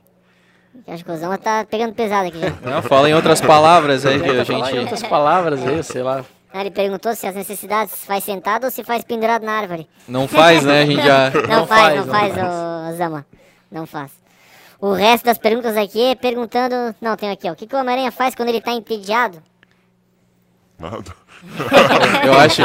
[0.86, 2.50] Acho que o Zama tá pegando pesado aqui já.
[2.62, 4.74] Não, fala em outras palavras aí que a gente.
[4.74, 6.24] Em outras palavras aí, sei lá.
[6.52, 9.86] Ah, ele perguntou se as necessidades faz sentado ou se faz pendurado na árvore.
[10.08, 10.82] Não faz, né?
[10.82, 11.30] A gente já.
[11.46, 13.26] Não, não faz, não faz, faz, Zama.
[13.70, 14.10] Não faz.
[14.80, 16.94] O resto das perguntas aqui é perguntando.
[17.00, 17.52] Não, tem aqui, ó.
[17.52, 19.42] O que, que o Homem-Aranha faz quando ele tá entediado?
[20.78, 21.12] Nada.
[22.24, 22.62] Eu acho,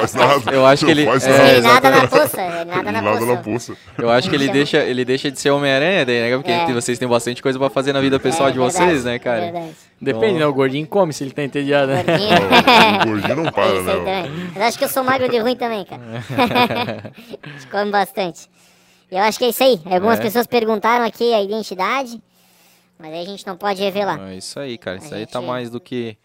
[0.51, 1.05] eu acho que ele.
[1.05, 2.65] É, ele nada na poça.
[2.65, 3.25] Nada, na, poça.
[3.25, 3.77] na poça.
[3.97, 6.35] Eu acho que ele deixa, ele deixa de ser Homem-Aranha, né?
[6.35, 6.73] Porque é.
[6.73, 9.41] vocês têm bastante coisa pra fazer na vida pessoal é, de verdade, vocês, né, cara?
[9.41, 9.75] Verdade.
[10.01, 10.45] Depende, né?
[10.45, 12.03] O gordinho come se ele tá entediado, né?
[13.03, 14.23] o gordinho não para, né?
[14.53, 16.01] Mas acho que eu sou magro de ruim também, cara.
[17.71, 18.49] come bastante.
[19.11, 19.79] Eu acho que é isso aí.
[19.85, 20.23] Algumas é.
[20.23, 22.19] pessoas perguntaram aqui a identidade,
[22.97, 24.19] mas aí a gente não pode revelar.
[24.31, 24.97] É isso aí, cara.
[24.97, 25.31] Isso a aí gente...
[25.31, 26.17] tá mais do que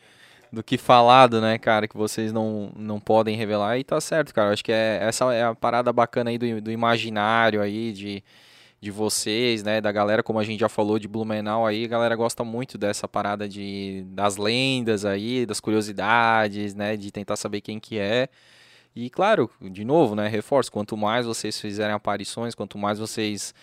[0.53, 3.79] do que falado, né, cara, que vocês não, não podem revelar.
[3.79, 4.53] E tá certo, cara.
[4.53, 8.25] Acho que é, essa é a parada bacana aí do, do imaginário aí, de,
[8.81, 11.85] de vocês, né, da galera, como a gente já falou, de Blumenau aí.
[11.85, 17.37] A galera gosta muito dessa parada de, das lendas aí, das curiosidades, né, de tentar
[17.37, 18.29] saber quem que é.
[18.97, 23.55] E, claro, de novo, né, reforço, quanto mais vocês fizerem aparições, quanto mais vocês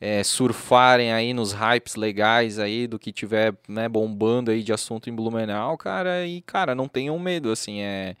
[0.00, 5.08] é, surfarem aí nos hypes legais aí do que tiver né, bombando aí de assunto
[5.08, 8.14] em Blumenau, cara, e cara, não tenham medo, assim, é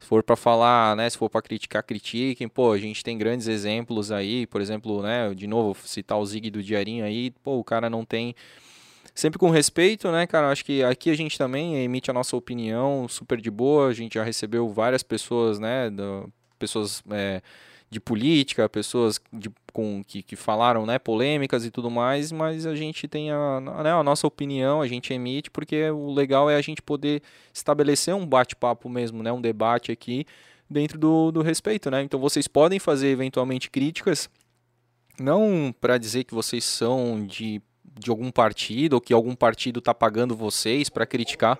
[0.00, 2.48] Se for para falar, né, se for para criticar, critiquem.
[2.48, 6.50] Pô, a gente tem grandes exemplos aí, por exemplo, né, de novo citar o Zig
[6.50, 8.34] do Diarinho aí, pô, o cara não tem
[9.14, 10.50] sempre com respeito, né, cara?
[10.50, 13.88] Acho que aqui a gente também emite a nossa opinião super de boa.
[13.88, 17.42] A gente já recebeu várias pessoas, né, do, pessoas é,
[17.90, 22.74] de política, pessoas de, com, que, que falaram né, polêmicas e tudo mais, mas a
[22.74, 26.60] gente tem a, né, a nossa opinião, a gente emite, porque o legal é a
[26.60, 30.26] gente poder estabelecer um bate-papo mesmo, né, um debate aqui
[30.68, 31.90] dentro do, do respeito.
[31.90, 32.02] Né?
[32.02, 34.28] Então vocês podem fazer eventualmente críticas,
[35.18, 37.62] não para dizer que vocês são de,
[37.98, 41.58] de algum partido ou que algum partido está pagando vocês para criticar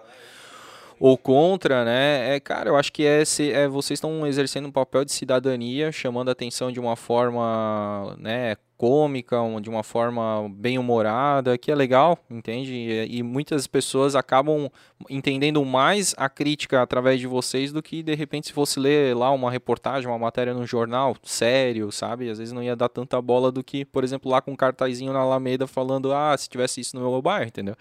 [1.00, 2.36] ou contra, né?
[2.36, 5.92] É, cara, eu acho que é, se, é vocês estão exercendo um papel de cidadania,
[5.92, 11.74] chamando a atenção de uma forma, né, cômica, de uma forma bem humorada, que é
[11.74, 12.72] legal, entende?
[12.72, 14.70] E, e, muitas pessoas acabam
[15.10, 19.32] entendendo mais a crítica através de vocês do que de repente se fosse ler lá
[19.32, 22.30] uma reportagem, uma matéria no jornal, sério, sabe?
[22.30, 25.12] Às vezes não ia dar tanta bola do que, por exemplo, lá com um cartazinho
[25.12, 27.74] na Alameda falando, ah, se tivesse isso no meu bairro, entendeu?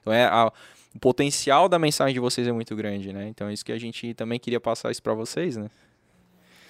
[0.00, 0.52] Então é a,
[0.96, 3.28] o potencial da mensagem de vocês é muito grande, né?
[3.28, 5.70] Então é isso que a gente também queria passar isso para vocês, né?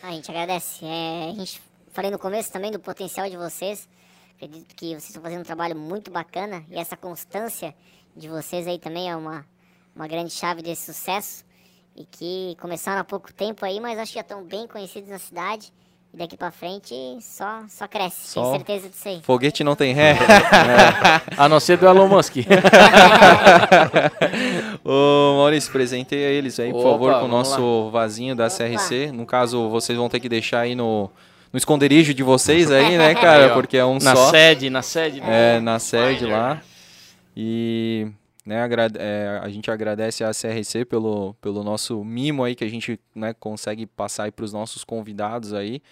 [0.02, 0.84] A gente agradece.
[0.84, 1.62] É, a gente
[1.92, 3.88] falei no começo também do potencial de vocês.
[4.34, 7.72] Acredito que vocês estão fazendo um trabalho muito bacana e essa constância
[8.16, 9.46] de vocês aí também é uma,
[9.94, 11.44] uma grande chave desse sucesso.
[11.94, 15.18] E que começaram há pouco tempo aí, mas acho que já estão bem conhecidos na
[15.18, 15.72] cidade.
[16.16, 19.20] E daqui pra frente só, só cresce, só tenho certeza disso aí.
[19.22, 20.12] Foguete não tem ré.
[20.12, 20.16] é.
[21.36, 22.36] A não ser do Elon Musk.
[24.82, 27.90] Ô Maurício, presenteia eles aí, Opa, por favor, com o nosso lá.
[27.90, 28.56] vasinho da Opa.
[28.56, 29.12] CRC.
[29.12, 31.10] No caso, vocês vão ter que deixar aí no,
[31.52, 33.50] no esconderijo de vocês aí, né, cara?
[33.52, 34.24] Porque é um na só.
[34.24, 35.20] Na sede, na sede.
[35.20, 35.56] Né?
[35.56, 36.62] É, na sede lá.
[37.36, 38.06] E
[38.46, 38.68] né,
[38.98, 43.34] é, a gente agradece a CRC pelo, pelo nosso mimo aí que a gente né,
[43.34, 45.82] consegue passar para os nossos convidados aí.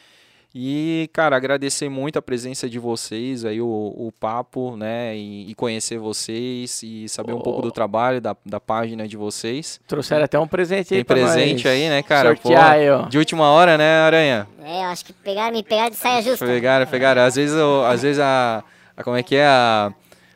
[0.57, 5.17] E, cara, agradecer muito a presença de vocês aí, o, o papo, né?
[5.17, 7.39] E, e conhecer vocês e saber oh.
[7.39, 9.81] um pouco do trabalho, da, da página de vocês.
[9.89, 12.29] Trouxeram até um presente aí Tem presente aí, né, cara?
[12.29, 13.09] Sortear.
[13.09, 14.47] De última hora, né, Aranha?
[14.63, 16.47] É, eu acho que pegaram, me pegaram de saia justa.
[16.47, 17.23] Pegaram, pegaram.
[17.23, 17.57] Às vezes,
[17.89, 18.63] às vezes a,
[18.97, 19.03] a.
[19.03, 19.45] Como é que é?
[19.45, 19.93] A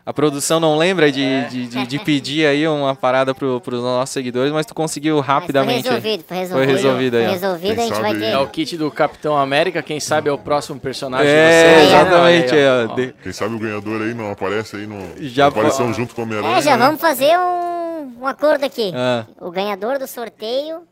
[0.08, 1.42] a produção não lembra de, é.
[1.48, 5.82] de, de, de, pedir aí uma parada para os nossos seguidores, mas tu conseguiu rapidamente.
[5.82, 6.64] Foi resolvido, foi resolvido.
[6.64, 7.24] Foi resolvido aí.
[7.24, 8.24] Foi resolvido, a gente vai ter.
[8.24, 11.30] É o kit do Capitão América, quem sabe é o próximo personagem.
[11.30, 12.54] É, exatamente.
[12.54, 12.86] Aí, ó.
[12.90, 13.22] Ó.
[13.22, 16.56] Quem sabe o ganhador aí não aparece aí, no, já apareceu junto com o Homem-Aranha.
[16.56, 16.86] É, já né?
[16.86, 18.90] vamos fazer um, um acordo aqui.
[18.94, 19.26] Ah.
[19.38, 20.84] O ganhador do sorteio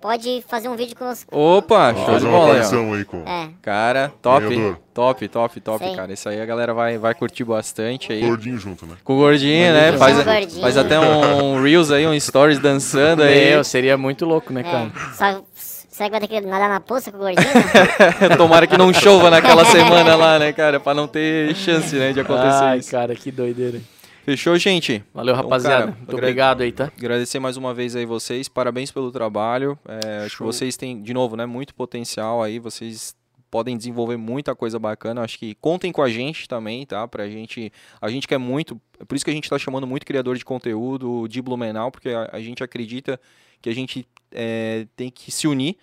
[0.00, 1.36] pode fazer um vídeo conosco.
[1.36, 2.54] Opa, show de bola.
[2.54, 3.48] Aí com é.
[3.62, 5.96] Cara, top, top, top, top, Sim.
[5.96, 6.12] cara.
[6.12, 8.20] Isso aí a galera vai, vai curtir bastante aí.
[8.20, 8.94] Com o gordinho junto, né?
[9.02, 9.92] Com o gordinho, né?
[9.98, 10.60] Faz, gordinho.
[10.60, 13.50] faz até um Reels aí, um Stories dançando aí.
[13.50, 14.92] Meu, seria muito louco, né, cara?
[14.94, 15.14] É.
[15.14, 17.46] Só, será que vai ter que nadar na poça com o gordinho?
[18.36, 20.78] Tomara que não chova naquela semana lá, né, cara?
[20.78, 22.90] Pra não ter chance, né, de acontecer Ai, isso.
[22.90, 23.80] cara, que doideira.
[24.26, 25.04] Fechou, gente?
[25.14, 25.82] Valeu, então, rapaziada.
[25.82, 26.90] Então, cara, Muito obrigado aí, tá?
[26.98, 28.48] Agradecer mais uma vez aí vocês.
[28.48, 29.78] Parabéns pelo trabalho.
[29.86, 32.58] É, acho que vocês têm, de novo, né, muito potencial aí.
[32.58, 33.14] Vocês
[33.48, 35.22] podem desenvolver muita coisa bacana.
[35.22, 37.06] Acho que contem com a gente também, tá?
[37.06, 37.72] Pra gente.
[38.00, 38.80] A gente quer muito.
[38.98, 42.08] É por isso que a gente está chamando muito criador de conteúdo de Blumenau, porque
[42.08, 43.20] a, a gente acredita
[43.62, 45.76] que a gente é, tem que se unir.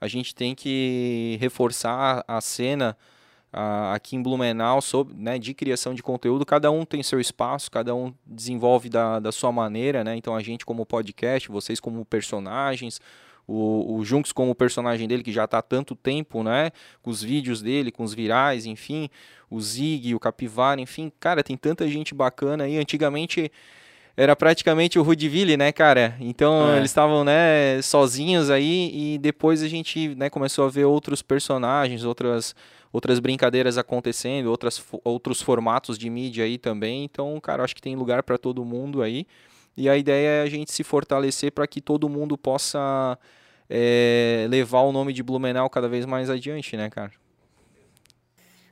[0.00, 2.96] A gente tem que reforçar a cena
[3.52, 6.44] aqui em Blumenau sobre, né, de criação de conteúdo.
[6.44, 10.16] Cada um tem seu espaço, cada um desenvolve da, da sua maneira, né?
[10.16, 13.00] Então a gente como podcast, vocês como personagens,
[13.46, 16.70] o, o Junks como personagem dele que já está há tanto tempo, né?
[17.02, 19.08] Com os vídeos dele, com os virais, enfim,
[19.50, 22.76] o Zig, o Capivara, enfim, cara, tem tanta gente bacana aí.
[22.76, 23.50] Antigamente
[24.14, 26.16] era praticamente o Rudiville, né, cara?
[26.20, 26.76] Então é.
[26.76, 32.04] eles estavam, né, sozinhos aí e depois a gente, né, começou a ver outros personagens,
[32.04, 32.54] outras
[32.92, 37.04] outras brincadeiras acontecendo, outras, outros formatos de mídia aí também.
[37.04, 39.26] Então, cara, acho que tem lugar para todo mundo aí.
[39.76, 43.16] E a ideia é a gente se fortalecer para que todo mundo possa
[43.70, 47.12] é, levar o nome de Blumenau cada vez mais adiante, né, cara?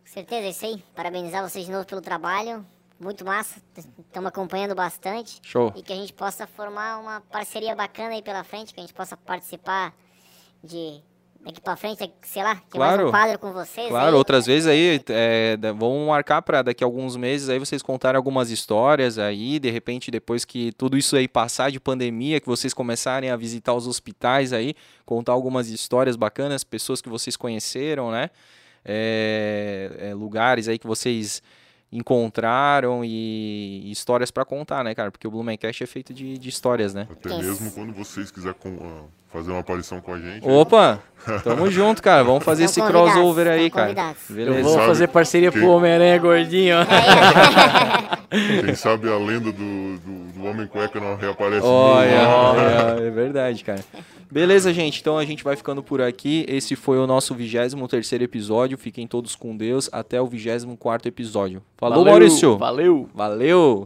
[0.05, 0.83] Certeza, é isso aí.
[0.95, 2.65] Parabenizar vocês de novo pelo trabalho.
[2.99, 3.61] Muito massa.
[3.77, 5.39] Estamos acompanhando bastante.
[5.43, 5.73] Show.
[5.77, 8.95] E que a gente possa formar uma parceria bacana aí pela frente, que a gente
[8.95, 9.95] possa participar
[10.65, 11.03] de
[11.45, 13.89] daqui pra frente, sei lá, tem claro, mais um quadro com vocês.
[13.89, 14.15] Claro, aí.
[14.15, 18.51] outras vezes aí, é, vamos marcar para daqui a alguns meses aí vocês contarem algumas
[18.51, 23.31] histórias aí, de repente depois que tudo isso aí passar de pandemia, que vocês começarem
[23.31, 28.31] a visitar os hospitais aí, contar algumas histórias bacanas, pessoas que vocês conheceram, né?
[28.85, 31.43] É, é, lugares aí que vocês
[31.91, 35.11] encontraram e, histórias para contar, né, cara?
[35.11, 37.09] Porque o Blumencast é feito de, de histórias, né?
[37.11, 38.57] Até mesmo quando vocês quiserem
[39.37, 40.49] fazer uma aparição com a gente.
[40.49, 40.99] Opa!
[41.45, 42.25] Tamo junto, cara.
[42.25, 44.15] Vamos fazer esse crossover aí, cara.
[44.29, 44.59] Beleza.
[44.59, 45.61] Eu vou fazer parceria quem...
[45.61, 46.77] pro Homem-Aranha gordinho.
[48.65, 51.65] Quem sabe a lenda do, do, do Homem Cueca não reaparece.
[51.65, 53.85] Olha, olha, é verdade, cara.
[54.31, 55.01] Beleza, gente.
[55.01, 56.45] Então a gente vai ficando por aqui.
[56.49, 58.77] Esse foi o nosso 23 episódio.
[58.77, 59.89] Fiquem todos com Deus.
[59.93, 61.63] Até o 24 episódio.
[61.77, 62.59] Falou, Valeu, Maurício.
[62.59, 63.09] Valeu.
[63.15, 63.85] Valeu.